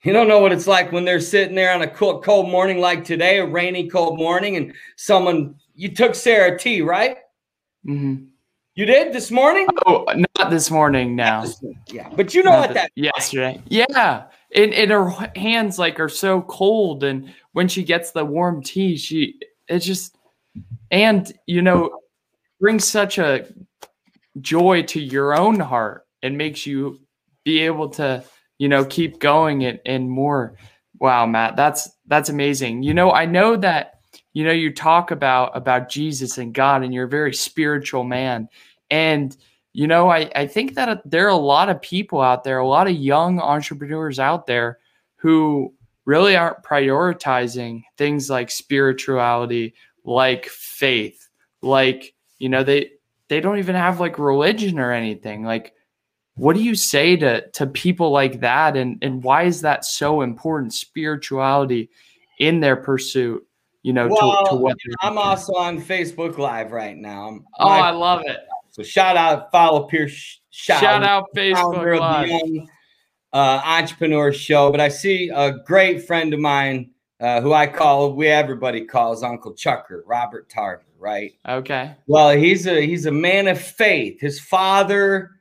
You 0.03 0.13
don't 0.13 0.27
know 0.27 0.39
what 0.39 0.51
it's 0.51 0.67
like 0.67 0.91
when 0.91 1.03
they're 1.03 1.19
sitting 1.19 1.55
there 1.55 1.73
on 1.73 1.81
a 1.81 1.88
cold, 1.88 2.23
cold 2.23 2.49
morning 2.49 2.79
like 2.79 3.03
today, 3.03 3.39
a 3.39 3.45
rainy, 3.45 3.89
cold 3.89 4.17
morning, 4.17 4.55
and 4.55 4.73
someone, 4.95 5.55
you 5.73 5.93
took 5.93 6.13
Sarah 6.15 6.58
T, 6.58 6.81
right? 6.81 7.17
Mm-hmm. 7.88 8.25
You 8.75 8.86
did 8.86 9.13
this 9.13 9.31
morning? 9.31 9.67
Oh, 9.86 10.05
not 10.38 10.49
this 10.49 10.69
morning 10.69 11.15
now. 11.15 11.45
Yeah, 11.88 12.10
but 12.15 12.34
you 12.34 12.43
know 12.43 12.51
not 12.51 12.60
what 12.60 12.73
that 12.73 12.91
yesterday. 12.95 13.62
Yeah 13.67 14.25
and, 14.55 14.73
and 14.73 14.91
her 14.91 15.10
hands 15.36 15.77
like 15.77 15.99
are 15.99 16.10
so 16.10 16.41
cold 16.43 17.03
and 17.03 17.34
when 17.51 17.67
she 17.67 17.84
gets 17.84 18.12
the 18.12 18.23
warm 18.23 18.63
tea 18.63 18.95
she 18.95 19.39
it 19.67 19.79
just 19.79 20.17
and 20.91 21.34
you 21.45 21.62
know 21.62 21.99
brings 22.60 22.86
such 22.86 23.18
a 23.18 23.46
joy 24.41 24.84
to 24.84 25.00
your 25.00 25.38
own 25.38 25.60
heart 25.60 26.06
and 26.22 26.38
makes 26.38 26.65
you 26.65 27.00
be 27.44 27.60
able 27.62 27.89
to, 27.89 28.24
you 28.58 28.68
know, 28.68 28.86
keep 28.86 29.20
going 29.20 29.63
and, 29.65 29.80
and 29.86 30.10
more. 30.10 30.58
Wow, 31.00 31.26
Matt, 31.26 31.56
that's 31.56 31.89
that's 32.08 32.30
amazing. 32.30 32.84
You 32.84 32.94
know, 32.94 33.12
I 33.12 33.26
know 33.26 33.56
that 33.58 34.00
you 34.34 34.44
know 34.44 34.52
you 34.52 34.74
talk 34.74 35.12
about 35.12 35.56
about 35.56 35.89
Jesus 35.89 36.38
and 36.38 36.54
God 36.54 36.84
and 36.84 36.94
you're 36.94 37.06
a 37.06 37.10
very 37.10 37.34
spiritual 37.34 38.04
man. 38.04 38.48
And 38.89 39.36
you 39.74 39.88
know, 39.88 40.10
I, 40.10 40.32
I 40.34 40.48
think 40.48 40.76
that 40.76 41.02
there 41.04 41.26
are 41.26 41.30
a 41.30 41.36
lot 41.36 41.68
of 41.68 41.82
people 41.82 42.22
out 42.22 42.46
there, 42.46 42.60
a 42.60 42.68
lot 42.68 42.88
of 42.88 42.96
young 42.96 43.41
entrepreneurs 43.41 44.20
out 44.20 44.48
there 44.48 44.80
who 45.18 45.74
really 46.06 46.38
aren't 46.38 46.63
prioritizing 46.63 47.84
things 47.98 48.30
like 48.30 48.50
spirituality, 48.50 49.74
like 50.06 50.46
faith, 50.46 51.28
like, 51.62 52.14
you 52.38 52.50
know, 52.50 52.63
they 52.63 52.91
they 53.28 53.39
don't 53.39 53.60
even 53.60 53.76
have 53.76 54.00
like 54.00 54.19
religion 54.19 54.80
or 54.80 54.91
anything. 54.91 55.43
Like, 55.43 55.74
what 56.36 56.56
do 56.56 56.63
you 56.63 56.76
say 56.76 57.15
to 57.17 57.50
to 57.52 57.67
people 57.67 58.12
like 58.12 58.41
that? 58.41 58.78
And 58.78 58.98
and 59.02 59.24
why 59.24 59.43
is 59.43 59.62
that 59.62 59.86
so 59.86 60.21
important 60.21 60.74
spirituality 60.74 61.89
in 62.39 62.60
their 62.60 62.76
pursuit 62.76 63.45
you 63.86 63.93
know 63.93 64.08
well, 64.08 64.45
to, 64.45 64.50
to 64.50 64.56
what 64.56 64.76
i'm 65.02 65.19
also 65.19 65.54
on 65.54 65.80
facebook 65.80 66.39
live 66.39 66.71
right 66.71 66.98
now. 66.98 67.39
Oh 67.60 67.67
i 67.67 67.91
love 67.91 68.24
it. 68.26 68.39
So 68.71 68.82
shout 68.82 69.15
out 69.15 69.52
follow 69.52 69.84
pierce 69.84 70.41
shout, 70.50 70.82
shout 70.82 71.04
out 71.04 71.28
facebook 71.36 72.00
live. 72.00 72.28
Young, 72.28 72.67
uh, 73.32 73.62
entrepreneur 73.63 74.34
show. 74.34 74.71
But 74.71 74.82
i 74.82 74.89
see 74.89 75.30
a 75.30 75.60
great 75.65 76.08
friend 76.08 76.34
of 76.34 76.39
mine 76.39 76.89
uh, 77.19 77.41
who 77.41 77.54
i 77.54 77.67
call 77.67 78.13
we 78.13 78.28
everybody 78.28 78.86
calls 78.86 79.21
uncle 79.21 79.54
chucker 79.54 80.04
robert 80.08 80.50
tarver 80.50 80.85
right 80.97 81.34
okay 81.47 81.95
well 82.08 82.36
he's 82.36 82.65
a 82.67 82.86
he's 82.86 83.05
a 83.05 83.12
man 83.12 83.47
of 83.47 83.60
faith 83.60 84.19
his 84.19 84.39
father 84.39 85.36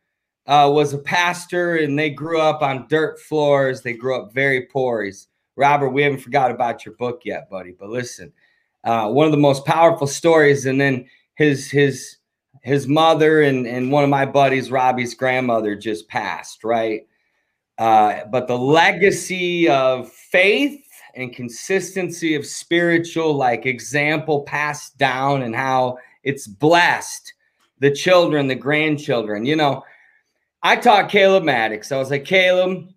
uh, 0.46 0.70
was 0.72 0.92
a 0.92 0.98
pastor 0.98 1.76
and 1.76 1.98
they 1.98 2.10
grew 2.10 2.40
up 2.40 2.62
on 2.62 2.86
dirt 2.88 3.18
floors. 3.20 3.80
They 3.80 3.94
grew 3.94 4.20
up 4.20 4.32
very 4.32 4.62
poor. 4.62 5.02
He's 5.04 5.28
Robert, 5.56 5.90
we 5.90 6.02
haven't 6.02 6.18
forgot 6.18 6.50
about 6.50 6.84
your 6.84 6.96
book 6.96 7.22
yet, 7.24 7.48
buddy. 7.48 7.72
But 7.72 7.88
listen, 7.88 8.32
uh, 8.82 9.08
one 9.08 9.26
of 9.26 9.32
the 9.32 9.38
most 9.38 9.64
powerful 9.64 10.06
stories, 10.06 10.66
and 10.66 10.80
then 10.80 11.06
his 11.36 11.70
his 11.70 12.16
his 12.62 12.88
mother 12.88 13.42
and 13.42 13.66
and 13.66 13.92
one 13.92 14.04
of 14.04 14.10
my 14.10 14.26
buddies, 14.26 14.70
Robbie's 14.70 15.14
grandmother, 15.14 15.76
just 15.76 16.08
passed, 16.08 16.64
right? 16.64 17.06
Uh, 17.78 18.24
but 18.30 18.48
the 18.48 18.58
legacy 18.58 19.68
of 19.68 20.10
faith 20.10 20.83
and 21.16 21.34
consistency 21.34 22.34
of 22.34 22.46
spiritual 22.46 23.34
like 23.34 23.66
example 23.66 24.42
passed 24.42 24.96
down 24.98 25.42
and 25.42 25.54
how 25.54 25.98
it's 26.22 26.46
blessed 26.46 27.32
the 27.78 27.90
children, 27.90 28.46
the 28.46 28.54
grandchildren. 28.54 29.44
You 29.44 29.56
know, 29.56 29.84
I 30.62 30.76
taught 30.76 31.10
Caleb 31.10 31.44
Maddix. 31.44 31.92
I 31.92 31.98
was 31.98 32.10
like, 32.10 32.24
Caleb, 32.24 32.88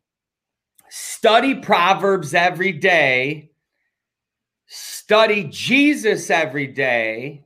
study 0.90 1.56
Proverbs 1.56 2.34
every 2.34 2.72
day, 2.72 3.52
study 4.68 5.46
Jesus 5.46 6.30
every 6.30 6.68
day, 6.68 7.44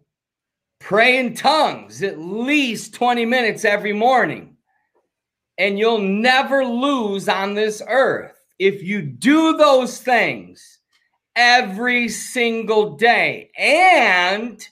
pray 0.80 1.18
in 1.18 1.34
tongues 1.34 2.04
at 2.04 2.20
least 2.20 2.94
20 2.94 3.26
minutes 3.26 3.66
every 3.66 3.94
morning, 3.94 4.58
and 5.58 5.80
you'll 5.80 6.00
never 6.00 6.66
lose 6.66 7.28
on 7.30 7.54
this 7.54 7.82
earth. 7.88 8.41
If 8.62 8.84
you 8.84 9.02
do 9.02 9.58
those 9.58 9.98
things 9.98 10.78
every 11.36 12.08
single 12.08 12.96
day 12.96 13.50
and 13.58 14.64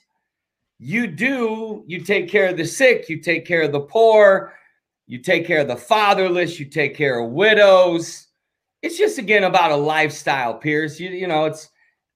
you 0.78 1.08
do, 1.08 1.82
you 1.88 2.00
take 2.04 2.28
care 2.28 2.50
of 2.50 2.56
the 2.56 2.64
sick, 2.64 3.08
you 3.08 3.18
take 3.20 3.44
care 3.44 3.62
of 3.62 3.72
the 3.72 3.80
poor, 3.80 4.54
you 5.08 5.18
take 5.18 5.44
care 5.44 5.62
of 5.62 5.66
the 5.66 5.74
fatherless, 5.74 6.60
you 6.60 6.66
take 6.66 6.94
care 6.94 7.18
of 7.18 7.32
widows. 7.32 8.28
It's 8.80 8.96
just 8.96 9.18
again 9.18 9.42
about 9.42 9.72
a 9.72 9.76
lifestyle, 9.76 10.54
Pierce. 10.54 11.00
You, 11.00 11.10
you 11.10 11.26
know, 11.26 11.46
it's 11.46 11.68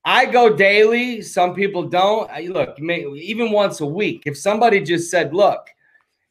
I 0.05 0.27
go 0.27 0.55
daily. 0.55 1.21
Some 1.21 1.53
people 1.53 1.83
don't. 1.83 2.31
I, 2.31 2.43
look, 2.43 2.79
may, 2.79 3.05
even 3.05 3.51
once 3.51 3.81
a 3.81 3.85
week. 3.85 4.23
If 4.25 4.37
somebody 4.37 4.79
just 4.79 5.11
said, 5.11 5.33
"Look, 5.33 5.67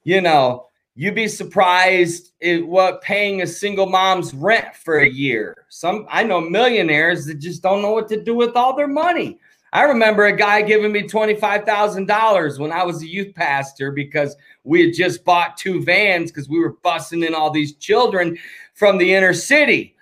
you 0.04 0.22
know, 0.22 0.68
you'd 0.94 1.14
be 1.14 1.28
surprised 1.28 2.33
at 2.42 2.66
what 2.66 3.02
paying 3.02 3.42
a 3.42 3.46
single 3.46 3.87
mom's 3.87 4.35
rent 4.35 4.74
for 4.74 4.98
a 4.98 5.09
year." 5.09 5.66
Some 5.68 6.07
I 6.11 6.22
know 6.24 6.40
millionaires 6.40 7.26
that 7.26 7.40
just 7.40 7.62
don't 7.62 7.83
know 7.83 7.92
what 7.92 8.09
to 8.09 8.22
do 8.22 8.35
with 8.35 8.57
all 8.57 8.76
their 8.76 8.88
money. 8.88 9.38
I 9.74 9.83
remember 9.83 10.26
a 10.26 10.37
guy 10.37 10.62
giving 10.62 10.92
me 10.92 11.02
$25,000 11.02 12.59
when 12.61 12.70
I 12.70 12.85
was 12.85 13.02
a 13.02 13.09
youth 13.09 13.35
pastor 13.35 13.90
because 13.90 14.37
we 14.62 14.87
had 14.87 14.94
just 14.94 15.24
bought 15.24 15.57
two 15.57 15.83
vans 15.83 16.30
because 16.30 16.48
we 16.48 16.61
were 16.61 16.76
busing 16.85 17.26
in 17.26 17.35
all 17.35 17.50
these 17.50 17.74
children 17.74 18.38
from 18.74 18.98
the 18.98 19.12
inner 19.12 19.35
city. 19.35 19.96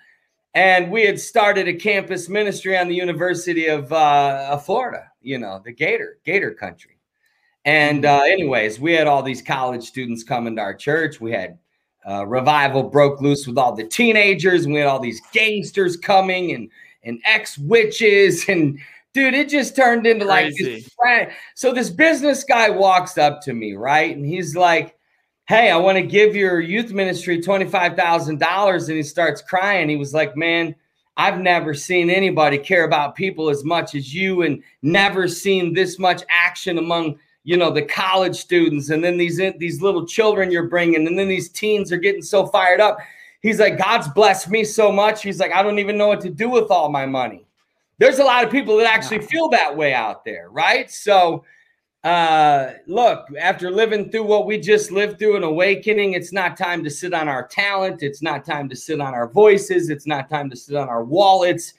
And 0.53 0.91
we 0.91 1.03
had 1.03 1.19
started 1.19 1.67
a 1.67 1.73
campus 1.73 2.29
ministry 2.29 2.77
on 2.77 2.87
the 2.87 2.93
University 2.93 3.65
of, 3.65 3.91
uh, 3.91 4.49
of 4.51 4.63
Florida, 4.63 5.09
you 5.23 5.39
know, 5.39 5.59
the 5.65 5.71
Gator, 5.71 6.19
Gator 6.23 6.51
country. 6.51 6.92
And 7.65 8.05
uh, 8.05 8.21
anyways, 8.23 8.79
we 8.79 8.93
had 8.93 9.07
all 9.07 9.23
these 9.23 9.41
college 9.41 9.83
students 9.83 10.23
coming 10.23 10.55
to 10.57 10.61
our 10.61 10.73
church. 10.73 11.21
We 11.21 11.31
had 11.31 11.57
uh, 12.07 12.25
revival 12.25 12.83
broke 12.83 13.21
loose 13.21 13.47
with 13.47 13.57
all 13.57 13.73
the 13.73 13.85
teenagers, 13.85 14.65
and 14.65 14.73
we 14.73 14.79
had 14.79 14.89
all 14.89 14.99
these 14.99 15.21
gangsters 15.31 15.95
coming 15.95 16.51
and 16.51 16.69
and 17.05 17.19
ex 17.25 17.57
witches 17.57 18.45
and 18.49 18.79
dude, 19.13 19.33
it 19.33 19.49
just 19.49 19.75
turned 19.75 20.05
into 20.07 20.25
Crazy. 20.25 20.85
like 21.03 21.25
this. 21.25 21.35
So 21.55 21.71
this 21.71 21.89
business 21.89 22.43
guy 22.43 22.69
walks 22.69 23.17
up 23.17 23.41
to 23.43 23.53
me, 23.53 23.73
right? 23.73 24.15
And 24.15 24.25
he's 24.25 24.55
like, 24.55 24.95
Hey, 25.45 25.69
I 25.69 25.77
want 25.77 25.97
to 25.97 26.03
give 26.03 26.35
your 26.35 26.61
youth 26.61 26.91
ministry 26.91 27.39
$25,000. 27.41 28.87
And 28.87 28.97
he 28.97 29.03
starts 29.03 29.41
crying. 29.41 29.89
He 29.89 29.97
was 29.97 30.13
like, 30.13 30.35
Man, 30.35 30.73
I've 31.15 31.39
never 31.39 31.73
seen 31.73 32.09
anybody 32.09 32.57
care 32.57 32.85
about 32.85 33.15
people 33.15 33.49
as 33.49 33.63
much 33.63 33.93
as 33.93 34.13
you 34.13 34.41
and 34.41 34.63
never 34.81 35.27
seen 35.27 35.73
this 35.73 35.99
much 35.99 36.23
action 36.29 36.77
among 36.77 37.19
you 37.43 37.57
know 37.57 37.71
the 37.71 37.81
college 37.81 38.35
students 38.35 38.89
and 38.89 39.03
then 39.03 39.17
these 39.17 39.37
these 39.57 39.81
little 39.81 40.05
children 40.05 40.51
you're 40.51 40.67
bringing 40.67 41.07
and 41.07 41.17
then 41.17 41.27
these 41.27 41.49
teens 41.49 41.91
are 41.91 41.97
getting 41.97 42.21
so 42.21 42.45
fired 42.47 42.79
up 42.79 42.97
he's 43.41 43.59
like 43.59 43.77
god's 43.77 44.07
blessed 44.09 44.49
me 44.49 44.63
so 44.63 44.91
much 44.91 45.23
he's 45.23 45.39
like 45.39 45.51
i 45.51 45.61
don't 45.61 45.79
even 45.79 45.97
know 45.97 46.07
what 46.07 46.21
to 46.21 46.29
do 46.29 46.49
with 46.49 46.71
all 46.71 46.89
my 46.89 47.05
money 47.05 47.45
there's 47.99 48.19
a 48.19 48.23
lot 48.23 48.43
of 48.43 48.51
people 48.51 48.77
that 48.77 48.87
actually 48.87 49.19
feel 49.19 49.49
that 49.49 49.75
way 49.75 49.93
out 49.93 50.25
there, 50.25 50.49
right? 50.49 50.89
So, 50.89 51.45
uh, 52.03 52.73
look, 52.87 53.27
after 53.39 53.71
living 53.71 54.11
through 54.11 54.23
what 54.23 54.45
we 54.45 54.59
just 54.59 54.91
lived 54.91 55.19
through 55.19 55.37
an 55.37 55.43
awakening, 55.43 56.13
it's 56.13 56.33
not 56.33 56.57
time 56.57 56.83
to 56.83 56.89
sit 56.89 57.13
on 57.13 57.29
our 57.29 57.47
talent. 57.47 58.03
It's 58.03 58.21
not 58.21 58.43
time 58.43 58.67
to 58.69 58.75
sit 58.75 58.99
on 58.99 59.13
our 59.13 59.29
voices. 59.29 59.89
It's 59.89 60.07
not 60.07 60.29
time 60.29 60.49
to 60.49 60.55
sit 60.55 60.75
on 60.75 60.89
our 60.89 61.03
wallets. 61.03 61.75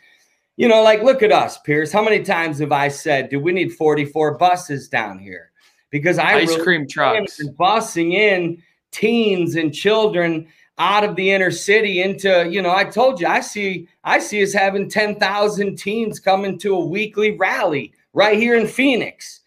You 0.57 0.69
know, 0.69 0.83
like, 0.83 1.03
look 1.03 1.23
at 1.23 1.33
us, 1.33 1.59
Pierce. 1.59 1.93
How 1.93 2.03
many 2.03 2.23
times 2.23 2.61
have 2.61 2.73
I 2.73 2.89
said, 2.89 3.29
do 3.29 3.41
we 3.41 3.53
need 3.53 3.75
44 3.75 4.39
buses 4.39 4.89
down 4.89 5.19
here? 5.19 5.51
Because 5.95 6.19
I 6.19 6.39
ice 6.39 6.61
cream 6.61 6.89
trucks 6.89 7.41
busing 7.57 8.15
in 8.15 8.61
teens 8.91 9.55
and 9.55 9.73
children 9.73 10.49
out 10.77 11.05
of 11.05 11.15
the 11.15 11.31
inner 11.31 11.53
city 11.53 12.03
into, 12.03 12.51
you 12.51 12.61
know, 12.61 12.75
I 12.75 12.83
told 12.83 13.21
you, 13.21 13.29
I 13.29 13.39
see, 13.39 13.87
I 14.03 14.19
see 14.19 14.43
us 14.43 14.53
having 14.53 14.91
10,000 14.91 15.77
teens 15.79 16.19
coming 16.19 16.59
to 16.59 16.75
a 16.75 16.85
weekly 16.85 17.37
rally 17.37 17.93
right 18.13 18.37
here 18.37 18.57
in 18.57 18.67
Phoenix 18.67 19.43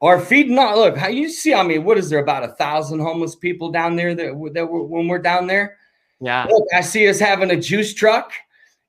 or 0.00 0.18
feeding 0.18 0.58
on. 0.58 0.74
Look, 0.74 0.96
how 0.96 1.06
you 1.06 1.28
see, 1.28 1.54
I 1.54 1.62
mean, 1.62 1.84
what 1.84 1.98
is 1.98 2.10
there 2.10 2.18
about 2.18 2.42
a 2.42 2.48
thousand 2.48 2.98
homeless 2.98 3.36
people 3.36 3.70
down 3.70 3.94
there 3.94 4.12
that, 4.12 4.50
that 4.54 4.66
when 4.66 5.06
we're 5.06 5.20
down 5.20 5.46
there? 5.46 5.76
Yeah. 6.18 6.48
Look, 6.50 6.66
I 6.74 6.80
see 6.80 7.08
us 7.08 7.20
having 7.20 7.52
a 7.52 7.60
juice 7.60 7.94
truck. 7.94 8.32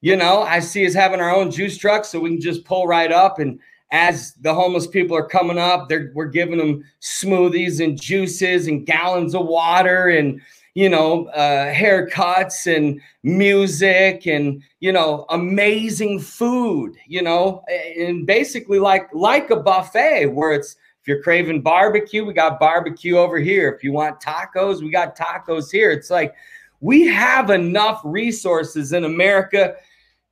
You 0.01 0.15
know, 0.15 0.41
I 0.41 0.61
see 0.61 0.87
us 0.87 0.95
having 0.95 1.21
our 1.21 1.29
own 1.29 1.51
juice 1.51 1.77
truck 1.77 2.05
so 2.05 2.19
we 2.19 2.31
can 2.31 2.41
just 2.41 2.65
pull 2.65 2.87
right 2.87 3.11
up. 3.11 3.37
And 3.37 3.59
as 3.93 4.33
the 4.41 4.53
homeless 4.53 4.87
people 4.87 5.15
are 5.15 5.25
coming 5.25 5.59
up, 5.59 5.89
we're 6.13 6.25
giving 6.25 6.57
them 6.57 6.83
smoothies 6.99 7.81
and 7.81 8.01
juices 8.01 8.65
and 8.65 8.87
gallons 8.87 9.35
of 9.35 9.45
water 9.45 10.09
and, 10.09 10.41
you 10.73 10.89
know, 10.89 11.27
uh, 11.27 11.71
haircuts 11.71 12.65
and 12.75 12.99
music 13.21 14.25
and 14.25 14.63
you 14.79 14.91
know, 14.91 15.27
amazing 15.29 16.19
food. 16.19 16.95
You 17.07 17.21
know, 17.21 17.63
and 17.69 18.25
basically 18.25 18.79
like 18.79 19.07
like 19.13 19.51
a 19.51 19.55
buffet 19.55 20.25
where 20.25 20.53
it's 20.53 20.75
if 21.03 21.07
you're 21.07 21.21
craving 21.21 21.61
barbecue, 21.61 22.25
we 22.25 22.33
got 22.33 22.59
barbecue 22.59 23.17
over 23.17 23.37
here. 23.37 23.69
If 23.69 23.83
you 23.83 23.91
want 23.91 24.19
tacos, 24.19 24.81
we 24.81 24.89
got 24.89 25.15
tacos 25.15 25.71
here. 25.71 25.91
It's 25.91 26.09
like 26.09 26.33
we 26.79 27.05
have 27.07 27.51
enough 27.51 28.01
resources 28.03 28.91
in 28.91 29.03
America 29.03 29.75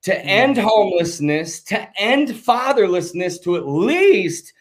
to 0.03 0.25
end 0.25 0.57
homelessness, 0.57 1.61
to 1.63 1.87
end 2.01 2.29
fatherlessness, 2.29 3.41
to 3.43 3.55
at 3.55 3.67
least 3.67 4.53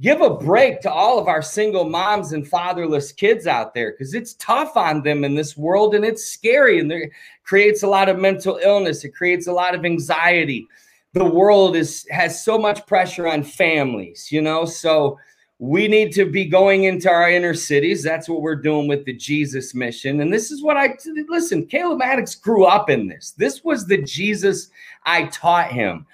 give 0.00 0.20
a 0.20 0.30
break 0.30 0.80
to 0.80 0.90
all 0.90 1.18
of 1.18 1.28
our 1.28 1.42
single 1.42 1.88
moms 1.88 2.32
and 2.32 2.48
fatherless 2.48 3.12
kids 3.12 3.46
out 3.46 3.74
there 3.74 3.92
because 3.92 4.12
it's 4.12 4.34
tough 4.34 4.76
on 4.76 5.02
them 5.02 5.22
in 5.24 5.34
this 5.34 5.56
world 5.56 5.94
and 5.94 6.04
it's 6.04 6.24
scary 6.24 6.80
and 6.80 6.90
it 6.90 7.10
creates 7.44 7.82
a 7.82 7.88
lot 7.88 8.08
of 8.08 8.18
mental 8.18 8.58
illness 8.62 9.04
it 9.04 9.14
creates 9.14 9.46
a 9.46 9.52
lot 9.52 9.74
of 9.74 9.84
anxiety. 9.84 10.66
The 11.12 11.24
world 11.24 11.76
is 11.76 12.06
has 12.10 12.42
so 12.42 12.58
much 12.58 12.86
pressure 12.86 13.28
on 13.28 13.44
families 13.44 14.32
you 14.32 14.42
know? 14.42 14.64
So 14.64 15.18
we 15.64 15.88
need 15.88 16.12
to 16.12 16.26
be 16.26 16.44
going 16.44 16.84
into 16.84 17.08
our 17.08 17.30
inner 17.30 17.54
cities. 17.54 18.02
That's 18.02 18.28
what 18.28 18.42
we're 18.42 18.54
doing 18.54 18.86
with 18.86 19.06
the 19.06 19.14
Jesus 19.14 19.74
mission. 19.74 20.20
And 20.20 20.30
this 20.30 20.50
is 20.50 20.62
what 20.62 20.76
I 20.76 20.94
listen, 21.26 21.66
Caleb 21.66 22.00
Maddix 22.00 22.38
grew 22.38 22.66
up 22.66 22.90
in 22.90 23.08
this. 23.08 23.30
This 23.38 23.64
was 23.64 23.86
the 23.86 24.02
Jesus 24.02 24.68
I 25.06 25.24
taught 25.28 25.72
him. 25.72 26.06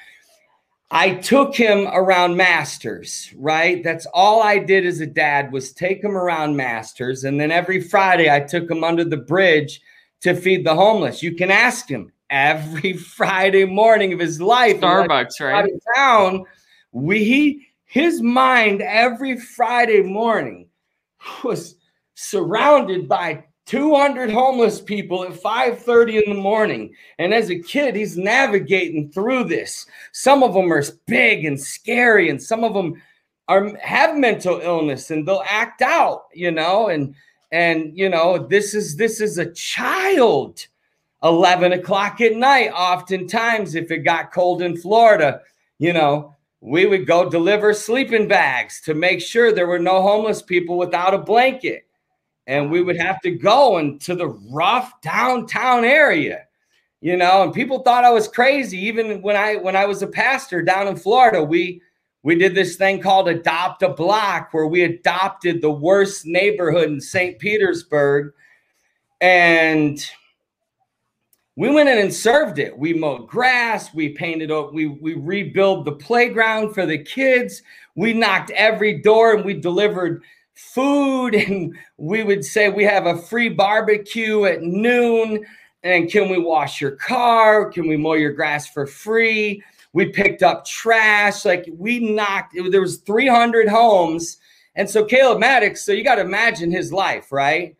I 0.92 1.14
took 1.14 1.56
him 1.56 1.88
around 1.88 2.36
masters, 2.36 3.32
right? 3.36 3.82
That's 3.82 4.06
all 4.14 4.40
I 4.40 4.58
did 4.58 4.86
as 4.86 5.00
a 5.00 5.06
dad 5.06 5.50
was 5.50 5.72
take 5.72 6.02
him 6.02 6.16
around 6.16 6.54
masters. 6.54 7.24
And 7.24 7.40
then 7.40 7.50
every 7.50 7.80
Friday 7.80 8.30
I 8.30 8.38
took 8.38 8.70
him 8.70 8.84
under 8.84 9.04
the 9.04 9.16
bridge 9.16 9.80
to 10.20 10.34
feed 10.34 10.64
the 10.64 10.76
homeless. 10.76 11.24
You 11.24 11.34
can 11.34 11.50
ask 11.50 11.88
him 11.88 12.12
every 12.28 12.92
Friday 13.16 13.64
morning 13.64 14.12
of 14.12 14.20
his 14.20 14.40
life. 14.40 14.80
Starbucks, 14.80 15.40
right? 15.40 15.54
Out 15.54 15.64
of 15.64 15.70
town, 15.96 16.44
we 16.92 17.66
his 17.90 18.22
mind 18.22 18.82
every 18.82 19.36
Friday 19.36 20.00
morning 20.00 20.68
was 21.42 21.74
surrounded 22.14 23.08
by 23.08 23.44
200 23.66 24.30
homeless 24.30 24.80
people 24.80 25.24
at 25.24 25.32
5:30 25.32 26.22
in 26.24 26.30
the 26.30 26.40
morning. 26.40 26.94
And 27.18 27.34
as 27.34 27.50
a 27.50 27.58
kid 27.58 27.96
he's 27.96 28.16
navigating 28.16 29.10
through 29.10 29.44
this. 29.44 29.86
Some 30.12 30.44
of 30.44 30.54
them 30.54 30.72
are 30.72 30.84
big 31.06 31.44
and 31.44 31.60
scary 31.60 32.30
and 32.30 32.40
some 32.40 32.62
of 32.62 32.74
them 32.74 33.02
are 33.48 33.76
have 33.78 34.16
mental 34.16 34.60
illness 34.60 35.10
and 35.10 35.26
they'll 35.26 35.42
act 35.48 35.82
out 35.82 36.26
you 36.32 36.52
know? 36.52 36.88
And 36.88 37.16
and 37.50 37.90
you 37.98 38.08
know 38.08 38.38
this 38.38 38.72
is 38.72 38.96
this 38.96 39.20
is 39.20 39.36
a 39.38 39.52
child. 39.52 40.66
11 41.22 41.72
o'clock 41.72 42.20
at 42.22 42.34
night 42.34 42.70
oftentimes 42.70 43.74
if 43.74 43.90
it 43.90 43.98
got 43.98 44.32
cold 44.32 44.62
in 44.62 44.74
florida 44.74 45.42
you 45.78 45.92
know 45.92 46.34
we 46.60 46.86
would 46.86 47.06
go 47.06 47.28
deliver 47.28 47.72
sleeping 47.72 48.28
bags 48.28 48.80
to 48.82 48.94
make 48.94 49.20
sure 49.20 49.52
there 49.52 49.66
were 49.66 49.78
no 49.78 50.02
homeless 50.02 50.42
people 50.42 50.76
without 50.76 51.14
a 51.14 51.18
blanket. 51.18 51.86
And 52.46 52.70
we 52.70 52.82
would 52.82 52.98
have 52.98 53.20
to 53.22 53.30
go 53.30 53.78
into 53.78 54.14
the 54.14 54.28
rough 54.28 55.00
downtown 55.00 55.84
area 55.84 56.46
you 57.00 57.16
know 57.16 57.42
and 57.42 57.54
people 57.54 57.78
thought 57.80 58.04
i 58.04 58.10
was 58.10 58.28
crazy. 58.28 58.78
Even 58.78 59.22
when 59.22 59.36
i 59.36 59.56
when 59.56 59.76
i 59.76 59.86
was 59.86 60.02
a 60.02 60.06
pastor 60.06 60.62
down 60.62 60.86
in 60.86 60.96
florida 60.96 61.42
we 61.42 61.80
we 62.22 62.34
did 62.34 62.54
this 62.54 62.76
thing 62.76 63.00
called 63.00 63.28
adopt 63.28 63.82
a 63.82 63.88
block 63.88 64.52
where 64.52 64.66
we 64.66 64.82
adopted 64.82 65.62
the 65.62 65.70
worst 65.70 66.26
neighborhood 66.26 66.90
in 66.90 67.00
st 67.00 67.38
petersburg. 67.38 68.32
And 69.22 69.98
we 71.60 71.68
went 71.68 71.90
in 71.90 71.98
and 71.98 72.12
served 72.12 72.58
it. 72.58 72.78
We 72.78 72.94
mowed 72.94 73.28
grass. 73.28 73.92
We 73.92 74.08
painted 74.08 74.50
up 74.50 74.72
we 74.72 74.86
we 74.86 75.12
rebuilt 75.12 75.84
the 75.84 75.92
playground 75.92 76.72
for 76.72 76.86
the 76.86 76.96
kids. 76.96 77.62
We 77.94 78.14
knocked 78.14 78.50
every 78.52 79.02
door 79.02 79.34
and 79.34 79.44
we 79.44 79.52
delivered 79.52 80.22
food. 80.54 81.34
And 81.34 81.76
we 81.98 82.22
would 82.22 82.46
say 82.46 82.70
we 82.70 82.84
have 82.84 83.04
a 83.04 83.18
free 83.18 83.50
barbecue 83.50 84.46
at 84.46 84.62
noon. 84.62 85.44
And 85.82 86.10
can 86.10 86.30
we 86.30 86.38
wash 86.38 86.80
your 86.80 86.92
car? 86.92 87.70
Can 87.70 87.86
we 87.86 87.98
mow 87.98 88.14
your 88.14 88.32
grass 88.32 88.66
for 88.70 88.86
free? 88.86 89.62
We 89.92 90.06
picked 90.06 90.42
up 90.42 90.64
trash. 90.64 91.44
Like 91.44 91.68
we 91.76 91.98
knocked 91.98 92.56
it, 92.56 92.72
there 92.72 92.80
was 92.80 93.00
300 93.00 93.68
homes. 93.68 94.38
And 94.76 94.88
so 94.88 95.04
caleb 95.04 95.42
Maddix, 95.42 95.78
so 95.78 95.92
you 95.92 96.04
got 96.04 96.14
to 96.14 96.22
imagine 96.22 96.70
his 96.70 96.90
life 96.90 97.30
right? 97.30 97.76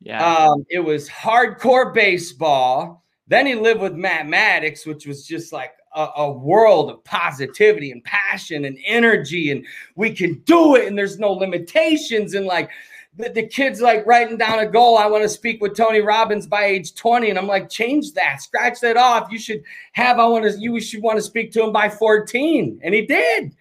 Yeah. 0.00 0.24
Um, 0.24 0.64
it 0.70 0.80
was 0.80 1.10
hardcore 1.10 1.92
baseball 1.92 3.04
then 3.28 3.46
he 3.46 3.54
lived 3.54 3.80
with 3.80 3.94
matt 3.94 4.26
maddix 4.26 4.86
which 4.86 5.06
was 5.06 5.26
just 5.26 5.52
like 5.52 5.72
a, 5.94 6.08
a, 6.16 6.32
world 6.32 6.90
of 6.90 7.02
positivity 7.04 7.90
and 7.90 8.04
passion 8.04 8.66
and 8.66 8.78
energy, 8.84 9.50
and 9.50 9.64
we 9.96 10.12
can 10.12 10.34
do 10.44 10.76
it, 10.76 10.86
and 10.86 10.96
there's 10.96 11.18
no 11.18 11.32
limitations. 11.32 12.34
And 12.34 12.46
like 12.46 12.70
the, 13.18 13.30
the 13.30 13.46
kids 13.46 13.80
like 13.80 14.06
writing 14.06 14.38
down 14.38 14.60
a 14.60 14.66
goal. 14.66 14.96
I 14.96 15.06
want 15.06 15.24
to 15.24 15.28
speak 15.28 15.60
with 15.60 15.76
Tony 15.76 16.00
Robbins 16.00 16.46
by 16.46 16.64
age 16.64 16.94
20. 16.94 17.30
And 17.30 17.38
I'm 17.38 17.46
like, 17.46 17.68
change 17.68 18.12
that, 18.12 18.40
scratch 18.40 18.80
that 18.80 18.96
off. 18.96 19.30
You 19.30 19.38
should 19.38 19.62
have, 19.92 20.18
I 20.18 20.26
want 20.26 20.44
to, 20.44 20.58
you 20.58 20.80
should 20.80 21.02
want 21.02 21.18
to 21.18 21.22
speak 21.22 21.52
to 21.52 21.64
him 21.64 21.72
by 21.72 21.88
14. 21.88 22.80
And 22.82 22.94
he 22.94 23.06
did, 23.06 23.56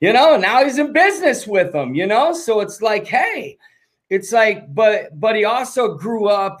you 0.00 0.12
know, 0.12 0.36
now 0.36 0.64
he's 0.64 0.78
in 0.78 0.92
business 0.92 1.46
with 1.46 1.74
him, 1.74 1.94
you 1.94 2.06
know? 2.06 2.32
So 2.32 2.60
it's 2.60 2.82
like, 2.82 3.06
hey, 3.06 3.58
it's 4.10 4.32
like, 4.32 4.74
but, 4.74 5.18
but 5.18 5.36
he 5.36 5.44
also 5.44 5.94
grew 5.94 6.26
up 6.26 6.60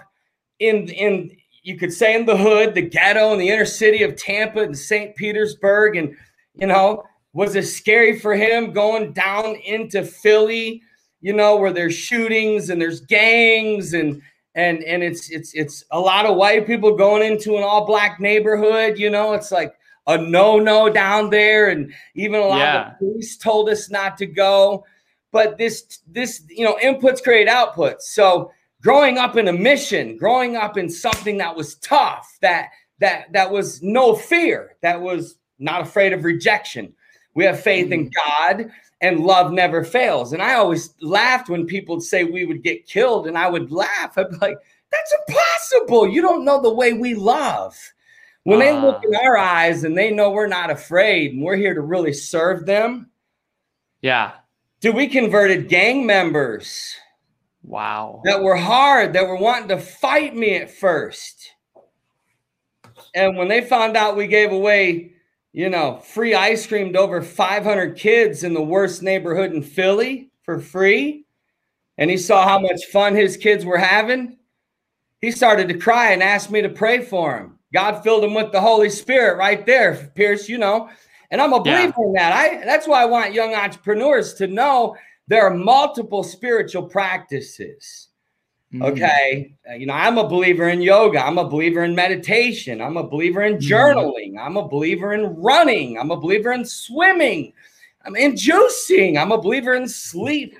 in, 0.60 0.88
in, 0.88 1.36
you 1.66 1.76
could 1.76 1.92
say 1.92 2.14
in 2.14 2.24
the 2.24 2.36
hood, 2.36 2.76
the 2.76 2.80
ghetto, 2.80 3.32
in 3.32 3.40
the 3.40 3.48
inner 3.48 3.64
city 3.64 4.04
of 4.04 4.14
Tampa 4.14 4.60
and 4.60 4.78
St. 4.78 5.16
Petersburg. 5.16 5.96
And, 5.96 6.16
you 6.54 6.68
know, 6.68 7.02
was 7.32 7.56
it 7.56 7.64
scary 7.64 8.20
for 8.20 8.36
him 8.36 8.72
going 8.72 9.12
down 9.12 9.56
into 9.56 10.04
Philly, 10.04 10.80
you 11.20 11.32
know, 11.32 11.56
where 11.56 11.72
there's 11.72 11.92
shootings 11.92 12.70
and 12.70 12.80
there's 12.80 13.00
gangs 13.00 13.94
and, 13.94 14.22
and, 14.54 14.84
and 14.84 15.02
it's, 15.02 15.28
it's, 15.30 15.54
it's 15.54 15.84
a 15.90 15.98
lot 15.98 16.24
of 16.24 16.36
white 16.36 16.68
people 16.68 16.96
going 16.96 17.24
into 17.24 17.56
an 17.56 17.64
all 17.64 17.84
black 17.84 18.20
neighborhood, 18.20 18.96
you 18.96 19.10
know, 19.10 19.32
it's 19.32 19.50
like 19.50 19.74
a 20.06 20.16
no 20.16 20.60
no 20.60 20.88
down 20.88 21.30
there. 21.30 21.70
And 21.70 21.92
even 22.14 22.40
a 22.40 22.46
lot 22.46 22.58
yeah. 22.58 22.92
of 22.92 22.98
the 23.00 23.06
police 23.06 23.36
told 23.36 23.68
us 23.70 23.90
not 23.90 24.16
to 24.18 24.26
go. 24.26 24.84
But 25.32 25.58
this, 25.58 25.98
this, 26.06 26.44
you 26.48 26.64
know, 26.64 26.78
inputs 26.80 27.24
create 27.24 27.48
outputs. 27.48 28.02
So, 28.02 28.52
growing 28.82 29.18
up 29.18 29.36
in 29.36 29.48
a 29.48 29.52
mission, 29.52 30.16
growing 30.16 30.56
up 30.56 30.76
in 30.76 30.88
something 30.88 31.38
that 31.38 31.56
was 31.56 31.76
tough, 31.76 32.36
that 32.40 32.70
that 33.00 33.32
that 33.32 33.50
was 33.50 33.82
no 33.82 34.14
fear, 34.14 34.76
that 34.82 35.00
was 35.00 35.38
not 35.58 35.82
afraid 35.82 36.12
of 36.12 36.24
rejection. 36.24 36.92
We 37.34 37.44
have 37.44 37.60
faith 37.60 37.92
in 37.92 38.08
mm-hmm. 38.08 38.58
God 38.58 38.70
and 39.00 39.20
love 39.20 39.52
never 39.52 39.84
fails. 39.84 40.32
And 40.32 40.42
I 40.42 40.54
always 40.54 40.94
laughed 41.02 41.50
when 41.50 41.66
people 41.66 41.96
would 41.96 42.04
say 42.04 42.24
we 42.24 42.46
would 42.46 42.62
get 42.62 42.86
killed, 42.86 43.26
and 43.26 43.36
I 43.36 43.48
would 43.48 43.70
laugh. 43.70 44.16
I'd 44.16 44.30
be 44.30 44.36
like, 44.36 44.58
that's 44.90 45.14
impossible. 45.28 46.08
You 46.08 46.22
don't 46.22 46.44
know 46.44 46.62
the 46.62 46.72
way 46.72 46.92
we 46.92 47.14
love. 47.14 47.76
When 48.44 48.62
uh, 48.62 48.64
they 48.64 48.80
look 48.80 49.02
in 49.04 49.14
our 49.16 49.36
eyes 49.36 49.84
and 49.84 49.98
they 49.98 50.12
know 50.12 50.30
we're 50.30 50.46
not 50.46 50.70
afraid 50.70 51.32
and 51.32 51.42
we're 51.42 51.56
here 51.56 51.74
to 51.74 51.80
really 51.80 52.12
serve 52.12 52.64
them. 52.64 53.10
Yeah. 54.02 54.32
Do 54.80 54.92
we 54.92 55.08
converted 55.08 55.68
gang 55.68 56.06
members 56.06 56.94
Wow. 57.66 58.22
That 58.24 58.42
were 58.42 58.56
hard, 58.56 59.12
that 59.14 59.26
were 59.26 59.36
wanting 59.36 59.68
to 59.68 59.78
fight 59.78 60.36
me 60.36 60.54
at 60.54 60.70
first. 60.70 61.52
And 63.14 63.36
when 63.36 63.48
they 63.48 63.60
found 63.60 63.96
out 63.96 64.16
we 64.16 64.28
gave 64.28 64.52
away, 64.52 65.14
you 65.52 65.68
know, 65.68 65.96
free 65.98 66.34
ice 66.34 66.66
cream 66.66 66.92
to 66.92 67.00
over 67.00 67.20
500 67.22 67.96
kids 67.96 68.44
in 68.44 68.54
the 68.54 68.62
worst 68.62 69.02
neighborhood 69.02 69.52
in 69.52 69.62
Philly 69.62 70.30
for 70.42 70.60
free, 70.60 71.26
and 71.98 72.08
he 72.08 72.16
saw 72.16 72.46
how 72.46 72.60
much 72.60 72.84
fun 72.92 73.16
his 73.16 73.36
kids 73.36 73.64
were 73.64 73.78
having, 73.78 74.38
he 75.20 75.32
started 75.32 75.68
to 75.68 75.78
cry 75.78 76.12
and 76.12 76.22
asked 76.22 76.50
me 76.50 76.62
to 76.62 76.68
pray 76.68 77.02
for 77.02 77.36
him. 77.36 77.58
God 77.72 78.02
filled 78.02 78.22
him 78.22 78.34
with 78.34 78.52
the 78.52 78.60
Holy 78.60 78.90
Spirit 78.90 79.38
right 79.38 79.66
there, 79.66 80.12
Pierce, 80.14 80.48
you 80.48 80.58
know. 80.58 80.88
And 81.30 81.40
I'm 81.40 81.52
a 81.52 81.60
believer 81.60 81.94
yeah. 81.98 82.04
in 82.04 82.12
that. 82.12 82.32
I 82.32 82.64
that's 82.64 82.86
why 82.86 83.02
I 83.02 83.06
want 83.06 83.32
young 83.34 83.54
entrepreneurs 83.54 84.34
to 84.34 84.46
know 84.46 84.96
there 85.28 85.42
are 85.42 85.54
multiple 85.54 86.22
spiritual 86.22 86.84
practices. 86.84 88.08
Mm. 88.72 88.84
Okay. 88.84 89.54
Mm. 89.68 89.80
You 89.80 89.86
know, 89.86 89.94
I'm 89.94 90.18
a 90.18 90.28
believer 90.28 90.68
in 90.68 90.82
yoga. 90.82 91.24
I'm 91.24 91.38
a 91.38 91.48
believer 91.48 91.84
in 91.84 91.94
meditation. 91.94 92.80
I'm 92.80 92.96
a 92.96 93.06
believer 93.06 93.42
in 93.42 93.56
mm. 93.56 93.60
journaling. 93.60 94.34
Mm. 94.34 94.44
I'm 94.44 94.56
a 94.56 94.68
believer 94.68 95.12
in 95.14 95.34
running. 95.36 95.98
I'm 95.98 96.10
a 96.10 96.16
believer 96.16 96.52
in 96.52 96.64
swimming. 96.64 97.52
I'm 98.04 98.16
in 98.16 98.32
juicing. 98.32 99.20
I'm 99.20 99.32
a 99.32 99.40
believer 99.40 99.74
in 99.74 99.88
sleep. 99.88 100.56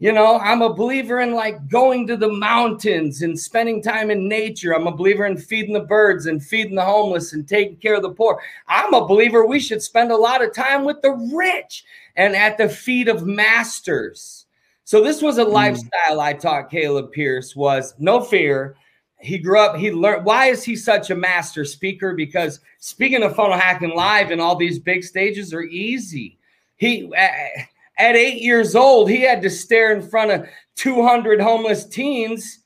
You 0.00 0.12
know, 0.12 0.38
I'm 0.38 0.62
a 0.62 0.72
believer 0.72 1.20
in 1.20 1.34
like 1.34 1.66
going 1.68 2.06
to 2.06 2.16
the 2.16 2.32
mountains 2.32 3.22
and 3.22 3.36
spending 3.36 3.82
time 3.82 4.12
in 4.12 4.28
nature. 4.28 4.72
I'm 4.72 4.86
a 4.86 4.96
believer 4.96 5.26
in 5.26 5.36
feeding 5.36 5.72
the 5.72 5.80
birds 5.80 6.26
and 6.26 6.40
feeding 6.40 6.76
the 6.76 6.84
homeless 6.84 7.32
and 7.32 7.48
taking 7.48 7.76
care 7.78 7.96
of 7.96 8.02
the 8.02 8.10
poor. 8.10 8.40
I'm 8.68 8.94
a 8.94 9.08
believer 9.08 9.44
we 9.44 9.58
should 9.58 9.82
spend 9.82 10.12
a 10.12 10.16
lot 10.16 10.42
of 10.42 10.54
time 10.54 10.84
with 10.84 11.02
the 11.02 11.10
rich 11.34 11.84
and 12.18 12.34
at 12.34 12.58
the 12.58 12.68
feet 12.68 13.08
of 13.08 13.24
masters. 13.24 14.44
So 14.84 15.02
this 15.02 15.22
was 15.22 15.38
a 15.38 15.44
mm. 15.44 15.52
lifestyle 15.52 16.20
I 16.20 16.34
taught 16.34 16.70
Caleb 16.70 17.12
Pierce 17.12 17.56
was 17.56 17.94
no 17.98 18.20
fear. 18.20 18.76
He 19.20 19.38
grew 19.38 19.58
up, 19.58 19.76
he 19.76 19.90
learned 19.90 20.26
why 20.26 20.46
is 20.46 20.62
he 20.62 20.76
such 20.76 21.10
a 21.10 21.16
master 21.16 21.64
speaker? 21.64 22.14
Because 22.14 22.60
speaking 22.80 23.22
of 23.22 23.34
funnel 23.34 23.56
hacking 23.56 23.94
live 23.94 24.30
and 24.30 24.40
all 24.40 24.56
these 24.56 24.78
big 24.78 25.04
stages 25.04 25.54
are 25.54 25.62
easy. 25.62 26.38
He 26.76 27.10
at 27.14 28.16
eight 28.16 28.42
years 28.42 28.74
old, 28.74 29.08
he 29.08 29.22
had 29.22 29.42
to 29.42 29.50
stare 29.50 29.92
in 29.92 30.02
front 30.02 30.30
of 30.30 30.48
200 30.76 31.40
homeless 31.40 31.86
teens 31.86 32.60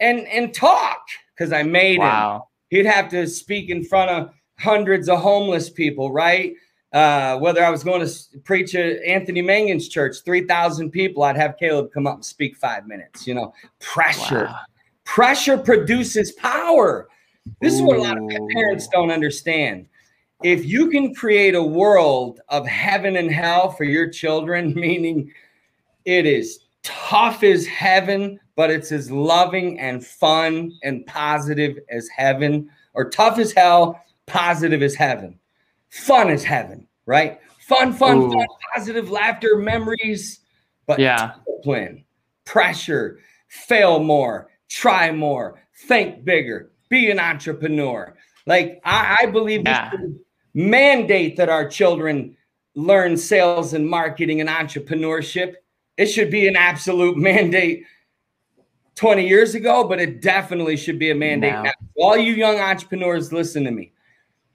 and 0.00 0.26
and 0.28 0.54
talk 0.54 1.06
because 1.34 1.52
I 1.52 1.62
made 1.62 1.98
wow. 1.98 2.34
him. 2.34 2.42
He'd 2.78 2.86
have 2.86 3.08
to 3.10 3.26
speak 3.26 3.68
in 3.68 3.84
front 3.84 4.10
of 4.10 4.30
hundreds 4.58 5.08
of 5.08 5.20
homeless 5.20 5.70
people, 5.70 6.12
right? 6.12 6.54
Uh, 6.92 7.38
whether 7.38 7.64
I 7.64 7.70
was 7.70 7.82
going 7.82 8.06
to 8.06 8.38
preach 8.44 8.74
at 8.74 9.02
Anthony 9.02 9.40
Mangun's 9.40 9.88
church, 9.88 10.16
3,000 10.24 10.90
people, 10.90 11.22
I'd 11.22 11.36
have 11.36 11.56
Caleb 11.58 11.90
come 11.92 12.06
up 12.06 12.16
and 12.16 12.24
speak 12.24 12.56
five 12.56 12.86
minutes. 12.86 13.26
You 13.26 13.34
know, 13.34 13.54
pressure. 13.80 14.44
Wow. 14.44 14.58
Pressure 15.04 15.56
produces 15.56 16.32
power. 16.32 17.08
This 17.60 17.74
Ooh. 17.74 17.76
is 17.76 17.82
what 17.82 17.96
a 17.96 18.02
lot 18.02 18.18
of 18.18 18.28
parents 18.54 18.88
don't 18.88 19.10
understand. 19.10 19.86
If 20.42 20.64
you 20.64 20.90
can 20.90 21.14
create 21.14 21.54
a 21.54 21.62
world 21.62 22.40
of 22.48 22.66
heaven 22.66 23.16
and 23.16 23.30
hell 23.30 23.70
for 23.70 23.84
your 23.84 24.10
children, 24.10 24.74
meaning 24.76 25.32
It 26.04 26.26
is 26.26 26.60
tough 26.82 27.42
as 27.44 27.66
heaven, 27.66 28.40
but 28.56 28.70
it's 28.70 28.90
as 28.92 29.10
loving 29.10 29.78
and 29.78 30.04
fun 30.04 30.72
and 30.82 31.06
positive 31.06 31.78
as 31.90 32.08
heaven, 32.08 32.68
or 32.94 33.08
tough 33.08 33.38
as 33.38 33.52
hell, 33.52 34.02
positive 34.26 34.82
as 34.82 34.94
heaven, 34.94 35.38
fun 35.92 36.30
is 36.30 36.42
heaven, 36.42 36.88
right? 37.06 37.38
Fun, 37.60 37.92
fun, 37.92 38.18
Ooh. 38.18 38.32
fun, 38.32 38.46
positive 38.74 39.10
laughter, 39.10 39.56
memories, 39.56 40.40
but 40.86 40.98
yeah, 40.98 41.34
discipline, 41.46 42.04
pressure, 42.44 43.20
fail 43.48 44.02
more, 44.02 44.50
try 44.68 45.12
more, 45.12 45.62
think 45.86 46.24
bigger, 46.24 46.72
be 46.88 47.10
an 47.10 47.20
entrepreneur. 47.20 48.14
Like 48.46 48.80
I, 48.84 49.18
I 49.22 49.26
believe 49.26 49.62
yeah. 49.64 49.92
mandate 50.54 51.36
that 51.36 51.48
our 51.48 51.68
children 51.68 52.36
learn 52.74 53.16
sales 53.16 53.74
and 53.74 53.88
marketing 53.88 54.40
and 54.40 54.48
entrepreneurship. 54.48 55.54
It 55.98 56.06
should 56.06 56.30
be 56.30 56.48
an 56.48 56.56
absolute 56.56 57.16
mandate 57.18 57.84
20 58.96 59.28
years 59.28 59.54
ago, 59.54 59.84
but 59.84 60.00
it 60.00 60.20
definitely 60.20 60.76
should 60.76 60.98
be 60.98 61.10
a 61.10 61.14
mandate 61.14 61.52
now. 61.52 61.72
All 61.96 62.16
you 62.16 62.32
young 62.32 62.58
entrepreneurs, 62.58 63.32
listen 63.32 63.64
to 63.64 63.70
me. 63.70 63.91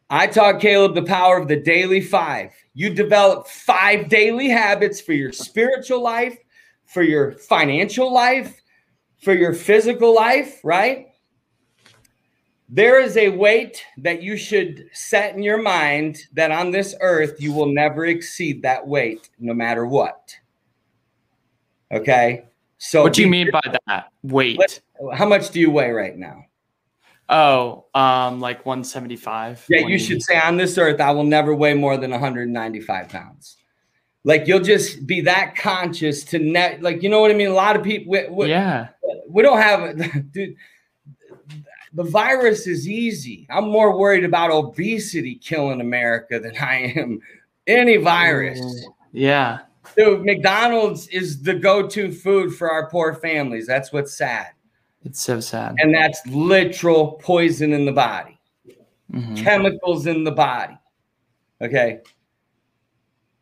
I 0.09 0.27
taught 0.27 0.61
Caleb 0.61 0.95
the 0.95 1.03
power 1.03 1.37
of 1.37 1.47
the 1.47 1.57
daily 1.57 2.01
five. 2.01 2.51
You 2.73 2.93
develop 2.93 3.47
five 3.47 4.07
daily 4.07 4.47
habits 4.47 5.01
for 5.01 5.13
your 5.13 5.33
spiritual 5.33 6.01
life, 6.01 6.37
for 6.85 7.03
your 7.03 7.33
financial 7.33 8.13
life, 8.13 8.61
for 9.21 9.33
your 9.33 9.53
physical 9.53 10.15
life, 10.15 10.61
right? 10.63 11.07
There 12.69 13.01
is 13.01 13.17
a 13.17 13.29
weight 13.29 13.83
that 13.97 14.21
you 14.21 14.37
should 14.37 14.89
set 14.93 15.35
in 15.35 15.43
your 15.43 15.61
mind 15.61 16.17
that 16.33 16.51
on 16.51 16.71
this 16.71 16.95
earth 17.01 17.35
you 17.39 17.53
will 17.53 17.71
never 17.71 18.05
exceed 18.05 18.61
that 18.63 18.85
weight, 18.85 19.29
no 19.39 19.53
matter 19.53 19.85
what. 19.85 20.35
Okay. 21.91 22.45
So, 22.77 23.03
what 23.03 23.13
do 23.13 23.21
you 23.21 23.29
mean 23.29 23.49
by 23.51 23.61
that 23.87 24.11
weight? 24.23 24.81
How 25.13 25.25
much 25.25 25.49
do 25.49 25.59
you 25.59 25.71
weigh 25.71 25.91
right 25.91 26.17
now? 26.17 26.46
Oh, 27.29 27.85
um, 27.93 28.39
like 28.39 28.65
175. 28.65 29.65
Yeah, 29.69 29.85
you 29.85 29.99
should 29.99 30.21
say 30.21 30.39
on 30.39 30.57
this 30.57 30.77
earth, 30.77 31.01
I 31.01 31.11
will 31.11 31.25
never 31.25 31.53
weigh 31.53 31.73
more 31.73 31.97
than 31.97 32.11
195 32.11 33.09
pounds. 33.09 33.57
Like 34.23 34.47
you'll 34.47 34.61
just 34.61 35.05
be 35.05 35.21
that 35.21 35.55
conscious 35.55 36.23
to 36.25 36.39
net, 36.39 36.81
like 36.81 37.03
you 37.03 37.09
know 37.09 37.21
what 37.21 37.31
I 37.31 37.33
mean. 37.33 37.47
A 37.47 37.53
lot 37.53 37.75
of 37.75 37.83
people, 37.83 38.11
we, 38.11 38.27
we, 38.29 38.49
yeah, 38.49 38.89
we 39.29 39.41
don't 39.43 39.59
have, 39.59 40.31
dude 40.31 40.55
the 41.97 42.03
virus 42.03 42.67
is 42.67 42.87
easy. 42.87 43.47
I'm 43.49 43.69
more 43.69 43.97
worried 43.97 44.23
about 44.23 44.51
obesity 44.51 45.35
killing 45.35 45.81
America 45.81 46.39
than 46.39 46.55
I 46.57 46.93
am 46.95 47.19
any 47.65 47.97
virus. 47.97 48.61
Yeah. 49.11 49.59
Dude, 49.95 50.23
McDonald's 50.23 51.07
is 51.07 51.41
the 51.41 51.55
go-to 51.55 52.11
food 52.11 52.53
for 52.53 52.69
our 52.69 52.87
poor 52.89 53.15
families. 53.15 53.65
That's 53.65 53.91
what's 53.91 54.15
sad. 54.15 54.49
It's 55.07 55.21
so 55.21 55.39
sad. 55.39 55.75
And 55.79 55.93
that's 55.93 56.19
literal 56.27 57.13
poison 57.13 57.71
in 57.71 57.85
the 57.85 57.93
body. 57.93 58.37
Mm-hmm. 59.13 59.35
Chemicals 59.35 60.05
in 60.05 60.25
the 60.25 60.33
body. 60.33 60.77
Okay. 61.61 62.01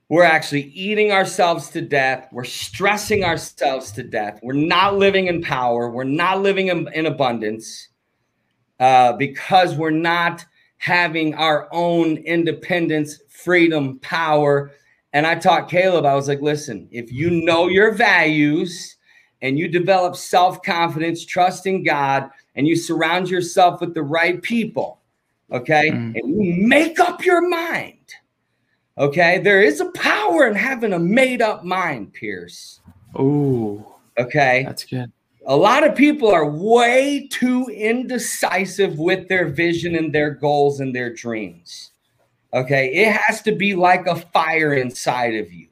We're 0.08 0.26
actually 0.26 0.66
eating 0.66 1.12
ourselves 1.12 1.72
to 1.72 1.82
death. 1.82 2.28
We're 2.32 2.44
stressing 2.44 3.24
ourselves 3.24 3.92
to 3.94 4.04
death. 4.04 4.40
We're 4.44 4.54
not 4.54 4.98
living 4.98 5.26
in 5.26 5.42
power. 5.42 5.90
We're 5.90 6.04
not 6.04 6.44
living 6.44 6.68
in, 6.68 6.88
in 6.94 7.08
abundance 7.08 7.90
uh, 8.80 9.14
because 9.14 9.74
we're 9.74 9.90
not 9.90 10.46
having 10.78 11.34
our 11.34 11.68
own 11.72 12.18
independence, 12.18 13.22
freedom, 13.28 13.98
power. 14.02 14.72
And 15.14 15.26
I 15.26 15.34
taught 15.34 15.68
Caleb, 15.68 16.06
I 16.06 16.14
was 16.14 16.28
like, 16.28 16.42
listen, 16.42 16.88
if 16.92 17.12
you 17.12 17.32
know 17.32 17.70
your 17.70 17.92
values 17.92 18.95
and 19.42 19.60
you 19.60 19.68
develop 19.68 20.16
self 20.16 20.62
confidence, 20.64 21.26
trust 21.26 21.66
in 21.66 21.84
God, 21.84 22.30
and 22.56 22.68
you 22.68 22.76
surround 22.76 23.30
yourself 23.30 23.82
with 23.82 23.94
the 23.94 24.04
right 24.04 24.42
people, 24.42 25.02
okay, 25.52 25.90
mm. 25.90 26.16
and 26.16 26.44
you 26.44 26.68
make 26.68 27.00
up 27.00 27.26
your 27.26 27.48
mind, 27.48 28.16
okay, 28.98 29.40
there 29.40 29.62
is 29.62 29.82
a 29.82 29.92
power 29.92 30.48
in 30.48 30.56
having 30.56 30.94
a 30.94 31.00
made 31.00 31.42
up 31.42 31.64
mind, 31.64 32.14
Pierce. 32.14 32.80
Oh, 33.16 33.96
okay, 34.18 34.64
that's 34.66 34.86
good 34.86 35.12
a 35.46 35.56
lot 35.56 35.86
of 35.86 35.96
people 35.96 36.30
are 36.30 36.50
way 36.50 37.28
too 37.32 37.68
indecisive 37.68 38.98
with 38.98 39.28
their 39.28 39.48
vision 39.48 39.96
and 39.96 40.14
their 40.14 40.32
goals 40.32 40.80
and 40.80 40.94
their 40.94 41.14
dreams. 41.14 41.92
Okay. 42.54 42.94
It 42.94 43.16
has 43.16 43.42
to 43.44 43.52
be 43.52 43.76
like 43.76 44.08
a 44.08 44.16
fire 44.16 44.74
inside 44.74 45.36
of 45.36 45.52
you. 45.54 45.68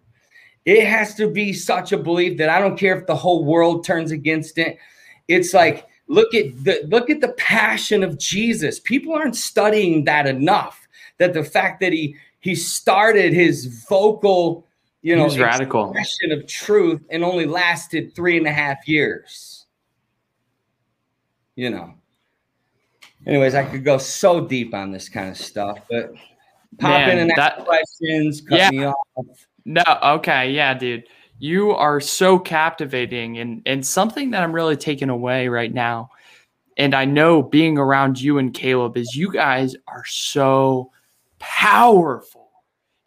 It 0.66 0.86
has 0.86 1.16
to 1.16 1.30
be 1.30 1.54
such 1.54 1.92
a 1.92 1.98
belief 1.98 2.38
that 2.38 2.50
I 2.50 2.60
don't 2.60 2.78
care 2.78 2.98
if 2.98 3.06
the 3.06 3.16
whole 3.16 3.44
world 3.44 3.86
turns 3.86 4.12
against 4.12 4.58
it. 4.58 4.78
It's 5.28 5.54
like, 5.54 5.88
look 6.08 6.34
at 6.34 6.64
the 6.64 6.84
look 6.88 7.10
at 7.10 7.22
the 7.22 7.34
passion 7.34 8.04
of 8.04 8.18
Jesus. 8.18 8.80
People 8.80 9.14
aren't 9.14 9.36
studying 9.36 10.06
that 10.06 10.28
enough. 10.28 10.88
That 11.18 11.34
the 11.34 11.44
fact 11.44 11.80
that 11.82 11.94
he 11.94 12.16
he 12.40 12.56
started 12.56 13.34
his 13.34 13.86
vocal, 13.88 14.66
you 15.02 15.16
know, 15.16 15.28
radical 15.38 15.92
expression 15.92 16.32
of 16.32 16.48
truth 16.48 17.02
and 17.10 17.24
only 17.24 17.46
lasted 17.46 18.16
three 18.16 18.38
and 18.38 18.48
a 18.48 18.52
half 18.52 18.88
years 18.88 19.64
you 21.56 21.70
know. 21.70 21.94
Anyways, 23.26 23.56
I 23.56 23.64
could 23.64 23.86
go 23.86 23.98
so 23.98 24.46
deep 24.46 24.74
on 24.74 24.92
this 24.92 25.08
kind 25.08 25.30
of 25.30 25.38
stuff, 25.38 25.80
but 25.90 26.14
pop 26.78 26.90
Man, 26.90 27.12
in 27.12 27.20
and 27.20 27.32
that, 27.38 27.60
ask 27.60 27.66
questions, 27.66 28.42
cut 28.42 28.58
yeah. 28.58 28.70
me 28.70 28.86
off. 28.86 29.48
No, 29.66 29.84
okay, 30.04 30.52
yeah, 30.52 30.74
dude. 30.74 31.06
You 31.40 31.72
are 31.72 32.00
so 32.00 32.40
captivating 32.40 33.38
and 33.40 33.62
and 33.66 33.86
something 33.86 34.32
that 34.32 34.44
I'm 34.44 34.54
really 34.54 34.78
taking 34.78 35.10
away 35.10 35.48
right 35.48 35.74
now. 35.74 36.10
And 36.78 36.96
I 36.96 37.06
know 37.06 37.44
being 37.44 37.78
around 37.78 38.22
you 38.22 38.40
and 38.40 38.54
Caleb 38.54 38.98
is 38.98 39.16
you 39.16 39.32
guys 39.32 39.76
are 39.88 40.06
so 40.06 40.92
powerful. 41.40 42.50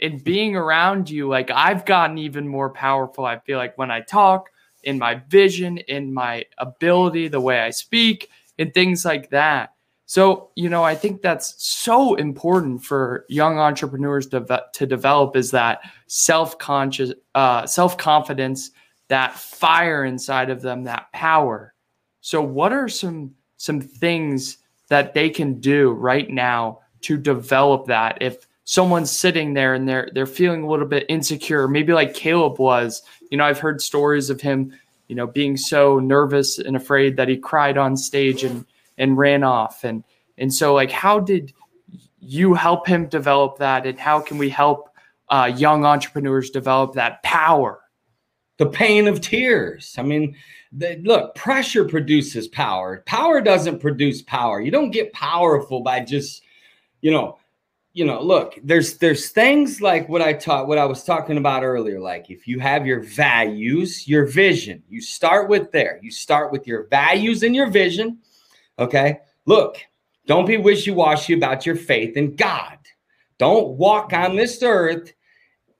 And 0.00 0.22
being 0.24 0.56
around 0.56 1.10
you, 1.10 1.28
like 1.28 1.50
I've 1.50 1.84
gotten 1.86 2.18
even 2.18 2.48
more 2.48 2.70
powerful. 2.70 3.24
I 3.24 3.38
feel 3.40 3.58
like 3.58 3.78
when 3.78 3.90
I 3.90 4.02
talk, 4.02 4.50
in 4.84 4.98
my 4.98 5.16
vision, 5.28 5.78
in 5.78 6.14
my 6.14 6.44
ability, 6.58 7.28
the 7.28 7.40
way 7.40 7.60
I 7.60 7.70
speak, 7.70 8.30
and 8.58 8.72
things 8.74 9.04
like 9.04 9.30
that. 9.30 9.74
So, 10.08 10.50
you 10.54 10.68
know, 10.68 10.84
I 10.84 10.94
think 10.94 11.20
that's 11.20 11.54
so 11.58 12.14
important 12.14 12.84
for 12.84 13.26
young 13.28 13.58
entrepreneurs 13.58 14.28
to, 14.28 14.64
to 14.74 14.86
develop 14.86 15.34
is 15.34 15.50
that 15.50 15.80
self-conscious, 16.06 17.12
uh, 17.34 17.66
self-confidence, 17.66 18.70
that 19.08 19.34
fire 19.34 20.04
inside 20.04 20.48
of 20.50 20.62
them, 20.62 20.84
that 20.84 21.10
power. 21.12 21.74
So, 22.20 22.40
what 22.40 22.72
are 22.72 22.88
some 22.88 23.34
some 23.56 23.80
things 23.80 24.58
that 24.88 25.14
they 25.14 25.28
can 25.28 25.60
do 25.60 25.90
right 25.90 26.30
now 26.30 26.80
to 27.02 27.16
develop 27.16 27.86
that? 27.86 28.18
If 28.20 28.46
someone's 28.64 29.10
sitting 29.10 29.54
there 29.54 29.74
and 29.74 29.88
they're 29.88 30.08
they're 30.12 30.26
feeling 30.26 30.62
a 30.62 30.68
little 30.68 30.86
bit 30.86 31.06
insecure, 31.08 31.66
maybe 31.66 31.92
like 31.92 32.14
Caleb 32.14 32.60
was, 32.60 33.02
you 33.30 33.38
know, 33.38 33.44
I've 33.44 33.58
heard 33.58 33.80
stories 33.80 34.30
of 34.30 34.40
him, 34.40 34.72
you 35.08 35.16
know, 35.16 35.26
being 35.26 35.56
so 35.56 35.98
nervous 35.98 36.60
and 36.60 36.76
afraid 36.76 37.16
that 37.16 37.28
he 37.28 37.36
cried 37.36 37.76
on 37.76 37.96
stage 37.96 38.44
and 38.44 38.64
and 38.98 39.16
ran 39.16 39.42
off. 39.42 39.84
And 39.84 40.04
and 40.38 40.52
so 40.52 40.74
like 40.74 40.90
how 40.90 41.20
did 41.20 41.52
you 42.20 42.54
help 42.54 42.86
him 42.86 43.06
develop 43.06 43.58
that 43.58 43.86
and 43.86 43.98
how 43.98 44.20
can 44.20 44.38
we 44.38 44.48
help 44.48 44.90
uh, 45.28 45.50
young 45.56 45.84
entrepreneurs 45.84 46.50
develop 46.50 46.94
that 46.94 47.22
power? 47.22 47.80
The 48.58 48.66
pain 48.66 49.06
of 49.06 49.20
tears. 49.20 49.94
I 49.98 50.02
mean, 50.02 50.34
the, 50.72 51.00
look, 51.04 51.34
pressure 51.34 51.84
produces 51.84 52.48
power. 52.48 53.02
Power 53.06 53.40
doesn't 53.40 53.80
produce 53.80 54.22
power. 54.22 54.60
You 54.60 54.70
don't 54.70 54.90
get 54.90 55.12
powerful 55.12 55.82
by 55.82 56.00
just, 56.00 56.42
you 57.02 57.10
know, 57.10 57.38
you 57.96 58.04
know 58.04 58.20
look 58.20 58.58
there's 58.62 58.98
there's 58.98 59.30
things 59.30 59.80
like 59.80 60.06
what 60.06 60.20
i 60.20 60.30
taught 60.30 60.68
what 60.68 60.76
i 60.76 60.84
was 60.84 61.02
talking 61.02 61.38
about 61.38 61.64
earlier 61.64 61.98
like 61.98 62.30
if 62.30 62.46
you 62.46 62.60
have 62.60 62.86
your 62.86 63.00
values 63.00 64.06
your 64.06 64.26
vision 64.26 64.82
you 64.90 65.00
start 65.00 65.48
with 65.48 65.72
there 65.72 65.98
you 66.02 66.10
start 66.10 66.52
with 66.52 66.66
your 66.66 66.86
values 66.88 67.42
and 67.42 67.56
your 67.56 67.70
vision 67.70 68.18
okay 68.78 69.18
look 69.46 69.78
don't 70.26 70.46
be 70.46 70.56
wishy-washy 70.56 71.32
about 71.32 71.66
your 71.66 71.76
faith 71.76 72.16
in 72.16 72.34
god 72.36 72.78
don't 73.38 73.76
walk 73.76 74.12
on 74.12 74.36
this 74.36 74.62
earth 74.62 75.12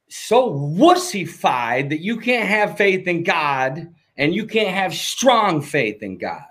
so 0.08 0.52
wussified 0.52 1.88
that 1.88 2.00
you 2.00 2.18
can't 2.18 2.48
have 2.48 2.76
faith 2.76 3.06
in 3.06 3.22
god 3.22 3.92
and 4.16 4.34
you 4.34 4.46
can't 4.46 4.74
have 4.74 4.94
strong 4.94 5.60
faith 5.60 6.02
in 6.02 6.16
god 6.16 6.42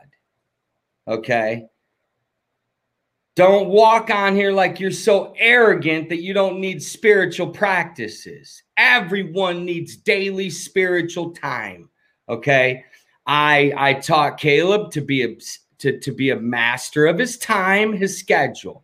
okay 1.07 1.65
don't 3.35 3.67
walk 3.67 4.09
on 4.11 4.33
here 4.33 4.53
like 4.53 4.79
you're 4.79 4.91
so 4.91 5.33
arrogant 5.37 6.07
that 6.07 6.21
you 6.21 6.33
don't 6.33 6.61
need 6.61 6.81
spiritual 6.81 7.49
practices. 7.49 8.63
Everyone 8.77 9.65
needs 9.65 9.97
daily 9.97 10.49
spiritual 10.49 11.31
time. 11.31 11.89
Okay. 12.29 12.85
I 13.27 13.73
I 13.75 13.93
taught 13.95 14.39
Caleb 14.39 14.91
to 14.91 15.01
be 15.01 15.23
a 15.23 15.35
to, 15.85 15.99
to 15.99 16.11
be 16.11 16.31
a 16.31 16.35
master 16.35 17.05
of 17.05 17.19
his 17.19 17.37
time, 17.37 17.93
his 17.93 18.17
schedule, 18.17 18.83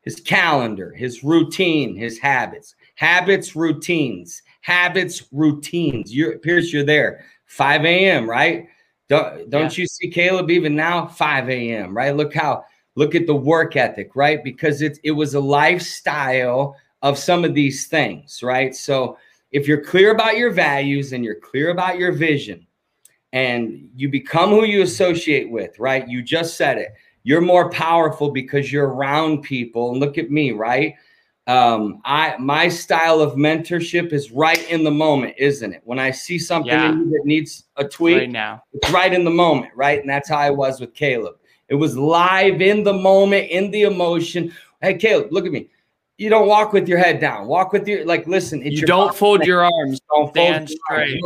his 0.00 0.18
calendar, 0.18 0.92
his 0.92 1.22
routine, 1.22 1.94
his 1.94 2.18
habits. 2.18 2.74
Habits, 2.94 3.54
routines, 3.54 4.42
habits, 4.62 5.24
routines. 5.30 6.14
You're 6.14 6.38
Pierce, 6.38 6.72
you're 6.72 6.84
there. 6.84 7.26
5 7.44 7.84
a.m., 7.84 8.28
right? 8.28 8.66
Don't, 9.10 9.50
don't 9.50 9.76
yeah. 9.76 9.82
you 9.82 9.86
see 9.86 10.08
Caleb 10.08 10.50
even 10.50 10.74
now? 10.74 11.06
5 11.06 11.50
a.m., 11.50 11.94
right? 11.94 12.16
Look 12.16 12.34
how, 12.34 12.64
look 12.94 13.14
at 13.14 13.26
the 13.26 13.36
work 13.36 13.76
ethic, 13.76 14.16
right? 14.16 14.42
Because 14.42 14.80
it, 14.80 14.98
it 15.04 15.10
was 15.10 15.34
a 15.34 15.40
lifestyle 15.40 16.76
of 17.02 17.18
some 17.18 17.44
of 17.44 17.52
these 17.52 17.88
things, 17.88 18.42
right? 18.42 18.74
So 18.74 19.18
if 19.52 19.68
you're 19.68 19.84
clear 19.84 20.12
about 20.12 20.38
your 20.38 20.50
values 20.50 21.12
and 21.12 21.22
you're 21.22 21.40
clear 21.40 21.70
about 21.70 21.98
your 21.98 22.12
vision 22.12 22.66
and 23.32 23.88
you 23.96 24.08
become 24.08 24.50
who 24.50 24.64
you 24.64 24.82
associate 24.82 25.50
with, 25.50 25.78
right? 25.78 26.08
You 26.08 26.22
just 26.22 26.56
said 26.56 26.78
it. 26.78 26.94
You're 27.24 27.40
more 27.40 27.70
powerful 27.70 28.30
because 28.30 28.72
you're 28.72 28.88
around 28.88 29.42
people. 29.42 29.90
And 29.90 30.00
look 30.00 30.18
at 30.18 30.30
me, 30.30 30.52
right? 30.52 30.94
um, 31.48 32.02
I 32.04 32.36
my 32.36 32.68
style 32.68 33.20
of 33.20 33.32
mentorship 33.32 34.12
is 34.12 34.30
right 34.30 34.70
in 34.70 34.84
the 34.84 34.90
moment, 34.90 35.34
isn't 35.38 35.72
it? 35.72 35.80
When 35.84 35.98
I 35.98 36.10
see 36.10 36.38
something 36.38 36.70
yeah. 36.70 36.90
that 36.90 37.22
needs 37.24 37.64
a 37.76 37.88
tweak, 37.88 38.18
right 38.18 38.30
now, 38.30 38.62
it's 38.74 38.90
right 38.90 39.12
in 39.12 39.24
the 39.24 39.30
moment, 39.30 39.72
right? 39.74 39.98
And 39.98 40.08
that's 40.08 40.28
how 40.28 40.36
I 40.36 40.50
was 40.50 40.78
with 40.78 40.92
Caleb. 40.92 41.36
It 41.68 41.74
was 41.74 41.96
live 41.96 42.60
in 42.60 42.84
the 42.84 42.92
moment, 42.92 43.48
in 43.50 43.70
the 43.70 43.84
emotion. 43.84 44.52
Hey, 44.82 44.94
Caleb, 44.98 45.32
look 45.32 45.46
at 45.46 45.52
me. 45.52 45.70
You 46.18 46.28
don't 46.28 46.48
walk 46.48 46.74
with 46.74 46.86
your 46.86 46.98
head 46.98 47.18
down. 47.18 47.46
Walk 47.46 47.72
with 47.72 47.88
your 47.88 48.04
like. 48.04 48.26
Listen, 48.26 48.60
you 48.60 48.84
don't 48.84 49.14
fold 49.14 49.46
your 49.46 49.64
arms. 49.64 50.00
Don't 50.10 50.34
fold 50.34 50.68
straight. 50.68 51.18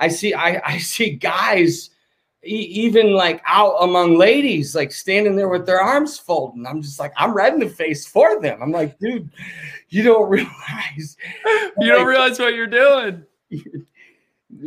I 0.00 0.08
see. 0.08 0.34
I 0.34 0.60
I 0.64 0.78
see 0.78 1.10
guys 1.10 1.90
even 2.42 3.12
like 3.12 3.42
out 3.46 3.76
among 3.82 4.16
ladies, 4.16 4.74
like 4.74 4.92
standing 4.92 5.36
there 5.36 5.48
with 5.48 5.66
their 5.66 5.80
arms 5.80 6.18
folded. 6.18 6.64
I'm 6.66 6.80
just 6.80 6.98
like, 6.98 7.12
I'm 7.16 7.34
red 7.34 7.52
in 7.52 7.60
the 7.60 7.68
face 7.68 8.06
for 8.06 8.40
them. 8.40 8.62
I'm 8.62 8.72
like, 8.72 8.98
dude, 8.98 9.30
you 9.90 10.02
don't 10.02 10.28
realize. 10.28 11.16
you 11.44 11.62
like, 11.76 11.88
don't 11.88 12.06
realize 12.06 12.38
what 12.38 12.54
you're 12.54 12.66
doing. 12.66 13.24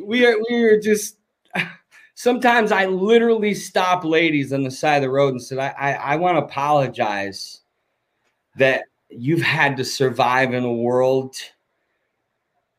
We 0.07 0.25
are, 0.25 0.37
we 0.49 0.63
are 0.63 0.79
just. 0.79 1.17
Sometimes 2.15 2.71
I 2.71 2.85
literally 2.85 3.53
stop 3.53 4.05
ladies 4.05 4.53
on 4.53 4.63
the 4.63 4.71
side 4.71 4.95
of 4.95 5.01
the 5.01 5.09
road 5.09 5.33
and 5.33 5.43
said, 5.43 5.57
I, 5.57 5.73
I, 5.77 5.91
I 5.91 6.15
want 6.15 6.37
to 6.37 6.45
apologize 6.45 7.59
that 8.55 8.85
you've 9.09 9.41
had 9.41 9.75
to 9.75 9.83
survive 9.83 10.53
in 10.53 10.63
a 10.63 10.71
world 10.71 11.35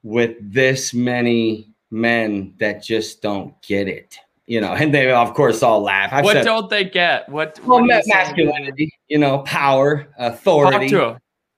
with 0.02 0.36
this 0.40 0.94
many 0.94 1.73
men 1.94 2.54
that 2.58 2.82
just 2.82 3.22
don't 3.22 3.60
get 3.62 3.88
it 3.88 4.18
you 4.46 4.60
know, 4.60 4.72
and 4.72 4.92
they 4.92 5.10
of 5.10 5.34
course 5.34 5.62
all 5.62 5.80
laugh. 5.80 6.10
I've 6.12 6.24
what 6.24 6.34
said, 6.34 6.44
don't 6.44 6.68
they 6.68 6.84
get? 6.84 7.28
What? 7.28 7.58
Well, 7.64 7.80
what 7.80 8.04
masculinity, 8.06 8.92
you 9.08 9.18
know, 9.18 9.38
power, 9.40 10.06
authority, 10.18 10.90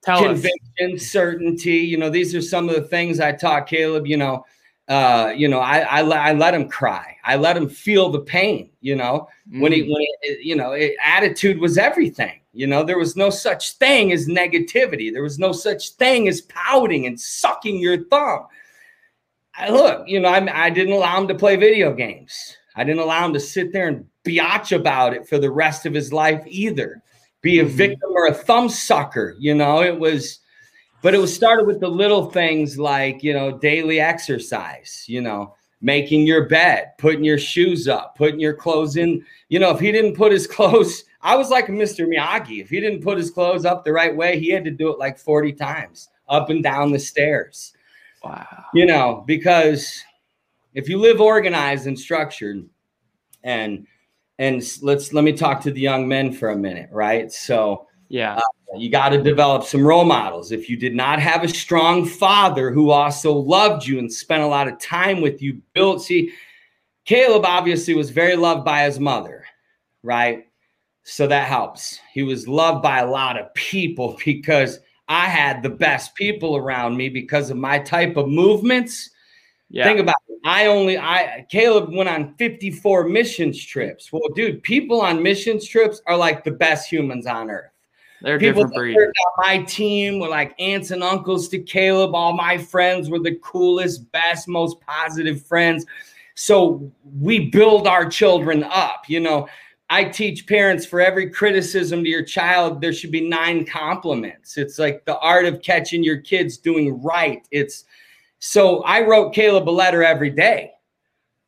conviction, 0.05 0.95
us. 0.95 1.03
certainty. 1.03 1.79
You 1.79 1.97
know, 1.97 2.11
these 2.11 2.35
are 2.35 2.41
some 2.43 2.69
of 2.69 2.77
the 2.77 2.83
things 2.83 3.19
I 3.19 3.33
taught 3.33 3.67
Caleb. 3.67 4.07
You 4.07 4.19
know, 4.19 4.45
uh, 4.89 5.33
you 5.35 5.49
know, 5.49 5.59
I 5.59 5.81
I, 5.81 6.01
I 6.01 6.33
let 6.33 6.55
him 6.55 6.69
cry. 6.69 7.17
I 7.25 7.37
let 7.37 7.57
him 7.57 7.69
feel 7.69 8.11
the 8.11 8.21
pain. 8.21 8.71
You 8.81 8.97
know, 8.97 9.29
mm. 9.51 9.61
when 9.61 9.73
he 9.73 9.83
mm. 9.83 9.93
when 9.93 10.07
he, 10.23 10.39
you 10.43 10.55
know, 10.55 10.73
it, 10.73 10.95
attitude 11.03 11.59
was 11.59 11.79
everything. 11.79 12.41
You 12.53 12.67
know, 12.67 12.85
there 12.85 12.99
was 12.99 13.17
no 13.17 13.31
such 13.31 13.73
thing 13.75 14.13
as 14.13 14.29
negativity. 14.29 15.13
There 15.13 15.23
was 15.25 15.39
no 15.39 15.53
such 15.53 15.91
thing 15.91 16.29
as 16.29 16.43
pouting 16.43 17.07
and 17.07 17.21
sucking 17.21 17.79
your 17.79 18.05
thumb. 18.05 18.47
I, 19.57 19.71
look, 19.71 20.07
you 20.07 20.21
know, 20.21 20.29
I, 20.29 20.67
I 20.67 20.71
didn't 20.71 20.95
allow 20.95 21.21
him 21.21 21.29
to 21.29 21.35
play 21.35 21.57
video 21.57 21.93
games. 21.93 22.57
I 22.75 22.85
didn't 22.85 23.01
allow 23.01 23.25
him 23.25 23.33
to 23.33 23.41
sit 23.41 23.73
there 23.73 23.89
and 23.89 24.05
biatch 24.25 24.77
about 24.77 25.15
it 25.15 25.27
for 25.27 25.39
the 25.39 25.51
rest 25.51 25.87
of 25.87 25.95
his 25.95 26.13
life 26.13 26.43
either. 26.47 27.03
Be 27.41 27.61
a 27.61 27.65
mm-hmm. 27.65 27.77
victim 27.77 28.11
or 28.15 28.27
a 28.27 28.35
thumb 28.35 28.69
sucker. 28.69 29.35
You 29.39 29.55
know, 29.55 29.83
it 29.83 29.99
was, 29.99 30.41
but 31.01 31.15
it 31.15 31.19
was 31.19 31.35
started 31.35 31.67
with 31.67 31.81
the 31.81 31.89
little 31.89 32.31
things 32.31 32.79
like, 32.79 33.23
you 33.23 33.33
know, 33.33 33.59
daily 33.59 34.01
exercise, 34.01 35.05
you 35.07 35.23
know, 35.23 35.55
making 35.81 36.27
your 36.27 36.47
bed, 36.49 36.93
putting 36.99 37.25
your 37.25 37.39
shoes 37.39 37.89
up, 37.89 38.17
putting 38.17 38.41
your 38.41 38.55
clothes 38.55 38.97
in. 38.97 39.25
You 39.49 39.59
know, 39.59 39.71
if 39.71 39.81
he 39.81 39.91
didn't 39.91 40.17
put 40.17 40.33
his 40.33 40.47
clothes, 40.57 41.05
I 41.23 41.35
was 41.37 41.49
like 41.51 41.67
Mr. 41.67 42.07
Miyagi. 42.07 42.61
If 42.61 42.71
he 42.71 42.81
didn't 42.81 43.03
put 43.03 43.19
his 43.19 43.31
clothes 43.31 43.65
up 43.65 43.85
the 43.85 43.93
right 43.93 44.15
way, 44.15 44.39
he 44.39 44.51
had 44.51 44.65
to 44.65 44.71
do 44.71 44.91
it 44.91 44.99
like 44.99 45.19
40 45.19 45.53
times 45.53 46.09
up 46.29 46.51
and 46.51 46.63
down 46.63 46.93
the 46.93 46.99
stairs. 46.99 47.73
Wow. 48.27 48.65
You 48.75 48.87
know, 48.87 49.25
because 49.27 50.03
if 50.75 50.89
you 50.89 50.99
live 50.99 51.21
organized 51.21 51.87
and 51.87 51.99
structured 51.99 52.69
and 53.43 53.87
and 54.39 54.63
let's 54.83 55.13
let 55.13 55.25
me 55.25 55.33
talk 55.33 55.63
to 55.63 55.71
the 55.71 55.81
young 55.81 56.07
men 56.07 56.33
for 56.33 56.51
a 56.51 56.57
minute 56.57 56.91
right? 56.93 57.33
So 57.33 57.87
yeah. 58.09 58.37
uh, 58.37 58.79
you 58.79 58.91
got 58.91 59.09
to 59.11 59.23
develop 59.23 59.65
some 59.65 59.87
role 59.87 60.05
models. 60.05 60.53
If 60.53 60.69
you 60.69 60.77
did 60.77 60.95
not 60.95 61.19
have 61.21 61.43
a 61.43 61.49
strong 61.49 62.05
father 62.05 62.71
who 62.71 62.91
also 62.91 63.33
loved 63.33 63.87
you 63.87 63.99
and 63.99 64.13
spent 64.13 64.43
a 64.43 64.47
lot 64.47 64.69
of 64.69 64.79
time 64.79 65.21
with 65.21 65.41
you 65.41 65.63
built 65.73 66.03
see 66.03 66.33
caleb 67.05 67.45
obviously 67.45 67.95
was 67.95 68.11
very 68.11 68.37
loved 68.37 68.65
by 68.65 68.85
his 68.85 68.99
mother 68.99 69.45
right? 70.07 70.47
So 71.03 71.27
that 71.27 71.49
helps. 71.49 71.99
He 72.13 72.23
was 72.23 72.49
loved 72.49 72.83
by 72.83 73.01
a 73.01 73.11
lot 73.11 73.39
of 73.39 73.53
people 73.55 74.17
because 74.25 74.79
i 75.09 75.27
had 75.27 75.63
the 75.63 75.71
best 75.71 76.15
people 76.15 76.57
around 76.57 76.97
me 76.97 77.09
because 77.09 77.51
of 77.51 77.57
my 77.57 77.79
type 77.79 78.17
of 78.17 78.29
movements 78.29 79.11
yeah. 79.71 79.85
Think 79.85 80.01
about 80.01 80.17
it. 80.29 80.39
I 80.45 80.67
only 80.67 80.97
I 80.99 81.47
Caleb 81.51 81.93
went 81.93 82.09
on 82.09 82.35
54 82.37 83.09
missions 83.09 83.65
trips. 83.65 84.13
Well, 84.13 84.23
dude, 84.35 84.63
people 84.63 85.01
on 85.01 85.23
missions 85.23 85.67
trips 85.67 86.01
are 86.07 86.17
like 86.17 86.45
the 86.45 86.53
best 86.53 86.91
humans 86.91 87.27
on 87.27 87.51
earth. 87.51 87.71
They're 88.23 88.39
people 88.39 88.63
different 88.63 88.77
breed. 88.77 88.97
My 89.39 89.59
team 89.65 90.21
were 90.21 90.29
like 90.29 90.55
aunts 90.59 90.91
and 90.91 91.03
uncles 91.03 91.49
to 91.49 91.59
Caleb. 91.59 92.15
All 92.15 92.33
my 92.33 92.57
friends 92.57 93.11
were 93.11 93.19
the 93.19 93.39
coolest, 93.43 94.11
best, 94.13 94.49
most 94.49 94.81
positive 94.81 95.45
friends. 95.45 95.85
So 96.35 96.91
we 97.21 97.51
build 97.51 97.87
our 97.87 98.09
children 98.09 98.63
up. 98.65 99.05
You 99.09 99.21
know, 99.21 99.49
I 99.89 100.05
teach 100.05 100.47
parents 100.47 100.85
for 100.85 101.01
every 101.01 101.31
criticism 101.31 102.03
to 102.03 102.09
your 102.09 102.25
child, 102.25 102.81
there 102.81 102.93
should 102.93 103.13
be 103.13 103.29
nine 103.29 103.65
compliments. 103.65 104.57
It's 104.59 104.79
like 104.79 105.05
the 105.05 105.19
art 105.19 105.45
of 105.45 105.63
catching 105.63 106.03
your 106.03 106.19
kids 106.19 106.59
doing 106.59 107.01
right. 107.03 107.47
It's 107.53 107.85
so 108.41 108.83
I 108.83 109.03
wrote 109.03 109.33
Caleb 109.33 109.69
a 109.69 109.71
letter 109.71 110.03
every 110.03 110.31
day. 110.31 110.73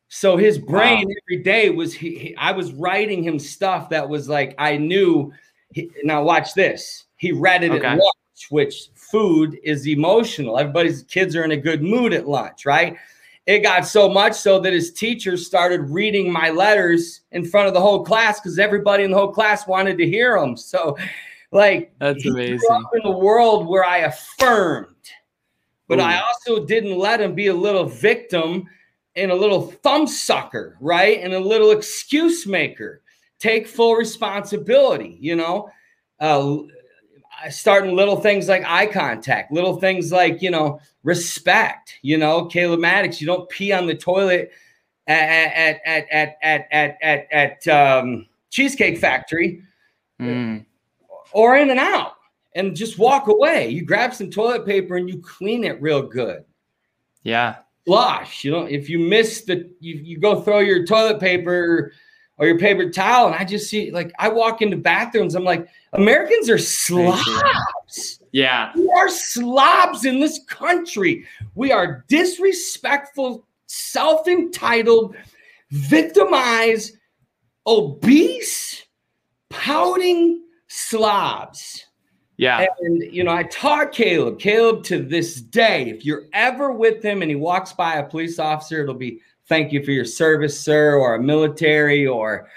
So 0.07 0.37
his 0.37 0.57
brain 0.57 1.07
wow. 1.07 1.13
every 1.23 1.43
day 1.43 1.69
was 1.69 1.93
he, 1.93 2.17
he, 2.17 2.35
I 2.35 2.51
was 2.51 2.73
writing 2.73 3.23
him 3.23 3.37
stuff 3.39 3.89
that 3.89 4.07
was 4.07 4.29
like 4.29 4.55
I 4.57 4.77
knew. 4.77 5.31
He, 5.71 5.91
now 6.03 6.23
watch 6.23 6.53
this. 6.55 7.05
He 7.17 7.31
read 7.31 7.63
it 7.63 7.71
okay. 7.71 7.85
at 7.85 7.97
lunch, 7.97 8.47
which 8.49 8.89
food 8.95 9.59
is 9.63 9.87
emotional. 9.87 10.57
Everybody's 10.57 11.03
kids 11.03 11.35
are 11.35 11.43
in 11.43 11.51
a 11.51 11.57
good 11.57 11.83
mood 11.83 12.13
at 12.13 12.27
lunch, 12.27 12.65
right? 12.65 12.97
It 13.49 13.63
got 13.63 13.85
so 13.85 14.07
much 14.07 14.33
so 14.35 14.59
that 14.59 14.73
his 14.73 14.93
teachers 14.93 15.45
started 15.45 15.89
reading 15.89 16.31
my 16.31 16.49
letters 16.51 17.21
in 17.31 17.43
front 17.43 17.67
of 17.67 17.73
the 17.73 17.81
whole 17.81 18.03
class 18.03 18.39
because 18.39 18.59
everybody 18.59 19.03
in 19.03 19.11
the 19.11 19.17
whole 19.17 19.31
class 19.31 19.67
wanted 19.67 19.97
to 19.97 20.05
hear 20.05 20.39
them. 20.39 20.55
So, 20.55 20.97
like, 21.51 21.91
that's 21.99 22.25
amazing. 22.25 22.59
in 22.93 23.05
a 23.05 23.17
world 23.17 23.67
where 23.67 23.83
I 23.83 23.99
affirmed 23.99 24.95
but 25.89 25.99
Ooh. 25.99 26.03
I 26.03 26.21
also 26.21 26.65
didn't 26.65 26.97
let 26.97 27.19
him 27.19 27.35
be 27.35 27.47
a 27.47 27.53
little 27.53 27.83
victim 27.83 28.67
and 29.15 29.31
a 29.31 29.35
little 29.35 29.63
thumb 29.63 30.07
sucker, 30.07 30.77
right? 30.79 31.19
And 31.19 31.33
a 31.33 31.39
little 31.39 31.71
excuse 31.71 32.45
maker. 32.45 33.01
Take 33.39 33.67
full 33.67 33.95
responsibility, 33.95 35.17
you 35.19 35.35
know. 35.35 35.69
Uh, 36.19 36.57
starting 37.49 37.95
little 37.95 38.17
things 38.17 38.47
like 38.47 38.63
eye 38.65 38.85
contact, 38.85 39.51
little 39.51 39.79
things 39.79 40.11
like, 40.11 40.41
you 40.41 40.51
know, 40.51 40.79
respect, 41.03 41.95
you 42.01 42.17
know, 42.17 42.45
Caleb 42.45 42.79
Maddix, 42.79 43.21
you 43.21 43.27
don't 43.27 43.49
pee 43.49 43.71
on 43.71 43.87
the 43.87 43.95
toilet 43.95 44.51
at, 45.07 45.19
at, 45.19 45.81
at, 45.85 46.07
at, 46.11 46.37
at, 46.41 46.67
at, 46.71 46.97
at, 47.01 47.27
at 47.31 47.67
um, 47.67 48.27
Cheesecake 48.49 48.97
Factory 48.97 49.61
mm. 50.19 50.65
or 51.31 51.55
in 51.55 51.69
and 51.69 51.79
out 51.79 52.13
and 52.55 52.75
just 52.75 52.97
walk 52.97 53.27
away. 53.27 53.69
You 53.69 53.83
grab 53.85 54.13
some 54.13 54.29
toilet 54.29 54.65
paper 54.65 54.97
and 54.97 55.07
you 55.07 55.21
clean 55.21 55.63
it 55.63 55.81
real 55.81 56.01
good. 56.01 56.43
Yeah. 57.23 57.57
Flush. 57.85 58.43
You 58.43 58.51
know, 58.51 58.63
if 58.65 58.89
you 58.89 58.99
miss 58.99 59.41
the, 59.41 59.69
you, 59.79 59.95
you 59.95 60.19
go 60.19 60.41
throw 60.41 60.59
your 60.59 60.85
toilet 60.85 61.19
paper 61.19 61.93
or 62.39 62.47
your 62.47 62.57
paper 62.57 62.89
towel, 62.89 63.27
and 63.27 63.35
I 63.35 63.43
just 63.43 63.69
see 63.69 63.91
like 63.91 64.11
I 64.17 64.29
walk 64.29 64.61
into 64.61 64.77
bathrooms, 64.77 65.35
I'm 65.35 65.43
like, 65.43 65.67
Americans 65.93 66.49
are 66.49 66.57
slobs. 66.57 68.19
Yeah. 68.31 68.71
We 68.75 68.89
are 68.89 69.09
slobs 69.09 70.05
in 70.05 70.19
this 70.19 70.39
country. 70.47 71.25
We 71.55 71.71
are 71.71 72.05
disrespectful, 72.07 73.45
self 73.65 74.27
entitled, 74.27 75.15
victimized, 75.71 76.97
obese, 77.67 78.83
pouting 79.49 80.43
slobs. 80.67 81.85
Yeah. 82.37 82.65
And, 82.79 83.03
you 83.13 83.25
know, 83.25 83.33
I 83.33 83.43
taught 83.43 83.91
Caleb, 83.91 84.39
Caleb 84.39 84.83
to 84.85 85.03
this 85.03 85.41
day, 85.41 85.89
if 85.89 86.05
you're 86.05 86.27
ever 86.31 86.71
with 86.71 87.03
him 87.03 87.21
and 87.21 87.29
he 87.29 87.35
walks 87.35 87.73
by 87.73 87.95
a 87.95 88.07
police 88.07 88.39
officer, 88.39 88.81
it'll 88.81 88.93
be 88.93 89.19
thank 89.49 89.73
you 89.73 89.83
for 89.83 89.91
your 89.91 90.05
service, 90.05 90.59
sir, 90.59 90.95
or 90.95 91.15
a 91.15 91.21
military 91.21 92.07
or 92.07 92.47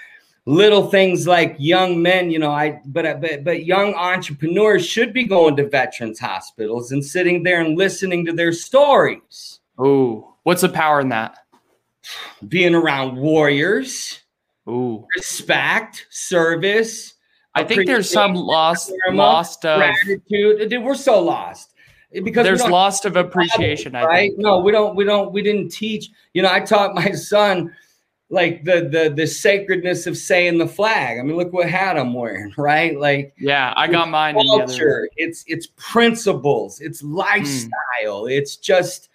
little 0.45 0.89
things 0.89 1.27
like 1.27 1.55
young 1.57 2.01
men, 2.01 2.29
you 2.29 2.39
know, 2.39 2.51
I, 2.51 2.81
but, 2.85 3.05
uh, 3.05 3.15
but, 3.15 3.43
but 3.43 3.65
young 3.65 3.93
entrepreneurs 3.95 4.85
should 4.85 5.13
be 5.13 5.23
going 5.23 5.55
to 5.57 5.67
veterans 5.67 6.19
hospitals 6.19 6.91
and 6.91 7.03
sitting 7.03 7.43
there 7.43 7.61
and 7.61 7.77
listening 7.77 8.25
to 8.25 8.33
their 8.33 8.53
stories. 8.53 9.59
Oh, 9.77 10.35
what's 10.43 10.61
the 10.61 10.69
power 10.69 11.01
in 11.01 11.09
that? 11.09 11.37
being 12.47 12.75
around 12.75 13.15
warriors, 13.15 14.19
Ooh. 14.67 15.05
respect, 15.15 16.07
service. 16.09 17.13
I 17.55 17.63
think 17.63 17.85
there's 17.85 18.09
some 18.09 18.33
lost 18.33 18.91
lost 19.11 19.65
of 19.65 19.77
gratitude. 19.77 20.69
Dude, 20.69 20.83
we're 20.83 20.95
so 20.95 21.21
lost 21.21 21.72
because 22.23 22.43
there's 22.43 22.65
lost 22.65 23.05
of 23.05 23.15
appreciation, 23.15 23.95
I 23.95 24.03
right? 24.03 24.29
think. 24.29 24.39
No, 24.39 24.59
we 24.59 24.71
don't. 24.71 24.95
We 24.95 25.03
don't. 25.03 25.31
We 25.31 25.41
didn't 25.41 25.69
teach. 25.69 26.09
You 26.33 26.41
know, 26.41 26.51
I 26.51 26.59
taught 26.59 26.95
my 26.95 27.11
son 27.11 27.75
like 28.29 28.63
the 28.63 28.89
the 28.91 29.13
the 29.15 29.27
sacredness 29.27 30.07
of 30.07 30.17
saying 30.17 30.57
the 30.57 30.67
flag. 30.67 31.19
I 31.19 31.23
mean, 31.23 31.37
look 31.37 31.53
what 31.53 31.69
hat 31.69 31.97
I'm 31.97 32.13
wearing, 32.13 32.53
right? 32.57 32.99
Like 32.99 33.33
Yeah, 33.37 33.73
I 33.75 33.87
got 33.87 34.09
mine 34.09 34.39
in 34.39 34.47
the 34.47 34.63
other 34.63 34.65
culture. 34.65 35.09
It's 35.17 35.43
it's 35.47 35.67
principles. 35.77 36.79
It's 36.81 37.01
Hmm. 37.01 37.13
lifestyle. 37.13 38.25
It's 38.25 38.57
just 38.57 39.09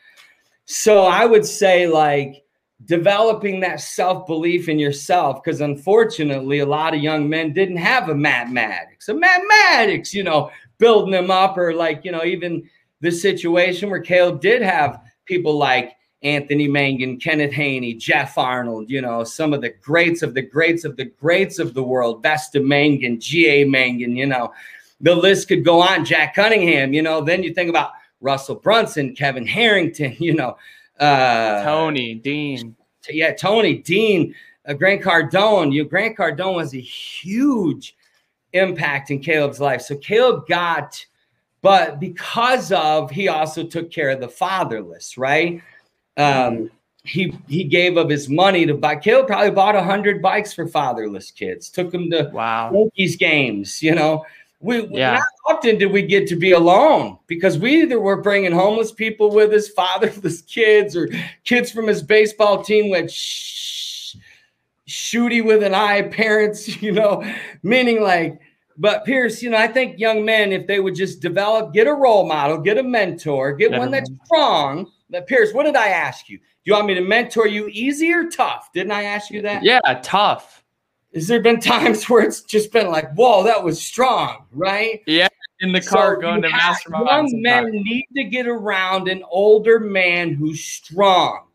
so 0.64 1.02
I 1.04 1.24
would 1.24 1.46
say 1.46 1.86
like 1.86 2.44
developing 2.84 3.60
that 3.60 3.80
self 3.80 4.26
belief 4.26 4.68
in 4.68 4.78
yourself 4.78 5.42
because 5.42 5.60
unfortunately 5.60 6.60
a 6.60 6.66
lot 6.66 6.94
of 6.94 7.02
young 7.02 7.28
men 7.28 7.52
didn't 7.52 7.76
have 7.76 8.08
a 8.08 8.14
mathematics 8.14 9.08
a 9.08 9.14
mathematics 9.14 10.14
you 10.14 10.22
know 10.22 10.48
building 10.78 11.10
them 11.10 11.28
up 11.28 11.58
or 11.58 11.74
like 11.74 12.04
you 12.04 12.12
know 12.12 12.22
even 12.24 12.68
the 13.00 13.10
situation 13.10 13.90
where 13.90 14.00
caleb 14.00 14.40
did 14.40 14.62
have 14.62 15.00
people 15.24 15.56
like 15.56 15.92
anthony 16.22 16.68
mangun 16.68 17.20
kenneth 17.20 17.52
haney 17.52 17.94
jeff 17.94 18.36
arnold 18.36 18.90
you 18.90 19.00
know 19.00 19.22
some 19.22 19.52
of 19.52 19.60
the 19.60 19.70
greats 19.82 20.22
of 20.22 20.34
the 20.34 20.42
greats 20.42 20.84
of 20.84 20.96
the 20.96 21.04
greats 21.04 21.58
of 21.58 21.74
the 21.74 21.82
world 21.82 22.22
vesta 22.22 22.58
mangun 22.58 23.20
ga 23.20 23.64
mangun 23.64 24.16
you 24.16 24.26
know 24.26 24.52
the 25.00 25.14
list 25.14 25.46
could 25.48 25.64
go 25.64 25.80
on 25.80 26.04
jack 26.04 26.34
cunningham 26.34 26.92
you 26.92 27.02
know 27.02 27.20
then 27.20 27.42
you 27.42 27.54
think 27.54 27.70
about 27.70 27.92
russell 28.20 28.56
brunson 28.56 29.14
kevin 29.14 29.46
harrington 29.46 30.16
you 30.18 30.34
know 30.34 30.56
uh 31.00 31.62
Tony, 31.62 32.14
Dean. 32.14 32.74
Yeah, 33.08 33.32
Tony, 33.32 33.78
Dean, 33.78 34.34
uh, 34.66 34.74
Grant 34.74 35.02
Cardone. 35.02 35.72
You 35.72 35.84
Grant 35.84 36.16
Cardone 36.16 36.56
was 36.56 36.74
a 36.74 36.80
huge 36.80 37.96
impact 38.52 39.10
in 39.10 39.20
Caleb's 39.20 39.60
life. 39.60 39.82
So 39.82 39.96
Caleb 39.96 40.46
got, 40.46 41.04
but 41.62 41.98
because 42.00 42.70
of 42.72 43.10
he 43.10 43.28
also 43.28 43.64
took 43.64 43.90
care 43.90 44.10
of 44.10 44.20
the 44.20 44.28
fatherless, 44.28 45.18
right? 45.18 45.60
Um, 46.16 46.70
he 47.04 47.36
he 47.48 47.64
gave 47.64 47.96
of 47.96 48.08
his 48.08 48.28
money 48.28 48.66
to 48.66 48.74
buy. 48.74 48.96
Caleb 48.96 49.28
probably 49.28 49.50
bought 49.50 49.76
a 49.76 49.82
hundred 49.82 50.20
bikes 50.20 50.52
for 50.52 50.66
fatherless 50.68 51.30
kids. 51.30 51.70
Took 51.70 51.90
them 51.90 52.10
to 52.10 52.30
Wow. 52.32 52.72
Yankees 52.72 53.16
games. 53.16 53.82
You 53.82 53.94
know, 53.94 54.24
we 54.60 54.86
Yeah. 54.88 55.14
not 55.14 55.56
often 55.56 55.78
did 55.78 55.90
we 55.90 56.02
get 56.02 56.26
to 56.28 56.36
be 56.36 56.52
alone 56.52 57.18
because 57.26 57.58
we 57.58 57.82
either 57.82 57.98
were 57.98 58.20
bringing 58.20 58.52
homeless 58.52 58.92
people 58.92 59.30
with 59.30 59.52
us, 59.52 59.68
fatherless 59.80 60.42
kids, 60.42 60.94
or 60.96 61.08
kids 61.44 61.70
from 61.70 61.86
his 61.86 62.02
baseball 62.02 62.62
team 62.62 62.92
sh- 63.08 64.16
shooty 64.86 65.44
with 65.44 65.62
an 65.62 65.74
eye 65.74 66.02
parents. 66.02 66.68
You 66.82 66.92
know, 66.92 67.24
meaning 67.62 68.02
like. 68.02 68.40
But 68.80 69.04
Pierce, 69.04 69.42
you 69.42 69.50
know, 69.50 69.56
I 69.58 69.66
think 69.66 69.98
young 69.98 70.24
men, 70.24 70.52
if 70.52 70.68
they 70.68 70.78
would 70.78 70.94
just 70.94 71.20
develop, 71.20 71.74
get 71.74 71.88
a 71.88 71.92
role 71.92 72.26
model, 72.26 72.58
get 72.58 72.78
a 72.78 72.82
mentor, 72.82 73.52
get 73.52 73.72
Get 73.72 73.78
one 73.78 73.90
that's 73.90 74.10
strong. 74.24 74.90
But 75.10 75.26
Pierce, 75.26 75.52
what 75.52 75.64
did 75.64 75.74
I 75.74 75.88
ask 75.88 76.28
you? 76.28 76.38
Do 76.38 76.44
you 76.64 76.74
want 76.74 76.86
me 76.86 76.94
to 76.94 77.00
mentor 77.00 77.48
you 77.48 77.68
easy 77.72 78.12
or 78.12 78.28
tough? 78.28 78.70
Didn't 78.72 78.92
I 78.92 79.02
ask 79.02 79.30
you 79.30 79.42
that? 79.42 79.64
Yeah, 79.64 79.80
tough. 80.02 80.62
Has 81.12 81.26
there 81.26 81.42
been 81.42 81.58
times 81.60 82.08
where 82.08 82.22
it's 82.22 82.42
just 82.42 82.72
been 82.72 82.88
like, 82.88 83.12
whoa, 83.14 83.42
that 83.44 83.64
was 83.64 83.84
strong, 83.84 84.44
right? 84.52 85.00
Yeah, 85.06 85.28
in 85.60 85.72
the 85.72 85.80
car 85.80 86.14
So 86.14 86.20
going 86.20 86.42
to 86.42 86.50
mastermind. 86.50 87.08
Young 87.08 87.42
men 87.42 87.70
need 87.72 88.06
to 88.16 88.24
get 88.24 88.46
around 88.46 89.08
an 89.08 89.24
older 89.28 89.80
man 89.80 90.34
who's 90.34 90.62
strong. 90.62 91.46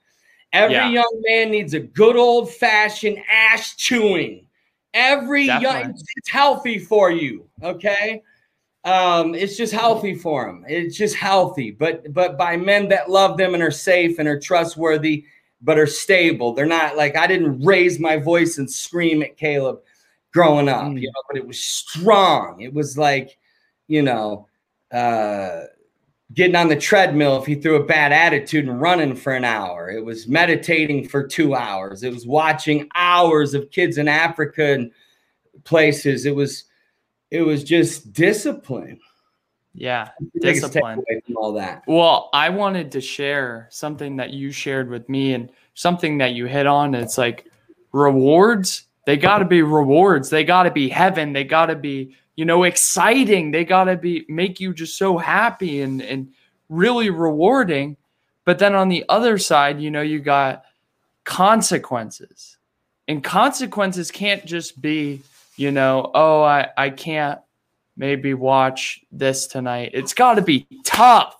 Every 0.51 0.75
Yeah. 0.75 0.89
young 0.89 1.21
man 1.25 1.51
needs 1.51 1.73
a 1.73 1.79
good 1.79 2.15
old 2.17 2.53
fashioned 2.53 3.19
ass 3.31 3.75
chewing. 3.75 4.45
Every 4.93 5.45
young, 5.45 5.95
it's 6.15 6.29
healthy 6.29 6.77
for 6.79 7.11
you. 7.11 7.47
Okay. 7.63 8.21
Um, 8.85 9.33
it's 9.33 9.55
just 9.57 9.73
healthy 9.73 10.13
for 10.13 10.45
them. 10.45 10.65
It's 10.67 10.97
just 10.97 11.15
healthy, 11.15 11.71
but 11.71 12.13
but 12.13 12.37
by 12.37 12.57
men 12.57 12.89
that 12.89 13.09
love 13.09 13.37
them 13.37 13.53
and 13.53 13.63
are 13.63 13.71
safe 13.71 14.19
and 14.19 14.27
are 14.27 14.39
trustworthy, 14.39 15.25
but 15.61 15.79
are 15.79 15.87
stable. 15.87 16.53
They're 16.53 16.65
not 16.65 16.97
like 16.97 17.15
I 17.15 17.25
didn't 17.27 17.63
raise 17.63 17.97
my 17.99 18.17
voice 18.17 18.57
and 18.57 18.69
scream 18.69 19.23
at 19.23 19.37
Caleb 19.37 19.79
growing 20.33 20.67
up, 20.69 20.83
Mm. 20.83 20.99
you 21.01 21.07
know, 21.07 21.21
but 21.29 21.37
it 21.37 21.47
was 21.47 21.59
strong. 21.59 22.59
It 22.61 22.73
was 22.73 22.97
like, 22.97 23.37
you 23.87 24.01
know, 24.01 24.47
uh 24.91 25.61
getting 26.33 26.55
on 26.55 26.67
the 26.67 26.75
treadmill 26.75 27.39
if 27.39 27.45
he 27.45 27.55
threw 27.55 27.75
a 27.75 27.85
bad 27.85 28.11
attitude 28.11 28.67
and 28.67 28.81
running 28.81 29.15
for 29.15 29.33
an 29.33 29.43
hour. 29.43 29.89
It 29.89 30.03
was 30.03 30.27
meditating 30.27 31.07
for 31.07 31.25
two 31.25 31.55
hours. 31.55 32.03
It 32.03 32.13
was 32.13 32.25
watching 32.25 32.89
hours 32.95 33.53
of 33.53 33.69
kids 33.71 33.97
in 33.97 34.07
Africa 34.07 34.73
and 34.73 34.91
places. 35.63 36.25
It 36.25 36.35
was 36.35 36.65
it 37.31 37.41
was 37.41 37.63
just 37.63 38.13
discipline. 38.13 38.99
Yeah, 39.75 40.09
discipline. 40.39 41.03
all 41.35 41.53
that. 41.53 41.83
Well, 41.87 42.29
I 42.31 42.49
wanted 42.49 42.91
to 42.91 43.01
share 43.01 43.67
something 43.71 44.17
that 44.17 44.31
you 44.31 44.51
shared 44.51 44.89
with 44.89 45.09
me 45.09 45.33
and 45.33 45.49
something 45.73 46.19
that 46.19 46.33
you 46.33 46.45
hit 46.45 46.67
on. 46.67 46.93
It's 46.93 47.17
like 47.17 47.47
rewards, 47.91 48.85
they 49.05 49.17
got 49.17 49.39
to 49.39 49.45
be 49.45 49.61
rewards. 49.61 50.29
They 50.29 50.43
got 50.43 50.63
to 50.63 50.71
be 50.71 50.89
heaven. 50.89 51.33
They 51.33 51.43
got 51.43 51.67
to 51.67 51.75
be, 51.75 52.15
you 52.35 52.45
know, 52.45 52.63
exciting. 52.63 53.51
They 53.51 53.65
got 53.65 53.85
to 53.85 53.95
be 53.95 54.25
make 54.27 54.59
you 54.59 54.73
just 54.73 54.97
so 54.97 55.17
happy 55.17 55.81
and 55.81 56.01
and 56.01 56.31
really 56.69 57.09
rewarding. 57.09 57.97
But 58.45 58.59
then 58.59 58.75
on 58.75 58.89
the 58.89 59.05
other 59.07 59.37
side, 59.37 59.79
you 59.79 59.91
know, 59.91 60.01
you 60.01 60.19
got 60.19 60.63
consequences. 61.23 62.57
And 63.07 63.23
consequences 63.23 64.11
can't 64.11 64.45
just 64.45 64.81
be, 64.81 65.21
you 65.57 65.71
know, 65.71 66.11
oh, 66.13 66.41
I 66.41 66.69
I 66.77 66.89
can't 66.89 67.39
maybe 67.95 68.33
watch 68.33 69.01
this 69.11 69.45
tonight. 69.47 69.91
It's 69.93 70.13
got 70.13 70.35
to 70.35 70.41
be 70.41 70.65
tough. 70.83 71.35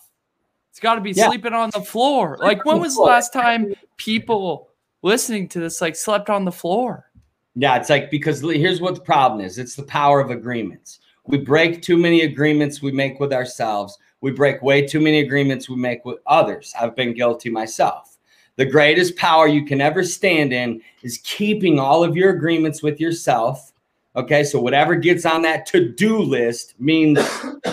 It's 0.70 0.80
got 0.80 0.96
to 0.96 1.02
be 1.02 1.12
Yeah. 1.12 1.28
sleeping 1.28 1.54
on 1.54 1.72
the 1.74 1.82
floor. 1.82 2.38
Like 2.40 2.66
when 2.66 2.80
was 2.80 2.96
the 2.96 3.02
last 3.02 3.34
time 3.34 3.74
people 3.98 4.70
listening 5.02 5.48
to 5.50 5.60
this 5.60 5.82
like 5.82 5.96
slept 5.96 6.30
on 6.30 6.46
the 6.46 6.52
floor? 6.52 7.10
Yeah, 7.56 7.76
it's 7.78 7.90
like 7.90 8.10
because 8.10 8.42
here's 8.42 8.82
what 8.82 8.96
the 8.96 9.02
problem 9.02 9.42
is 9.42 9.58
it's 9.58 9.76
the 9.76 9.84
power 9.84 10.20
of 10.20 10.32
agreements. 10.32 11.00
We 11.26 11.38
break 11.38 11.82
too 11.82 11.98
many 11.98 12.22
agreements 12.22 12.82
we 12.82 12.92
make 12.92 13.20
with 13.20 13.32
ourselves. 13.32 13.98
We 14.22 14.32
break 14.32 14.62
way 14.62 14.86
too 14.86 15.00
many 15.00 15.20
agreements 15.20 15.70
we 15.70 15.76
make 15.76 16.04
with 16.06 16.20
others. 16.26 16.74
I've 16.80 16.96
been 16.96 17.14
guilty 17.14 17.50
myself. 17.50 18.18
The 18.56 18.66
greatest 18.66 19.16
power 19.16 19.48
you 19.48 19.66
can 19.66 19.82
ever 19.82 20.04
stand 20.04 20.54
in 20.54 20.82
is 21.02 21.20
keeping 21.24 21.80
all 21.80 22.04
of 22.04 22.16
your 22.16 22.30
agreements 22.32 22.84
with 22.84 23.00
yourself. 23.00 23.72
Okay, 24.16 24.44
so 24.44 24.60
whatever 24.60 24.96
gets 24.96 25.26
on 25.26 25.42
that 25.42 25.66
to 25.68 25.90
do 25.90 26.20
list 26.20 26.76
means 26.80 27.20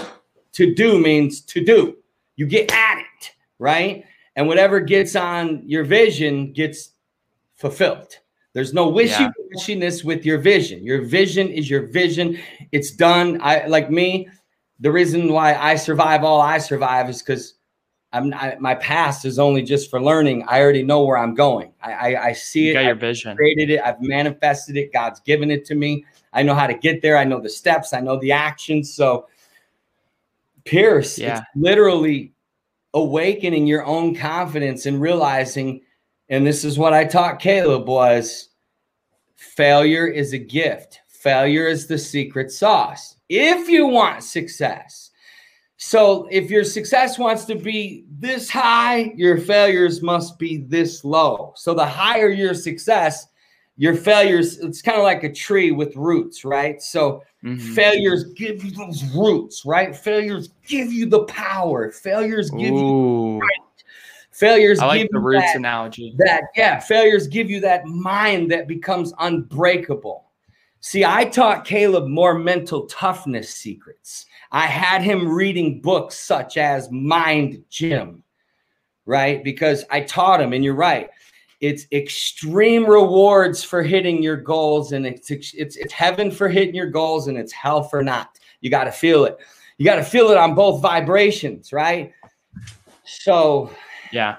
to 0.53 0.75
do 0.75 0.99
means 0.99 1.41
to 1.43 1.65
do. 1.65 1.97
You 2.37 2.47
get 2.47 2.73
at 2.73 2.99
it, 2.99 3.33
right? 3.59 4.05
And 4.37 4.47
whatever 4.47 4.81
gets 4.81 5.17
on 5.17 5.63
your 5.67 5.85
vision 5.85 6.53
gets 6.53 6.91
fulfilled. 7.57 8.17
There's 8.53 8.75
no 8.75 8.89
wishy 8.89 9.27
washiness 9.55 10.05
with 10.05 10.25
your 10.27 10.39
vision. 10.39 10.85
Your 10.85 11.03
vision 11.03 11.49
is 11.49 11.71
your 11.71 11.87
vision. 11.87 12.39
It's 12.73 12.91
done. 12.91 13.41
I 13.43 13.67
like 13.67 13.91
me. 13.91 14.29
The 14.81 14.91
reason 14.91 15.33
why 15.33 15.55
I 15.55 15.77
survive 15.77 16.25
all 16.25 16.41
I 16.41 16.59
survive 16.59 17.09
is 17.09 17.23
because 17.23 17.55
I'm 18.13 18.35
I, 18.35 18.57
my 18.59 18.75
past 18.75 19.25
is 19.25 19.39
only 19.39 19.63
just 19.63 19.89
for 19.89 20.03
learning. 20.03 20.45
I 20.49 20.61
already 20.61 20.83
know 20.83 21.05
where 21.05 21.17
I'm 21.17 21.35
going. 21.35 21.73
I 21.81 21.93
I, 21.93 22.25
I 22.29 22.33
see 22.33 22.65
You 22.67 22.71
it. 22.73 22.75
got 22.75 22.81
your 22.81 22.91
I've 22.91 23.01
vision. 23.01 23.37
created 23.37 23.71
it. 23.71 23.81
I've 23.85 24.01
manifested 24.01 24.77
it. 24.77 24.93
God's 24.93 25.21
given 25.21 25.51
it 25.51 25.65
to 25.67 25.77
me. 25.77 26.05
I 26.33 26.43
know 26.43 26.55
how 26.55 26.67
to 26.67 26.75
get 26.75 27.03
there. 27.03 27.17
I 27.17 27.25
know 27.25 27.41
the 27.41 27.49
steps. 27.49 27.93
I 27.93 28.01
know 28.01 28.19
the 28.19 28.33
actions. 28.33 28.93
So, 28.93 29.29
Pierce, 30.65 31.19
Yeah. 31.19 31.39
it's 31.39 31.47
literally 31.55 32.33
awakening 32.95 33.67
your 33.67 33.85
own 33.85 34.15
confidence 34.15 34.87
and 34.87 35.01
realizing, 35.01 35.81
and 36.31 36.47
this 36.47 36.65
is 36.65 36.79
what 36.79 36.95
I 36.95 37.05
taught 37.05 37.41
Caleb 37.41 37.89
was 37.89 38.51
failure 39.37 40.07
is 40.07 40.33
a 40.33 40.39
gift. 40.39 41.01
Failure 41.09 41.67
is 41.67 41.87
the 41.87 41.99
secret 41.99 42.51
sauce. 42.51 43.17
If 43.29 43.69
you 43.69 43.87
want 43.87 44.23
success. 44.23 45.11
So 45.77 46.29
if 46.31 46.51
your 46.51 46.65
success 46.65 47.19
wants 47.19 47.47
to 47.47 47.55
be 47.55 48.05
this 48.19 48.51
high, 48.51 49.13
your 49.17 49.39
failures 49.39 50.03
must 50.03 50.39
be 50.39 50.59
this 50.59 51.05
low. 51.05 51.53
So 51.57 51.75
the 51.75 51.87
higher 51.87 52.29
your 52.29 52.53
success, 52.55 53.27
your 53.77 53.95
failures, 53.95 54.59
it's 54.59 54.83
kind 54.83 54.99
of 54.99 55.05
like 55.05 55.25
a 55.25 55.33
tree 55.33 55.71
with 55.71 55.97
roots, 55.97 56.45
right? 56.45 56.83
So 56.83 57.23
Mhm. 57.43 57.75
failures 57.75 58.25
give 58.35 58.63
you 58.63 58.73
those 58.73 59.03
roots, 59.17 59.65
right? 59.65 59.97
Failures 59.97 60.51
give 60.67 60.93
you 60.93 61.07
the 61.07 61.25
power. 61.25 61.91
Failures 61.91 62.51
give 62.51 62.75
you 62.77 62.93
Ooh, 62.93 63.41
failures 64.41 64.81
I 64.81 64.87
like 64.87 65.03
give 65.03 65.11
the 65.13 65.19
you 65.19 65.25
roots 65.25 65.45
that, 65.45 65.57
analogy. 65.57 66.15
that 66.19 66.45
yeah, 66.57 66.81
failures 66.81 67.29
give 67.29 67.49
you 67.51 67.61
that 67.61 67.85
mind 67.87 68.51
that 68.51 68.67
becomes 68.67 69.13
unbreakable. 69.21 70.25
See, 70.81 71.05
I 71.05 71.27
taught 71.27 71.67
Caleb 71.67 72.09
more 72.09 72.35
mental 72.35 72.87
toughness 72.87 73.51
secrets. 73.55 74.25
I 74.51 74.67
had 74.67 75.03
him 75.03 75.29
reading 75.29 75.81
books 75.83 76.17
such 76.19 76.57
as 76.57 76.91
Mind 76.91 77.63
Gym, 77.69 78.25
right? 79.05 79.45
Because 79.45 79.85
I 79.91 80.01
taught 80.01 80.41
him, 80.41 80.55
and 80.55 80.65
you're 80.65 80.75
right. 80.75 81.11
it's 81.61 81.87
extreme 81.93 82.87
rewards 82.87 83.63
for 83.63 83.83
hitting 83.83 84.23
your 84.23 84.37
goals 84.37 84.93
and 84.93 85.07
it's 85.07 85.31
it's 85.31 85.53
it's 85.55 85.93
heaven 85.93 86.31
for 86.31 86.49
hitting 86.49 86.75
your 86.75 86.87
goals 86.89 87.29
and 87.29 87.37
it's 87.37 87.53
hell 87.53 87.83
for 87.83 88.03
not 88.03 88.39
you 88.61 88.71
got 88.71 88.85
to 88.85 88.93
feel 88.93 89.25
it 89.25 89.37
you 89.79 89.85
got 89.85 89.97
to 89.97 90.03
feel 90.03 90.31
it 90.31 90.39
on 90.39 90.55
both 90.55 90.81
vibrations 90.81 91.73
right 91.73 92.13
so 93.05 93.71
yeah. 94.13 94.37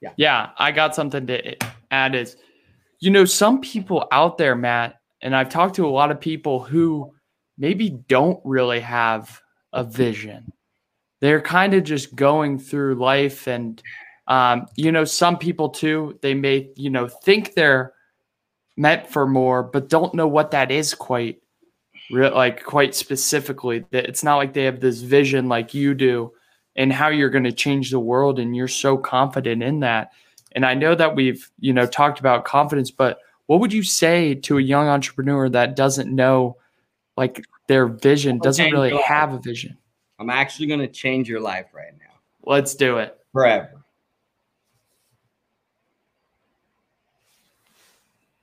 Yeah. 0.00 0.12
Yeah 0.16 0.50
i 0.58 0.72
got 0.72 0.94
something 0.94 1.26
to 1.26 1.56
add 1.90 2.14
is 2.14 2.36
you 3.00 3.10
know 3.10 3.24
some 3.24 3.60
people 3.60 4.06
out 4.10 4.38
there 4.38 4.56
matt 4.56 5.00
and 5.22 5.34
i've 5.34 5.48
talked 5.48 5.76
to 5.76 5.86
a 5.86 5.88
lot 5.88 6.10
of 6.10 6.20
people 6.20 6.60
who 6.60 7.12
maybe 7.58 7.90
don't 8.08 8.40
really 8.44 8.80
have 8.80 9.40
a 9.72 9.84
vision. 9.84 10.52
They're 11.20 11.40
kind 11.40 11.74
of 11.74 11.84
just 11.84 12.14
going 12.14 12.58
through 12.58 12.96
life 12.96 13.46
and 13.46 13.82
um, 14.28 14.66
you 14.76 14.92
know, 14.92 15.04
some 15.04 15.36
people 15.36 15.68
too, 15.68 16.18
they 16.22 16.32
may, 16.32 16.70
you 16.76 16.90
know, 16.90 17.08
think 17.08 17.54
they're 17.54 17.92
meant 18.76 19.08
for 19.08 19.26
more, 19.26 19.64
but 19.64 19.88
don't 19.88 20.14
know 20.14 20.28
what 20.28 20.52
that 20.52 20.70
is 20.70 20.94
quite 20.94 21.42
like 22.10 22.62
quite 22.62 22.94
specifically. 22.94 23.84
That 23.90 24.06
it's 24.06 24.22
not 24.22 24.36
like 24.36 24.52
they 24.52 24.64
have 24.64 24.80
this 24.80 25.00
vision 25.00 25.48
like 25.48 25.74
you 25.74 25.94
do 25.94 26.32
and 26.76 26.92
how 26.92 27.08
you're 27.08 27.30
going 27.30 27.44
to 27.44 27.52
change 27.52 27.90
the 27.90 28.00
world 28.00 28.38
and 28.38 28.56
you're 28.56 28.68
so 28.68 28.96
confident 28.96 29.62
in 29.62 29.80
that. 29.80 30.12
And 30.52 30.64
I 30.64 30.74
know 30.74 30.94
that 30.94 31.14
we've, 31.14 31.50
you 31.60 31.72
know, 31.72 31.86
talked 31.86 32.20
about 32.20 32.44
confidence, 32.44 32.90
but 32.90 33.18
what 33.46 33.60
would 33.60 33.72
you 33.72 33.82
say 33.82 34.34
to 34.34 34.58
a 34.58 34.62
young 34.62 34.88
entrepreneur 34.88 35.48
that 35.48 35.76
doesn't 35.76 36.14
know 36.14 36.56
like 37.16 37.44
their 37.66 37.86
vision, 37.86 38.38
doesn't 38.38 38.70
really 38.70 38.96
have 39.02 39.32
a 39.32 39.38
vision? 39.38 39.76
I'm 40.18 40.30
actually 40.30 40.66
going 40.66 40.80
to 40.80 40.88
change 40.88 41.28
your 41.28 41.40
life 41.40 41.66
right 41.74 41.92
now. 41.98 42.14
Let's 42.44 42.74
do 42.74 42.98
it. 42.98 43.18
Forever. 43.32 43.82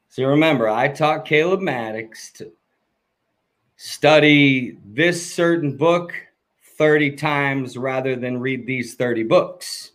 So 0.09 0.25
remember, 0.25 0.67
I 0.67 0.89
taught 0.89 1.25
Caleb 1.25 1.61
maddix 1.61 2.34
to 2.34 2.51
study 3.77 4.77
this 4.86 5.34
certain 5.34 5.77
book 5.77 6.13
30 6.80 7.11
times 7.17 7.77
rather 7.77 8.15
than 8.15 8.39
read 8.39 8.65
these 8.65 8.95
30 8.95 9.23
books. 9.23 9.91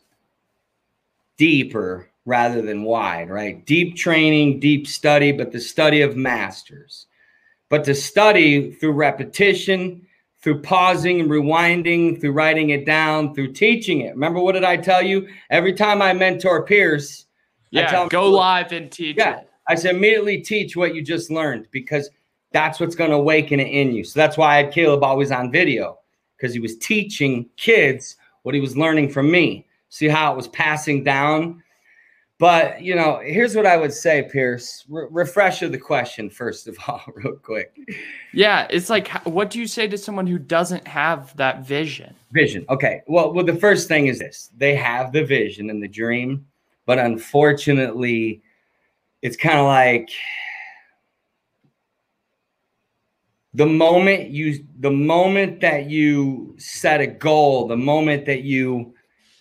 Deeper 1.39 2.11
rather 2.27 2.61
than 2.61 2.85
wide, 2.85 3.31
right? 3.31 3.65
Deep 3.65 3.97
training, 3.97 4.61
deep 4.61 4.87
study, 4.87 5.33
but 5.33 5.51
the 5.51 5.61
study 5.61 6.03
of 6.03 6.15
masters. 6.15 7.07
But 7.71 7.85
to 7.85 7.95
study 7.95 8.73
through 8.73 8.93
repetition, 8.93 10.07
through 10.43 10.61
pausing 10.61 11.21
and 11.21 11.31
rewinding, 11.31 12.21
through 12.21 12.33
writing 12.33 12.71
it 12.71 12.85
down, 12.85 13.35
through 13.35 13.53
teaching 13.53 14.03
it. 14.03 14.11
Remember 14.11 14.41
what 14.41 14.53
did 14.53 14.65
I 14.65 14.77
tell 14.77 15.03
you? 15.03 15.27
Every 15.49 15.73
time 15.73 16.03
I 16.03 16.13
mentor 16.13 16.67
Pierce, 16.67 17.25
yeah, 17.71 18.07
go 18.09 18.29
live 18.29 18.73
and 18.73 18.93
teach 18.93 19.17
yeah, 19.17 19.41
it. 19.41 19.51
I 19.67 19.75
said 19.75 19.97
immediately 19.97 20.39
teach 20.43 20.77
what 20.77 20.95
you 20.95 21.01
just 21.01 21.31
learned 21.31 21.67
because 21.71 22.11
that's 22.53 22.79
what's 22.79 22.95
going 22.95 23.11
to 23.11 23.17
awaken 23.17 23.59
it 23.59 23.69
in 23.69 23.95
you. 23.95 24.05
So 24.05 24.21
that's 24.21 24.37
why 24.37 24.53
I 24.55 24.57
had 24.63 24.73
Caleb 24.73 25.03
always 25.03 25.33
on 25.33 25.51
video 25.51 25.99
because 26.45 26.53
he 26.53 26.61
was 26.61 26.77
teaching 26.77 27.49
kids 27.57 28.17
what 28.43 28.55
he 28.55 28.61
was 28.61 28.77
learning 28.77 29.09
from 29.09 29.31
me. 29.31 29.67
See 29.89 30.09
how 30.09 30.31
it 30.31 30.37
was 30.37 30.49
passing 30.49 31.03
down. 31.03 31.63
But 32.39 32.83
you 32.83 32.95
know, 32.95 33.23
here's 33.25 33.57
what 33.57 33.65
I 33.65 33.79
would 33.79 33.95
say, 33.95 34.29
Pierce. 34.31 34.85
Re- 34.91 35.07
refresh 35.11 35.63
of 35.63 35.73
the 35.73 35.79
question 35.79 36.29
first 36.29 36.69
of 36.69 36.77
all, 36.87 37.01
real 37.15 37.37
quick. 37.37 37.79
Yeah, 38.35 38.67
it's 38.69 38.91
like, 38.91 39.09
what 39.25 39.49
do 39.49 39.59
you 39.59 39.67
say 39.67 39.89
to 39.89 39.97
someone 39.97 40.27
who 40.27 40.39
doesn't 40.39 40.87
have 40.87 41.35
that 41.39 41.65
vision? 41.65 42.15
Vision. 42.33 42.67
Okay. 42.69 43.01
Well, 43.07 43.33
well, 43.33 43.47
the 43.47 43.57
first 43.57 43.89
thing 43.89 44.09
is 44.09 44.19
this: 44.19 44.51
they 44.55 44.75
have 44.75 45.13
the 45.13 45.25
vision 45.25 45.71
and 45.71 45.83
the 45.83 45.89
dream, 45.89 46.45
but 46.85 46.99
unfortunately, 46.99 48.43
it's 49.23 49.39
kind 49.39 49.59
of 49.59 49.65
like 49.65 50.11
the 53.55 53.67
moment 53.67 54.31
you 54.31 54.65
the 54.81 54.91
moment 54.91 55.61
that 55.61 55.89
you 55.89 56.55
set 56.59 57.01
a 57.01 57.07
goal 57.07 57.69
the 57.69 57.77
moment 57.77 58.27
that 58.27 58.43
you 58.43 58.93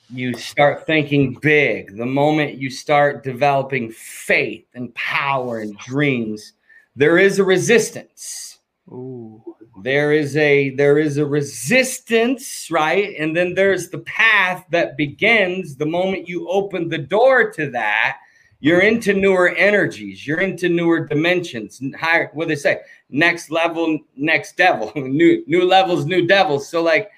you 0.09 0.33
start 0.35 0.85
thinking 0.85 1.33
big 1.41 1.97
the 1.97 2.05
moment 2.05 2.55
you 2.57 2.69
start 2.69 3.23
developing 3.23 3.91
faith 3.91 4.65
and 4.75 4.93
power 4.93 5.59
and 5.59 5.77
dreams 5.79 6.53
there 6.95 7.17
is 7.17 7.39
a 7.39 7.43
resistance 7.43 8.59
Ooh. 8.89 9.41
there 9.81 10.11
is 10.11 10.37
a 10.37 10.69
there 10.75 10.99
is 10.99 11.17
a 11.17 11.25
resistance 11.25 12.69
right 12.69 13.15
and 13.17 13.35
then 13.35 13.55
there's 13.55 13.89
the 13.89 13.99
path 13.99 14.63
that 14.69 14.95
begins 14.95 15.75
the 15.75 15.85
moment 15.85 16.27
you 16.27 16.47
open 16.49 16.87
the 16.87 16.99
door 16.99 17.49
to 17.51 17.71
that 17.71 18.17
you're 18.63 18.79
into 18.79 19.13
newer 19.13 19.49
energies. 19.49 20.25
You're 20.25 20.39
into 20.39 20.69
newer 20.69 21.05
dimensions. 21.05 21.81
Higher, 21.99 22.31
what 22.33 22.47
they 22.47 22.55
say? 22.55 22.79
Next 23.13 23.51
level, 23.51 23.99
next 24.17 24.57
devil. 24.57 24.91
new 24.95 25.43
new 25.45 25.65
levels, 25.65 26.05
new 26.05 26.25
devils. 26.27 26.67
So 26.67 26.81
like 26.81 27.11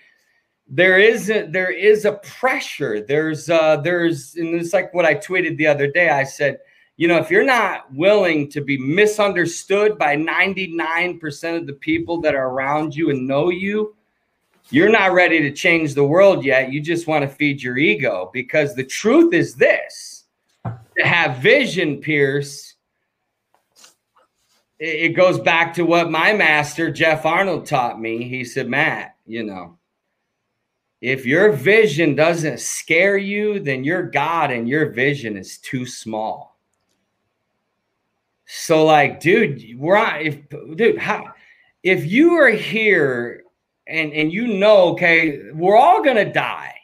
there 0.67 0.99
is 0.99 1.29
a, 1.29 1.47
there 1.47 1.71
is 1.71 2.03
a 2.03 2.13
pressure. 2.13 3.01
There's 3.01 3.49
uh 3.49 3.77
there's 3.77 4.35
and 4.35 4.53
it's 4.55 4.73
like 4.73 4.93
what 4.93 5.05
I 5.05 5.15
tweeted 5.15 5.57
the 5.57 5.67
other 5.67 5.87
day. 5.87 6.09
I 6.09 6.25
said, 6.25 6.59
you 6.97 7.07
know, 7.07 7.17
if 7.17 7.31
you're 7.31 7.45
not 7.45 7.93
willing 7.93 8.49
to 8.51 8.61
be 8.61 8.77
misunderstood 8.77 9.97
by 9.97 10.17
99% 10.17 11.57
of 11.57 11.65
the 11.65 11.73
people 11.73 12.19
that 12.21 12.35
are 12.35 12.49
around 12.49 12.93
you 12.93 13.09
and 13.09 13.25
know 13.25 13.49
you, 13.49 13.95
you're 14.71 14.89
not 14.89 15.13
ready 15.13 15.39
to 15.41 15.51
change 15.51 15.93
the 15.93 16.03
world 16.03 16.43
yet. 16.43 16.73
You 16.73 16.81
just 16.81 17.07
want 17.07 17.23
to 17.23 17.29
feed 17.29 17.63
your 17.63 17.77
ego 17.77 18.29
because 18.33 18.75
the 18.75 18.83
truth 18.83 19.33
is 19.33 19.55
this 19.55 20.25
to 20.65 21.05
have 21.05 21.37
vision, 21.37 21.99
Pierce, 22.01 22.74
it, 24.79 25.09
goes 25.09 25.39
back 25.39 25.73
to 25.75 25.83
what 25.83 26.11
my 26.11 26.33
master, 26.33 26.91
Jeff 26.91 27.25
Arnold, 27.25 27.65
taught 27.65 27.99
me. 27.99 28.23
He 28.23 28.43
said, 28.43 28.67
Matt, 28.67 29.15
you 29.25 29.43
know, 29.43 29.77
if 31.01 31.25
your 31.25 31.51
vision 31.51 32.15
doesn't 32.15 32.59
scare 32.59 33.17
you, 33.17 33.59
then 33.59 33.83
your 33.83 34.03
God 34.03 34.51
and 34.51 34.67
your 34.67 34.91
vision 34.91 35.37
is 35.37 35.57
too 35.57 35.85
small. 35.85 36.57
So, 38.47 38.85
like, 38.85 39.19
dude, 39.19 39.63
we're 39.77 39.97
on, 39.97 40.21
if, 40.21 40.39
dude, 40.75 40.97
how, 40.97 41.33
if 41.83 42.05
you 42.05 42.33
are 42.33 42.49
here 42.49 43.43
and, 43.87 44.13
and 44.13 44.31
you 44.31 44.47
know, 44.47 44.89
okay, 44.89 45.51
we're 45.53 45.77
all 45.77 46.03
to 46.03 46.31
die 46.31 46.75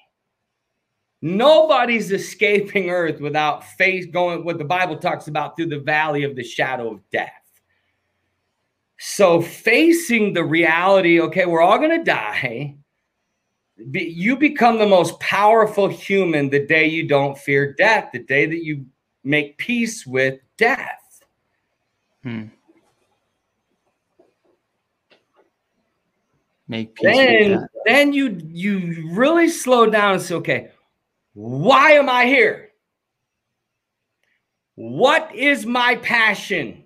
Nobody's 1.22 2.12
escaping 2.12 2.90
earth 2.90 3.22
without 3.22 3.64
face 3.64 4.08
going 4.08 4.44
what 4.44 4.58
the 4.58 4.66
Bible 4.66 4.98
talks 4.98 5.28
about 5.28 5.56
through 5.56 5.68
the 5.68 5.80
valley 5.80 6.24
of 6.24 6.36
the 6.36 6.44
shadow 6.44 6.92
of 6.94 7.10
death. 7.12 7.41
So 9.04 9.42
facing 9.42 10.34
the 10.34 10.44
reality, 10.44 11.20
okay, 11.22 11.48
we're 11.48 11.64
all 11.64 11.80
going 11.80 11.98
to 11.98 12.04
die. 12.04 12.76
You 13.76 14.38
become 14.38 14.78
the 14.78 14.86
most 14.86 15.20
powerful 15.20 15.88
human 15.88 16.52
the 16.52 16.68
day 16.68 16.86
you 16.86 17.08
don't 17.08 17.36
fear 17.36 17.74
death, 17.74 18.12
the 18.14 18.20
day 18.20 18.46
that 18.46 18.64
you 18.64 18.86
make 19.24 19.58
peace 19.58 20.06
with 20.06 20.40
death. 20.56 21.24
Hmm. 22.22 22.44
Make 26.68 26.94
peace 26.94 27.18
then, 27.18 27.68
then 27.88 28.14
you 28.14 28.40
you 28.52 29.10
really 29.14 29.50
slow 29.50 29.88
down 29.88 30.14
and 30.14 30.22
say, 30.22 30.36
okay, 30.36 30.70
why 31.34 31.94
am 31.94 32.08
I 32.08 32.28
here? 32.28 32.70
What 34.76 35.34
is 35.34 35.66
my 35.66 35.96
passion? 35.96 36.81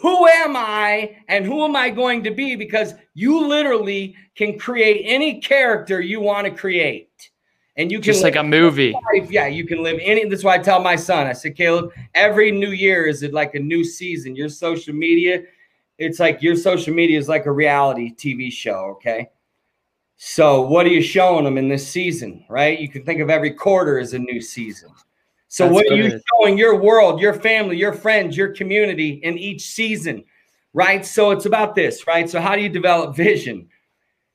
Who 0.00 0.28
am 0.28 0.54
I 0.56 1.16
and 1.28 1.44
who 1.44 1.64
am 1.64 1.74
I 1.74 1.90
going 1.90 2.22
to 2.24 2.30
be? 2.30 2.54
Because 2.54 2.94
you 3.14 3.46
literally 3.46 4.14
can 4.36 4.58
create 4.58 5.02
any 5.04 5.40
character 5.40 6.00
you 6.00 6.20
want 6.20 6.46
to 6.46 6.52
create. 6.52 7.30
And 7.76 7.90
you 7.90 7.98
can 7.98 8.04
just 8.04 8.22
like 8.22 8.36
a 8.36 8.42
movie. 8.42 8.92
Life. 9.14 9.30
Yeah, 9.30 9.46
you 9.46 9.66
can 9.66 9.82
live 9.82 9.98
any. 10.02 10.24
That's 10.28 10.44
why 10.44 10.54
I 10.54 10.58
tell 10.58 10.80
my 10.80 10.96
son, 10.96 11.26
I 11.26 11.32
said, 11.32 11.56
Caleb, 11.56 11.92
every 12.14 12.50
new 12.50 12.70
year 12.70 13.06
is 13.06 13.22
it 13.22 13.32
like 13.32 13.54
a 13.54 13.60
new 13.60 13.84
season. 13.84 14.34
Your 14.34 14.48
social 14.48 14.94
media, 14.94 15.42
it's 15.96 16.18
like 16.18 16.42
your 16.42 16.56
social 16.56 16.94
media 16.94 17.18
is 17.18 17.28
like 17.28 17.46
a 17.46 17.52
reality 17.52 18.14
TV 18.14 18.52
show. 18.52 18.96
Okay. 18.96 19.30
So, 20.16 20.62
what 20.62 20.86
are 20.86 20.90
you 20.90 21.02
showing 21.02 21.44
them 21.44 21.56
in 21.56 21.68
this 21.68 21.86
season, 21.86 22.44
right? 22.48 22.78
You 22.78 22.88
can 22.88 23.04
think 23.04 23.20
of 23.20 23.30
every 23.30 23.52
quarter 23.52 24.00
as 24.00 24.12
a 24.12 24.18
new 24.18 24.40
season. 24.40 24.90
So, 25.48 25.64
That's 25.64 25.74
what 25.74 25.90
are 25.90 25.96
you 25.96 26.20
showing 26.30 26.58
your 26.58 26.76
world, 26.80 27.20
your 27.20 27.34
family, 27.34 27.76
your 27.76 27.92
friends, 27.92 28.36
your 28.36 28.52
community 28.54 29.20
in 29.22 29.38
each 29.38 29.62
season, 29.62 30.24
right? 30.74 31.04
So, 31.04 31.30
it's 31.30 31.46
about 31.46 31.74
this, 31.74 32.06
right? 32.06 32.28
So, 32.28 32.40
how 32.40 32.54
do 32.54 32.62
you 32.62 32.68
develop 32.68 33.16
vision? 33.16 33.68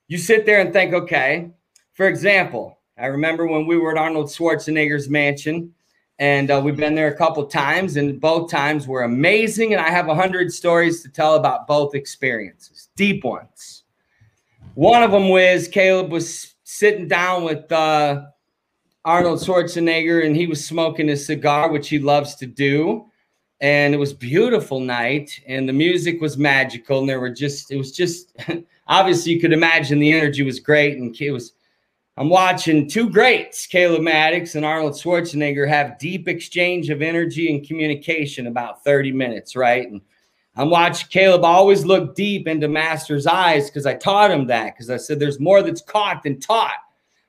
You 0.08 0.18
sit 0.18 0.46
there 0.46 0.60
and 0.60 0.74
think, 0.74 0.94
okay, 0.94 1.52
for 1.94 2.08
example, 2.08 2.80
I 2.98 3.08
remember 3.08 3.48
when 3.48 3.68
we 3.68 3.78
were 3.78 3.92
at 3.92 3.98
Arnold 3.98 4.28
Schwarzenegger's 4.28 5.10
mansion, 5.10 5.74
and 6.20 6.52
uh, 6.52 6.62
we've 6.64 6.78
been 6.78 6.96
there 6.96 7.08
a 7.08 7.18
couple 7.18 7.46
times, 7.46 7.98
and 7.98 8.20
both 8.20 8.50
times 8.50 8.88
were 8.88 9.04
amazing. 9.04 9.74
And 9.74 9.82
I 9.82 9.90
have 9.90 10.08
a 10.08 10.16
hundred 10.16 10.52
stories 10.52 11.02
to 11.04 11.10
tell 11.10 11.36
about 11.36 11.68
both 11.68 11.96
experiences, 11.96 12.90
deep 12.96 13.24
ones 13.24 13.84
one 14.76 15.04
of 15.04 15.12
them 15.12 15.30
was 15.30 15.68
Caleb 15.68 16.12
was 16.12 16.56
sitting 16.64 17.08
down 17.08 17.44
with 17.44 17.72
uh, 17.72 18.26
Arnold 19.06 19.40
Schwarzenegger, 19.40 20.26
and 20.26 20.36
he 20.36 20.48
was 20.48 20.66
smoking 20.66 21.10
his 21.10 21.26
cigar, 21.26 21.70
which 21.70 21.90
he 21.90 22.00
loves 22.00 22.36
to 22.36 22.46
do. 22.46 23.06
And 23.60 23.94
it 23.94 23.98
was 23.98 24.14
beautiful 24.14 24.80
night, 24.80 25.40
and 25.48 25.68
the 25.68 25.74
music 25.74 26.22
was 26.22 26.38
magical, 26.38 27.00
and 27.00 27.10
there 27.10 27.20
were 27.20 27.30
just 27.30 27.72
it 27.72 27.78
was 27.78 27.92
just 27.92 28.36
obviously 28.88 29.34
you 29.34 29.42
could 29.42 29.54
imagine 29.54 30.00
the 30.00 30.12
energy 30.12 30.44
was 30.44 30.60
great, 30.60 30.98
and 30.98 31.16
it 31.20 31.32
was. 31.32 31.54
I'm 32.16 32.30
watching 32.30 32.88
two 32.88 33.10
greats, 33.10 33.66
Caleb 33.66 34.02
Maddix 34.02 34.54
and 34.54 34.64
Arnold 34.64 34.94
Schwarzenegger, 34.94 35.68
have 35.68 35.98
deep 35.98 36.28
exchange 36.28 36.92
of 36.92 37.02
energy 37.02 37.52
and 37.52 37.68
communication 37.68 38.46
about 38.46 38.84
30 38.84 39.12
minutes, 39.12 39.56
right? 39.56 39.90
And 39.90 40.00
I'm 40.56 40.70
watching 40.70 41.08
Caleb 41.10 41.44
always 41.44 41.86
look 41.86 42.14
deep 42.14 42.48
into 42.48 42.68
Master's 42.68 43.26
eyes 43.26 43.68
because 43.68 43.88
I 43.88 43.96
taught 43.96 44.30
him 44.30 44.46
that 44.46 44.76
because 44.76 44.92
I 44.92 44.98
said 44.98 45.20
there's 45.20 45.40
more 45.40 45.64
that's 45.64 45.82
caught 45.82 46.22
than 46.22 46.40
taught 46.40 46.78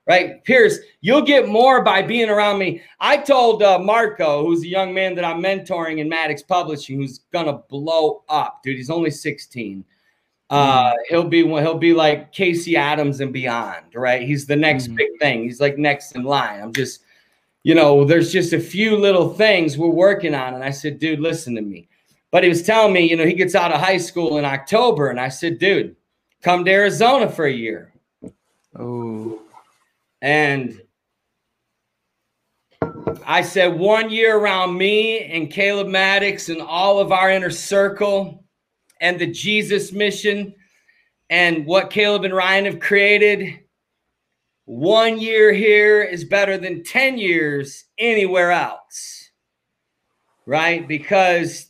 right? 0.07 0.45
Pierce, 0.45 0.79
you'll 1.01 1.23
get 1.23 1.49
more 1.49 1.83
by 1.83 2.03
being 2.03 2.29
around 2.29 2.59
me. 2.59 2.83
I 3.01 3.17
told 3.17 3.63
uh, 3.63 3.79
Marco, 3.79 4.45
who's 4.45 4.63
a 4.63 4.69
young 4.69 4.93
man 4.93 5.15
that 5.15 5.25
I'm 5.25 5.43
mentoring 5.43 5.99
in 5.99 6.11
Maddix 6.11 6.47
Publishing, 6.47 6.99
who's 6.99 7.21
gonna 7.33 7.61
blow 7.69 8.23
up, 8.29 8.63
dude. 8.63 8.77
He's 8.77 8.91
only 8.91 9.11
16. 9.11 9.85
Uh, 10.51 10.93
mm. 10.93 10.97
he'll 11.09 11.25
be 11.25 11.43
he'll 11.43 11.79
be 11.79 11.95
like 11.95 12.33
Casey 12.33 12.77
Adams 12.77 13.21
and 13.21 13.33
beyond, 13.33 13.87
right? 13.95 14.23
He's 14.23 14.47
the 14.47 14.57
next 14.57 14.89
mm. 14.89 14.97
big 14.97 15.09
thing. 15.19 15.45
He's 15.45 15.61
like 15.61 15.79
next 15.79 16.15
in 16.15 16.25
line. 16.25 16.61
I'm 16.61 16.73
just, 16.73 17.01
you 17.63 17.75
know, 17.75 18.05
there's 18.05 18.31
just 18.31 18.53
a 18.53 18.61
few 18.61 18.97
little 18.97 19.33
things 19.33 19.79
we're 19.79 19.89
working 19.89 20.35
on. 20.35 20.55
And 20.55 20.63
I 20.63 20.71
said, 20.71 20.99
dude, 20.99 21.21
listen 21.21 21.55
to 21.55 21.63
me. 21.63 21.89
But 22.31 22.43
he 22.43 22.49
was 22.49 22.63
telling 22.63 22.93
me, 22.93 23.09
you 23.09 23.17
know, 23.17 23.25
he 23.25 23.33
gets 23.33 23.55
out 23.55 23.73
of 23.73 23.81
high 23.81 23.97
school 23.97 24.39
in 24.39 24.45
October, 24.45 25.09
and 25.09 25.21
I 25.21 25.29
said, 25.29 25.59
dude, 25.59 25.97
come 26.43 26.65
to 26.65 26.71
Arizona 26.71 27.31
for 27.31 27.47
a 27.47 27.53
year. 27.53 27.93
Oh 28.77 29.44
and 30.25 30.81
I 33.27 33.43
said 33.43 33.79
one 33.79 34.09
year 34.09 34.39
around 34.39 34.77
me 34.77 35.19
and 35.21 35.51
Caleb 35.51 35.89
Maddix 35.89 36.49
and 36.49 36.63
all 36.63 36.99
of 36.99 37.13
our 37.13 37.31
inner 37.31 37.51
circle 37.51 38.43
and 39.03 39.19
the 39.19 39.27
Jesus 39.27 39.93
mission 39.93 40.55
and 41.29 41.67
what 41.67 41.91
Caleb 41.91 42.25
and 42.25 42.35
Ryan 42.35 42.65
have 42.65 42.81
created. 42.81 43.61
One 44.65 45.21
year 45.21 45.53
here 45.53 46.03
is 46.03 46.25
better 46.25 46.57
than 46.57 46.85
10 46.85 47.19
years 47.19 47.85
anywhere 47.99 48.51
else, 48.51 49.31
right? 50.47 50.89
Because 50.89 51.67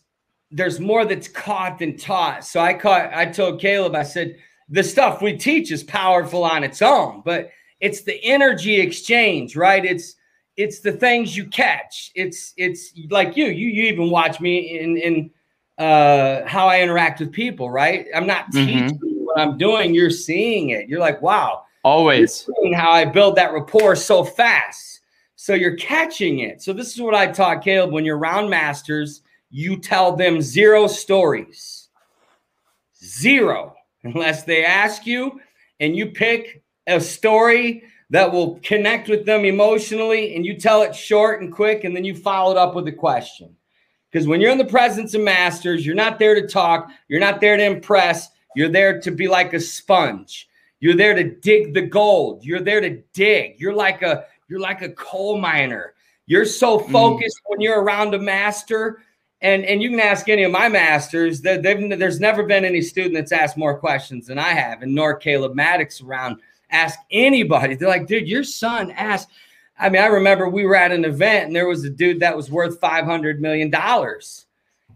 there's 0.53 0.79
more 0.79 1.05
that's 1.05 1.27
caught 1.27 1.81
than 1.81 1.97
taught. 1.97 2.45
So 2.45 2.61
I 2.61 2.73
caught, 2.75 3.13
I 3.13 3.27
told 3.27 3.61
Caleb, 3.61 3.97
I 3.97 4.05
said, 4.05 4.37
the 4.69 4.85
stuff 4.85 5.21
we 5.21 5.37
teach 5.37 5.73
is 5.73 5.83
powerful 5.83 6.45
on 6.45 6.63
its 6.63 6.83
own, 6.83 7.21
but 7.25 7.51
it's 7.85 8.01
the 8.01 8.19
energy 8.25 8.81
exchange, 8.81 9.57
right? 9.57 9.85
It's 9.85 10.17
it's 10.57 10.81
the 10.81 10.93
things 10.93 11.37
you 11.37 11.47
catch. 11.47 12.11
It's 12.15 12.55
it's 12.57 12.95
like 13.11 13.37
you. 13.37 13.47
You 13.47 13.69
you 13.69 13.83
even 13.85 14.09
watch 14.09 14.41
me 14.41 14.81
in 14.81 14.97
in 14.97 15.31
uh, 15.77 16.47
how 16.47 16.67
I 16.67 16.81
interact 16.81 17.21
with 17.21 17.31
people, 17.31 17.71
right? 17.71 18.07
I'm 18.15 18.27
not 18.27 18.51
mm-hmm. 18.53 18.87
teaching 18.87 18.99
what 19.27 19.39
I'm 19.39 19.59
doing. 19.59 19.95
You're 19.95 20.09
seeing 20.09 20.71
it. 20.71 20.89
You're 20.89 21.01
like, 21.01 21.21
wow. 21.21 21.65
Always 21.85 22.47
seeing 22.47 22.73
how 22.73 22.91
I 22.91 23.05
build 23.05 23.37
that 23.37 23.53
rapport 23.53 23.97
so 23.97 24.25
fast. 24.25 25.01
So 25.37 25.53
you're 25.53 25.77
catching 25.77 26.39
it. 26.39 26.63
So 26.63 26.73
this 26.73 26.95
is 26.95 27.03
what 27.03 27.15
I 27.15 27.27
taught 27.27 27.63
Caleb. 27.63 27.93
When 27.93 28.07
you're 28.07 28.17
around 28.17 28.49
masters, 28.49 29.21
you 29.51 29.77
tell 29.77 30.17
them 30.17 30.41
zero 30.41 30.87
stories. 30.87 31.91
Zero. 32.97 33.75
Unless 34.05 34.45
they 34.45 34.65
ask 34.65 35.05
you 35.07 35.39
and 35.81 35.95
you 35.95 36.07
pick 36.07 36.64
a 36.87 37.01
story 37.01 37.85
that 38.11 38.31
will 38.31 38.61
connect 38.63 39.09
with 39.09 39.25
them 39.27 39.45
emotionally 39.45 40.37
and 40.37 40.45
you 40.45 40.59
tell 40.59 40.83
it 40.83 40.95
short 40.95 41.41
and 41.41 41.53
quick 41.53 41.85
and 41.85 41.97
then 41.97 42.05
you 42.05 42.15
follow 42.15 42.53
it 42.53 42.59
up 42.59 42.75
with 42.75 42.87
a 42.87 42.93
question. 42.93 43.55
Because 44.11 44.29
when 44.29 44.41
you're 44.41 44.53
in 44.53 44.59
the 44.59 44.65
presence 44.65 45.15
of 45.15 45.23
masters, 45.23 45.85
you're 45.85 45.95
not 45.95 46.19
there 46.19 46.35
to 46.35 46.47
talk, 46.47 46.89
you're 47.09 47.21
not 47.21 47.41
there 47.41 47.57
to 47.57 47.65
impress, 47.65 48.29
you're 48.55 48.69
there 48.69 49.01
to 49.01 49.11
be 49.11 49.27
like 49.27 49.53
a 49.55 49.61
sponge. 49.61 50.49
You're 50.81 50.95
there 50.95 51.15
to 51.15 51.25
dig 51.25 51.75
the 51.75 51.83
gold. 51.83 52.45
You're 52.45 52.61
there 52.61 52.81
to 52.81 53.03
dig. 53.15 53.59
You're 53.59 53.75
like 53.75 54.03
a 54.03 54.27
you're 54.49 54.61
like 54.61 54.83
a 54.83 54.91
coal 54.91 55.39
miner. 55.39 55.95
You're 56.27 56.45
so 56.45 56.79
mm. 56.79 56.93
focused 56.93 57.39
mm. 57.39 57.51
when 57.51 57.61
you're 57.61 57.83
around 57.83 58.15
a 58.15 58.19
master 58.19 59.03
and 59.41 59.65
and 59.65 59.83
you 59.83 59.91
can 59.91 60.01
ask 60.01 60.29
any 60.29 60.43
of 60.43 60.53
my 60.53 60.69
masters 60.69 61.41
that 61.41 61.63
there's 61.63 62.21
never 62.21 62.43
been 62.43 62.65
any 62.65 62.83
student 62.83 63.15
that's 63.15 63.33
asked 63.33 63.57
more 63.57 63.79
questions 63.79 64.27
than 64.27 64.39
I 64.39 64.51
have, 64.51 64.83
and 64.83 64.95
nor 64.95 65.17
Caleb 65.17 65.55
Maddix 65.55 66.05
around 66.05 66.41
ask 66.75 66.99
anybody. 67.11 67.75
They're 67.75 67.89
like, 67.89 68.07
dude, 68.07 68.29
your 68.29 68.45
son 68.45 68.91
asked. 68.91 69.29
I 69.79 69.89
mean, 69.89 70.03
I 70.03 70.07
remember 70.07 70.49
we 70.49 70.67
were 70.67 70.77
at 70.77 70.93
an 70.93 71.05
event 71.05 71.47
and 71.47 71.57
there 71.57 71.69
was 71.69 71.85
a 71.85 71.91
dude 71.91 72.21
that 72.21 72.37
was 72.37 72.51
worth 72.51 72.81
$500 72.81 73.39
million. 73.39 73.73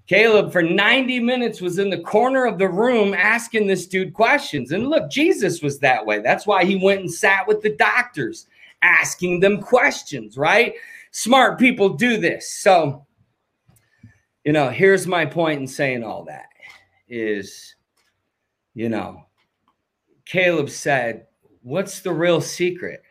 Caleb, 0.07 0.53
for 0.53 0.63
90 0.63 1.21
minutes, 1.21 1.61
was 1.61 1.79
in 1.79 1.91
the 1.91 2.01
corner 2.01 2.47
of 2.47 2.59
the 2.59 2.69
room 2.69 3.13
asking 3.13 3.67
this 3.67 3.87
dude 3.87 4.15
questions. 4.15 4.73
And 4.73 4.89
look, 4.89 5.11
Jesus 5.11 5.63
was 5.63 5.79
that 5.81 6.05
way. 6.05 6.21
That's 6.21 6.47
why 6.47 6.65
he 6.65 6.77
went 6.77 7.01
and 7.01 7.13
sat 7.13 7.47
with 7.47 7.61
the 7.61 7.77
doctors, 7.77 8.47
asking 8.83 9.41
them 9.41 9.61
questions, 9.61 10.39
right? 10.39 10.75
Smart 11.11 11.59
people 11.59 11.91
do 11.91 12.17
this. 12.19 12.51
So, 12.51 13.07
you 14.45 14.53
know, 14.53 14.71
here's 14.71 15.07
my 15.07 15.27
point 15.27 15.61
in 15.61 15.67
saying 15.67 16.05
all 16.05 16.25
that 16.25 16.49
is, 17.09 17.75
you 18.75 18.89
know, 18.89 19.27
Caleb 20.25 20.71
said, 20.71 21.27
what's 21.69 22.01
the 22.01 22.13
real 22.13 22.41
secret? 22.41 23.03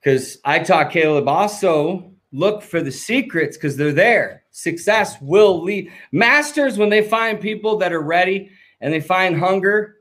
Because 0.00 0.38
I 0.44 0.60
taught 0.60 0.90
Caleb 0.90 1.28
also 1.28 2.12
look 2.32 2.62
for 2.62 2.80
the 2.80 2.90
secrets 2.90 3.56
because 3.56 3.76
they're 3.76 3.92
there. 3.92 4.44
Success 4.50 5.16
will 5.20 5.62
lead. 5.62 5.92
Masters, 6.12 6.78
when 6.78 6.88
they 6.88 7.02
find 7.02 7.40
people 7.40 7.76
that 7.78 7.92
are 7.92 8.02
ready 8.02 8.50
and 8.80 8.92
they 8.92 9.00
find 9.00 9.38
hunger 9.38 9.96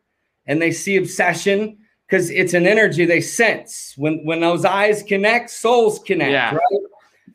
and 0.46 0.62
they 0.62 0.72
see 0.72 0.96
obsession, 0.96 1.78
because 2.08 2.30
it's 2.30 2.54
an 2.54 2.68
energy 2.68 3.04
they 3.04 3.22
sense. 3.22 3.94
When 3.98 4.24
when 4.26 4.40
those 4.40 4.64
eyes 4.64 5.04
connect, 5.04 5.50
souls 5.50 6.00
connect, 6.00 6.32
yeah. 6.32 6.54
right? 6.54 6.82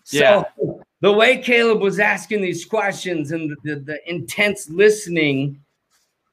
So 0.05 0.19
yeah. 0.19 0.45
the 1.01 1.13
way 1.13 1.39
Caleb 1.39 1.81
was 1.81 1.99
asking 1.99 2.41
these 2.41 2.65
questions 2.65 3.33
and 3.33 3.51
the, 3.51 3.57
the, 3.65 3.81
the 3.81 4.11
intense 4.11 4.71
listening 4.71 5.61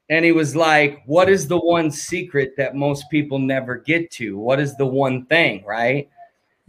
and 0.10 0.24
he 0.24 0.32
was 0.32 0.56
like, 0.56 1.04
What 1.06 1.30
is 1.30 1.48
the 1.48 1.60
one 1.60 1.92
secret 1.92 2.54
that 2.58 2.76
most 2.76 3.10
people 3.10 3.40
never 3.40 3.78
get 3.78 4.12
to? 4.12 4.38
What 4.38 4.60
is 4.60 4.76
the 4.78 4.86
one 4.86 5.26
thing, 5.26 5.64
right? 5.66 6.10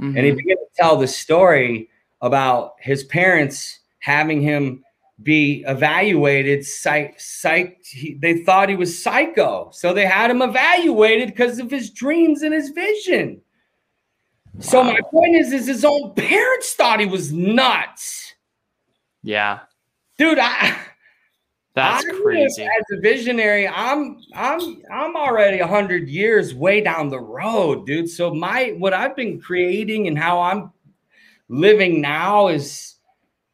Mm-hmm. 0.01 0.16
And 0.16 0.26
he 0.26 0.32
mm-hmm. 0.32 0.36
began 0.36 0.57
to 0.57 0.66
tell 0.76 0.97
the 0.97 1.09
story 1.09 1.89
about 2.20 2.74
his 2.80 3.05
parents 3.05 3.80
having 4.01 4.41
him 4.41 4.84
be 5.22 5.64
evaluated. 5.66 6.64
Psych, 6.64 7.18
psych, 7.18 7.78
he, 7.84 8.14
they 8.14 8.45
thought 8.45 8.68
he 8.68 8.76
was 8.76 9.01
psycho. 9.01 9.70
So 9.72 9.93
they 9.93 10.07
had 10.07 10.30
him 10.30 10.43
evaluated 10.43 11.28
because 11.28 11.59
of 11.59 11.70
his 11.70 11.91
dreams 11.91 12.43
and 12.43 12.55
his 12.55 12.70
vision. 12.70 13.41
Wow. 14.55 14.61
So 14.61 14.84
my 14.84 15.01
point 15.11 15.36
is, 15.36 15.53
is 15.53 15.66
his 15.66 15.84
own 15.84 16.14
parents 16.14 16.74
thought 16.74 17.01
he 17.01 17.07
was 17.07 17.32
nuts. 17.32 18.34
Yeah. 19.22 19.61
Dude, 20.16 20.39
I 20.41 20.76
that's 21.79 22.05
I 22.05 22.22
crazy. 22.22 22.64
As 22.64 22.85
a 22.93 23.01
visionary, 23.01 23.68
I'm 23.68 24.20
I'm 24.35 24.83
I'm 24.93 25.16
already 25.16 25.59
hundred 25.59 26.09
years 26.09 26.55
way 26.55 26.81
down 26.81 27.09
the 27.09 27.20
road, 27.20 27.87
dude. 27.87 28.11
So 28.11 28.35
my 28.35 28.74
what 28.79 28.93
I've 28.93 29.16
been 29.16 29.41
creating 29.41 30.09
and 30.09 30.18
how 30.18 30.41
I'm 30.41 30.72
living 31.49 32.01
now 32.01 32.49
is 32.49 32.97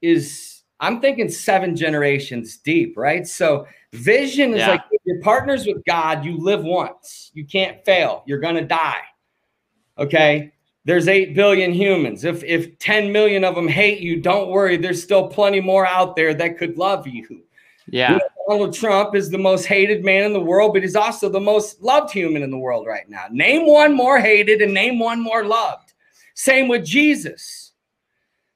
is 0.03 0.62
I'm 0.81 1.01
thinking 1.01 1.29
seven 1.29 1.77
generations 1.77 2.57
deep, 2.59 2.97
right? 2.97 3.27
So 3.27 3.66
vision 3.93 4.53
is 4.53 4.59
yeah. 4.59 4.70
like 4.70 4.83
if 4.91 5.01
you're 5.05 5.20
partners 5.20 5.66
with 5.66 5.85
God, 5.85 6.25
you 6.25 6.37
live 6.39 6.64
once. 6.64 7.31
You 7.35 7.45
can't 7.45 7.85
fail. 7.85 8.22
You're 8.27 8.41
gonna 8.41 8.66
die. 8.66 9.03
Okay. 9.99 10.53
There's 10.87 11.09
8 11.09 11.35
billion 11.35 11.72
humans. 11.72 12.25
If 12.25 12.45
if 12.45 12.79
10 12.79 13.11
million 13.11 13.45
of 13.45 13.55
them 13.55 13.68
hate 13.68 14.01
you, 14.01 14.20
don't 14.20 14.51
worry. 14.51 14.77
There's 14.77 15.03
still 15.03 15.29
plenty 15.29 15.61
more 15.61 15.87
out 15.87 16.14
there 16.14 16.35
that 16.35 16.59
could 16.59 16.77
love 16.77 17.07
you. 17.07 17.45
Yeah. 17.89 18.18
Donald 18.49 18.74
Trump 18.74 19.14
is 19.14 19.30
the 19.30 19.39
most 19.39 19.66
hated 19.66 20.05
man 20.05 20.24
in 20.24 20.32
the 20.32 20.41
world, 20.41 20.72
but 20.72 20.82
he's 20.82 20.97
also 20.97 21.28
the 21.28 21.41
most 21.41 21.82
loved 21.82 22.12
human 22.12 22.43
in 22.43 22.51
the 22.51 22.59
world 22.59 22.87
right 22.87 23.09
now. 23.09 23.26
Name 23.30 23.66
one 23.66 23.95
more 23.95 24.18
hated 24.18 24.61
and 24.61 24.74
name 24.74 24.99
one 24.99 25.20
more 25.20 25.45
loved. 25.45 25.93
Same 26.35 26.68
with 26.68 26.85
Jesus. 26.85 27.72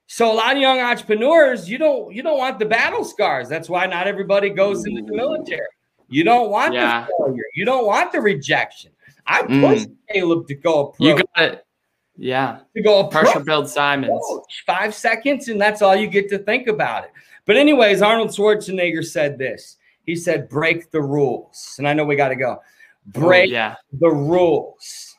So 0.07 0.33
a 0.33 0.35
lot 0.35 0.57
of 0.57 0.63
young 0.63 0.81
entrepreneurs, 0.81 1.69
you 1.69 1.79
don't 1.79 2.15
you 2.15 2.23
don't 2.23 2.39
want 2.39 2.59
the 2.59 2.67
battle 2.67 3.05
scars. 3.05 3.49
That's 3.49 3.69
why 3.69 3.87
not 3.87 4.07
everybody 4.07 4.51
goes 4.51 4.87
into 4.87 5.03
the 5.03 5.15
military. 5.15 5.67
You 6.09 6.25
don't 6.25 6.51
want 6.51 6.75
yeah. 6.75 7.07
the 7.07 7.25
failure. 7.27 7.45
You 7.55 7.65
don't 7.65 7.87
want 7.87 8.13
the 8.13 8.21
rejection. 8.21 8.91
I 9.27 9.43
pushed 9.43 9.91
mm. 9.91 9.97
Caleb 10.11 10.49
to 10.49 10.55
go 10.55 10.89
approach. 10.89 11.07
You 11.07 11.15
got 11.15 11.53
it. 11.53 11.67
Yeah. 12.17 12.61
To 12.75 12.83
go 12.83 13.07
approach. 13.07 13.25
Pressure 13.25 13.41
build 13.41 13.69
Simons. 13.69 14.21
Five 14.67 14.95
seconds, 14.95 15.49
and 15.49 15.61
that's 15.61 15.83
all 15.83 15.95
you 15.95 16.09
get 16.09 16.29
to 16.31 16.39
think 16.39 16.67
about 16.67 17.05
it. 17.05 17.13
But, 17.49 17.57
anyways, 17.57 18.01
Arnold 18.03 18.29
Schwarzenegger 18.29 19.05
said 19.05 19.39
this. 19.39 19.79
He 20.05 20.15
said, 20.15 20.49
break 20.49 20.93
the 20.93 21.03
rules. 21.03 21.75
And 21.79 21.89
I 21.89 21.95
know 21.95 22.05
we 22.05 22.15
got 22.15 22.29
to 22.29 22.37
go. 22.37 22.61
Oh, 22.61 22.63
break 23.07 23.49
oh, 23.49 23.53
yeah. 23.53 23.75
the 23.99 24.11
rules. 24.11 25.17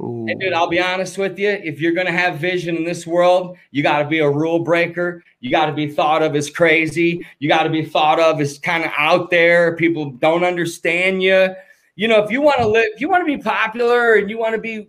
And 0.00 0.40
dude, 0.40 0.52
I'll 0.52 0.68
be 0.68 0.80
honest 0.80 1.18
with 1.18 1.38
you. 1.38 1.48
If 1.48 1.80
you're 1.80 1.92
gonna 1.92 2.12
have 2.12 2.38
vision 2.38 2.76
in 2.76 2.84
this 2.84 3.06
world, 3.06 3.56
you 3.70 3.82
got 3.82 4.00
to 4.00 4.08
be 4.08 4.20
a 4.20 4.30
rule 4.30 4.60
breaker. 4.60 5.24
You 5.40 5.50
got 5.50 5.66
to 5.66 5.72
be 5.72 5.90
thought 5.90 6.22
of 6.22 6.36
as 6.36 6.50
crazy. 6.50 7.26
You 7.40 7.48
got 7.48 7.64
to 7.64 7.70
be 7.70 7.84
thought 7.84 8.20
of 8.20 8.40
as 8.40 8.58
kind 8.58 8.84
of 8.84 8.92
out 8.96 9.30
there. 9.30 9.76
People 9.76 10.10
don't 10.10 10.44
understand 10.44 11.22
you. 11.22 11.48
You 11.96 12.06
know, 12.06 12.22
if 12.22 12.30
you 12.30 12.40
want 12.40 12.58
to 12.58 12.68
live, 12.68 12.86
if 12.94 13.00
you 13.00 13.08
want 13.08 13.22
to 13.22 13.36
be 13.36 13.42
popular, 13.42 14.14
and 14.14 14.30
you 14.30 14.38
want 14.38 14.54
to 14.54 14.60
be, 14.60 14.88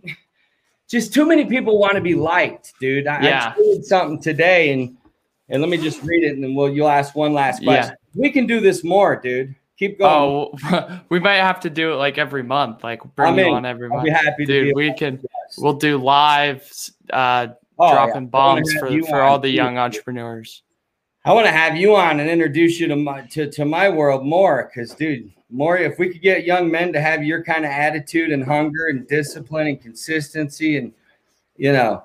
just 0.88 1.12
too 1.12 1.26
many 1.26 1.44
people 1.46 1.78
want 1.78 1.94
to 1.94 2.00
be 2.00 2.14
liked, 2.14 2.72
dude. 2.80 3.08
I, 3.08 3.22
Yeah. 3.22 3.54
I 3.56 3.60
tweeted 3.60 3.84
something 3.84 4.20
today, 4.20 4.70
and 4.70 4.96
and 5.50 5.60
let 5.60 5.68
me 5.68 5.76
just 5.76 6.02
read 6.02 6.24
it, 6.24 6.34
and 6.34 6.42
then 6.42 6.54
we'll 6.54 6.68
you'll 6.68 6.88
ask 6.88 7.14
one 7.14 7.32
last 7.32 7.62
question. 7.62 7.96
Yeah. 8.14 8.20
We 8.20 8.30
can 8.30 8.46
do 8.46 8.60
this 8.60 8.82
more, 8.82 9.16
dude. 9.16 9.54
Keep 9.78 9.98
going. 9.98 10.10
Oh, 10.62 11.00
we 11.08 11.20
might 11.20 11.36
have 11.36 11.60
to 11.60 11.70
do 11.70 11.92
it 11.92 11.96
like 11.96 12.18
every 12.18 12.42
month, 12.42 12.84
like 12.84 13.00
bring 13.14 13.32
I'm 13.32 13.38
you 13.38 13.52
on 13.52 13.64
every 13.64 13.88
I'll 13.90 14.02
be 14.02 14.10
month. 14.10 14.24
happy 14.24 14.46
to 14.46 14.64
Dude, 14.64 14.76
we 14.76 14.92
can 14.94 15.22
we'll 15.58 15.74
do 15.74 15.98
live 15.98 16.70
uh 17.12 17.48
Oh, 17.82 17.92
dropping 17.94 18.12
I 18.12 18.14
wanna 18.16 18.26
bombs 18.26 18.72
for 18.74 18.88
for 19.04 19.22
on, 19.22 19.28
all 19.28 19.38
the 19.38 19.48
young 19.48 19.78
entrepreneurs. 19.78 20.62
I 21.24 21.32
want 21.32 21.46
to 21.46 21.52
have 21.52 21.76
you 21.76 21.96
on 21.96 22.20
and 22.20 22.28
introduce 22.28 22.78
you 22.78 22.86
to 22.88 22.96
my 22.96 23.22
to, 23.22 23.50
to 23.50 23.64
my 23.64 23.88
world 23.88 24.26
more 24.26 24.70
because 24.70 24.94
dude, 24.94 25.32
more 25.48 25.78
if 25.78 25.98
we 25.98 26.10
could 26.10 26.20
get 26.20 26.44
young 26.44 26.70
men 26.70 26.92
to 26.92 27.00
have 27.00 27.24
your 27.24 27.42
kind 27.42 27.64
of 27.64 27.70
attitude 27.70 28.32
and 28.32 28.44
hunger 28.44 28.88
and 28.88 29.08
discipline 29.08 29.66
and 29.66 29.80
consistency 29.80 30.76
and 30.76 30.92
you 31.56 31.72
know 31.72 32.04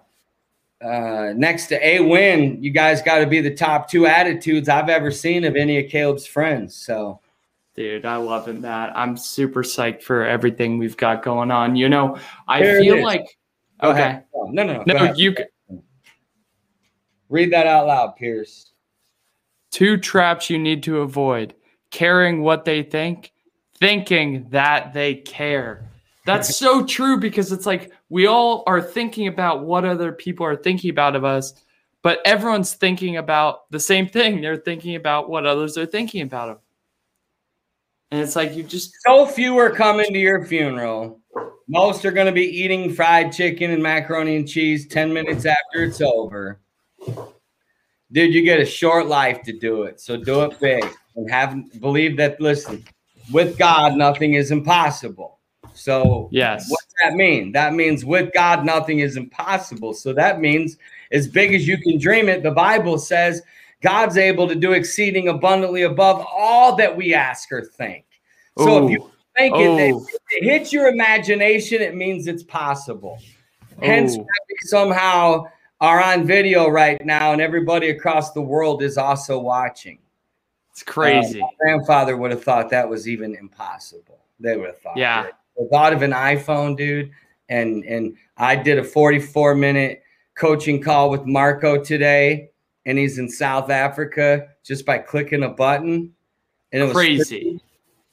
uh 0.83 1.33
next 1.35 1.67
to 1.67 1.85
a 1.85 1.99
win, 2.01 2.61
you 2.61 2.71
guys 2.71 3.01
got 3.01 3.19
to 3.19 3.27
be 3.27 3.41
the 3.41 3.53
top 3.55 3.89
two 3.89 4.05
attitudes 4.05 4.67
I've 4.69 4.89
ever 4.89 5.11
seen 5.11 5.43
of 5.45 5.55
any 5.55 5.83
of 5.83 5.89
Caleb's 5.89 6.27
friends. 6.27 6.75
So 6.75 7.21
Dude, 7.75 8.05
I 8.05 8.15
love 8.15 8.47
it, 8.47 8.59
Matt. 8.61 8.93
I'm 8.95 9.17
super 9.17 9.61
psyched 9.61 10.01
for 10.01 10.25
everything 10.25 10.77
we've 10.77 10.95
got 10.95 11.21
going 11.23 11.51
on. 11.51 11.75
You 11.75 11.89
know, 11.89 12.17
I 12.47 12.59
Here 12.61 12.77
it 12.77 12.81
feel 12.83 13.03
like 13.03 13.37
go 13.81 13.89
okay. 13.89 13.99
ahead. 14.01 14.23
Oh, 14.33 14.47
no, 14.49 14.63
no, 14.63 14.81
no. 14.87 14.93
No, 14.93 15.13
you 15.13 15.35
c- 15.35 15.79
read 17.27 17.51
that 17.51 17.67
out 17.67 17.87
loud, 17.87 18.15
Pierce. 18.15 18.71
two 19.71 19.97
traps 19.97 20.49
you 20.49 20.57
need 20.57 20.83
to 20.83 20.99
avoid: 21.01 21.53
caring 21.91 22.43
what 22.43 22.63
they 22.63 22.81
think, 22.81 23.33
thinking 23.77 24.47
that 24.51 24.93
they 24.93 25.15
care. 25.15 25.89
That's 26.25 26.57
so 26.57 26.83
true 26.83 27.19
because 27.19 27.51
it's 27.51 27.67
like 27.67 27.91
we 28.09 28.25
all 28.25 28.63
are 28.65 28.81
thinking 28.81 29.27
about 29.27 29.63
what 29.63 29.85
other 29.85 30.11
people 30.11 30.45
are 30.45 30.55
thinking 30.55 30.89
about 30.89 31.15
of 31.15 31.23
us, 31.23 31.53
but 32.01 32.19
everyone's 32.25 32.73
thinking 32.73 33.17
about 33.17 33.69
the 33.69 33.79
same 33.79 34.07
thing. 34.07 34.41
They're 34.41 34.57
thinking 34.57 34.95
about 34.95 35.29
what 35.29 35.45
others 35.45 35.77
are 35.77 35.85
thinking 35.85 36.23
about 36.23 36.47
them. 36.47 36.57
And 38.09 38.21
it's 38.21 38.35
like 38.35 38.55
you 38.55 38.63
just 38.63 38.91
So 39.05 39.27
few 39.27 39.57
are 39.57 39.69
coming 39.69 40.11
to 40.11 40.19
your 40.19 40.45
funeral. 40.45 41.21
Most 41.67 42.05
are 42.05 42.11
going 42.11 42.27
to 42.27 42.31
be 42.31 42.45
eating 42.45 42.93
fried 42.93 43.31
chicken 43.31 43.71
and 43.71 43.81
macaroni 43.81 44.35
and 44.35 44.47
cheese 44.47 44.87
10 44.87 45.13
minutes 45.13 45.45
after 45.45 45.83
it's 45.83 46.01
over. 46.01 46.59
Dude, 48.11 48.33
you 48.33 48.43
get 48.43 48.59
a 48.59 48.65
short 48.65 49.07
life 49.07 49.41
to 49.43 49.53
do 49.53 49.83
it. 49.83 49.99
So 49.99 50.17
do 50.17 50.43
it 50.43 50.59
big 50.59 50.85
and 51.15 51.29
have 51.29 51.55
believe 51.79 52.17
that 52.17 52.39
listen, 52.41 52.83
with 53.31 53.57
God 53.57 53.95
nothing 53.95 54.35
is 54.35 54.51
impossible. 54.51 55.34
So 55.75 56.29
yes. 56.31 56.65
what's 56.69 56.93
that 57.03 57.13
mean? 57.13 57.51
That 57.51 57.73
means 57.73 58.05
with 58.05 58.33
God 58.33 58.65
nothing 58.65 58.99
is 58.99 59.17
impossible. 59.17 59.93
So 59.93 60.13
that 60.13 60.39
means 60.39 60.77
as 61.11 61.27
big 61.27 61.53
as 61.53 61.67
you 61.67 61.77
can 61.77 61.99
dream 61.99 62.29
it, 62.29 62.43
the 62.43 62.51
Bible 62.51 62.97
says 62.97 63.41
God's 63.81 64.17
able 64.17 64.47
to 64.47 64.55
do 64.55 64.71
exceeding 64.71 65.27
abundantly 65.27 65.83
above 65.83 66.25
all 66.31 66.75
that 66.77 66.95
we 66.95 67.13
ask 67.13 67.51
or 67.51 67.63
think. 67.63 68.05
So 68.57 68.85
if 68.85 68.91
you 68.91 69.11
think 69.35 69.55
it, 69.57 69.93
Oh. 69.93 70.05
it 70.31 70.43
hits 70.43 70.71
your 70.71 70.87
imagination, 70.87 71.81
it 71.81 71.93
means 71.93 72.27
it's 72.27 72.43
possible. 72.43 73.19
Hence, 73.81 74.17
Oh. 74.17 74.25
somehow 74.61 75.43
are 75.81 76.01
on 76.01 76.25
video 76.25 76.69
right 76.69 77.05
now, 77.05 77.33
and 77.33 77.41
everybody 77.41 77.89
across 77.89 78.31
the 78.31 78.41
world 78.41 78.81
is 78.81 78.97
also 78.97 79.37
watching. 79.37 79.99
It's 80.71 80.83
crazy. 80.83 81.41
Uh, 81.41 81.45
my 81.45 81.51
grandfather 81.59 82.17
would 82.17 82.31
have 82.31 82.43
thought 82.43 82.69
that 82.69 82.89
was 82.89 83.07
even 83.07 83.35
impossible. 83.35 84.19
They 84.39 84.57
would 84.57 84.67
have 84.67 84.79
thought. 84.79 84.97
Yeah. 84.97 85.25
it. 85.25 85.33
The 85.57 85.67
thought 85.71 85.93
of 85.93 86.01
an 86.01 86.11
iPhone, 86.11 86.75
dude, 86.77 87.11
and 87.49 87.83
and 87.85 88.15
I 88.37 88.55
did 88.55 88.77
a 88.77 88.83
44 88.83 89.55
minute 89.55 90.03
coaching 90.35 90.81
call 90.81 91.09
with 91.09 91.25
Marco 91.25 91.81
today, 91.83 92.49
and 92.85 92.97
he's 92.97 93.17
in 93.17 93.29
South 93.29 93.69
Africa 93.69 94.47
just 94.63 94.85
by 94.85 94.97
clicking 94.97 95.43
a 95.43 95.49
button, 95.49 96.13
and 96.71 96.81
it 96.81 96.85
was 96.85 96.93
crazy. 96.93 97.61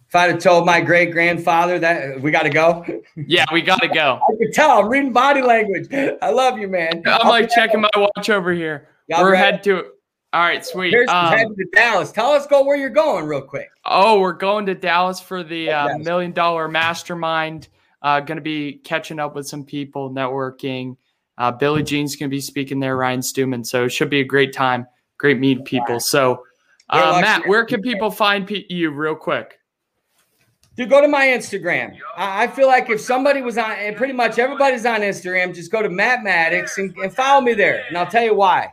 If 0.09 0.17
I'd 0.17 0.31
have 0.31 0.43
told 0.43 0.67
my 0.67 0.83
great 0.83 1.11
grandfather 1.11 1.79
that 1.79 2.21
we 2.21 2.31
got 2.31 2.43
to 2.43 2.51
go, 2.51 2.85
Yeah, 3.17 3.47
we 3.51 3.63
got 3.63 3.81
to 3.81 3.89
go. 3.89 4.21
I 4.29 4.37
could 4.37 4.53
tell. 4.53 4.79
I'm 4.79 4.89
reading 4.89 5.13
body 5.13 5.41
language. 5.41 5.89
I 6.21 6.31
love 6.31 6.59
you, 6.59 6.69
man. 6.69 7.03
I'm 7.07 7.29
like 7.29 7.49
checking 7.49 7.81
my 7.81 7.89
watch 7.97 8.29
over 8.29 8.53
here. 8.53 8.89
Y'all 9.09 9.23
We're 9.23 9.33
ready? 9.33 9.45
head 9.45 9.65
to. 9.65 9.87
All 10.33 10.41
right, 10.41 10.65
sweet. 10.65 10.91
Here's 10.91 11.11
Um, 11.11 11.27
heading 11.27 11.55
to 11.57 11.67
Dallas. 11.75 12.11
Tell 12.11 12.31
us 12.31 12.47
go 12.47 12.65
where 12.65 12.77
you're 12.77 12.89
going, 12.89 13.27
real 13.27 13.43
quick. 13.43 13.71
oh, 13.85 14.19
we're 14.21 14.33
going 14.33 14.65
to 14.67 14.75
Dallas 14.75 15.21
for 15.21 15.43
the 15.43 15.71
uh, 15.71 15.99
million 15.99 16.33
dollar 16.33 16.69
mastermind. 16.69 17.69
Uh, 18.01 18.21
going 18.21 18.37
to 18.37 18.43
be 18.43 18.75
catching 18.85 19.19
up 19.19 19.35
with 19.35 19.47
some 19.47 19.65
people, 19.65 20.11
networking. 20.11 20.97
Uh, 21.39 21.53
Billy 21.53 21.83
Gene's 21.83 22.17
going 22.17 22.31
to 22.31 22.35
be 22.35 22.41
speaking 22.41 22.81
there. 22.81 22.97
Ryan 22.97 23.23
Stewman. 23.23 23.63
So 23.65 23.85
it 23.85 23.91
should 23.91 24.11
be 24.11 24.21
a 24.21 24.25
great 24.25 24.53
time. 24.53 24.87
Great 25.19 25.39
meet 25.39 25.65
people. 25.65 26.01
So, 26.01 26.45
uh. 26.89 27.19
Matt, 27.21 27.47
where 27.47 27.65
can 27.65 27.83
people 27.83 28.11
find 28.11 28.51
you 28.71 28.91
real 28.91 29.15
quick? 29.15 29.59
Dude, 30.77 30.89
go 30.89 31.03
to 31.03 31.09
my 31.09 31.27
Instagram. 31.27 31.97
I 32.17 32.45
I 32.45 32.47
feel 32.49 32.67
like 32.67 32.89
if 32.89 33.01
somebody 33.01 33.43
was 33.43 33.59
on, 33.59 33.73
and 33.73 33.95
pretty 33.97 34.15
much 34.15 34.39
everybody's 34.39 34.87
on 34.87 35.01
Instagram, 35.01 35.55
just 35.55 35.71
go 35.71 35.83
to 35.83 35.91
Matt 35.91 36.21
Maddix 36.21 36.79
and, 36.79 36.97
and 36.97 37.15
follow 37.15 37.43
me 37.43 37.53
there. 37.53 37.85
And 37.89 37.99
I'll 37.99 38.07
tell 38.07 38.25
you 38.25 38.35
why. 38.35 38.71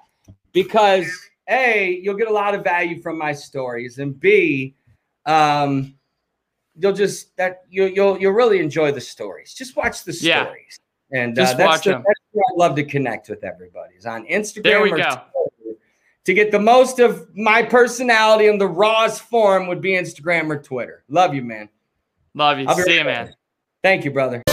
Because 0.53 1.05
A, 1.50 2.00
you'll 2.02 2.16
get 2.16 2.28
a 2.28 2.34
lot 2.34 2.54
of 2.56 2.64
value 2.64 3.02
from 3.02 3.18
my 3.18 3.34
stories, 3.34 3.97
and 4.00 4.20
B, 4.20 4.76
um, 5.26 5.95
you'll 6.78 6.93
just 6.93 7.36
that 7.38 7.64
you, 7.70 7.86
you'll 7.86 8.20
you'll 8.20 8.34
really 8.34 8.60
enjoy 8.60 8.91
the 8.91 9.02
stories. 9.02 9.54
Just 9.54 9.76
watch 9.76 10.04
the 10.04 10.14
Yeah. 10.22 10.43
stories, 10.43 10.80
and 11.12 11.36
Just 11.36 11.56
uh, 11.56 11.58
that's 11.58 11.68
watch 11.68 11.84
the, 11.86 11.91
that's 11.91 12.20
where 12.32 12.43
I 12.47 12.54
love 12.56 12.76
to 12.76 12.84
connect 12.84 13.30
with 13.30 13.43
everybody. 13.43 13.95
Is 13.95 14.06
on 14.06 14.26
Instagram. 14.28 14.64
There 14.64 14.82
we 14.82 14.91
or 14.91 14.97
go. 14.97 15.04
Twitter. 15.04 15.80
To 16.26 16.34
get 16.34 16.52
the 16.52 16.60
most 16.60 17.00
of 17.00 17.28
my 17.36 17.64
personality 17.64 18.47
in 18.47 18.58
the 18.58 18.68
rawest 18.68 19.22
form 19.22 19.68
would 19.68 19.82
be 19.82 19.91
Instagram 19.91 20.52
or 20.52 20.62
Twitter. 20.62 21.04
Love 21.10 21.34
you, 21.34 21.41
man. 21.41 21.70
Love 22.36 22.60
you. 22.60 22.66
See 22.66 22.82
right 22.82 22.88
you, 22.89 23.04
man. 23.04 23.34
Thank 23.82 24.06
you, 24.06 24.12
brother. 24.12 24.43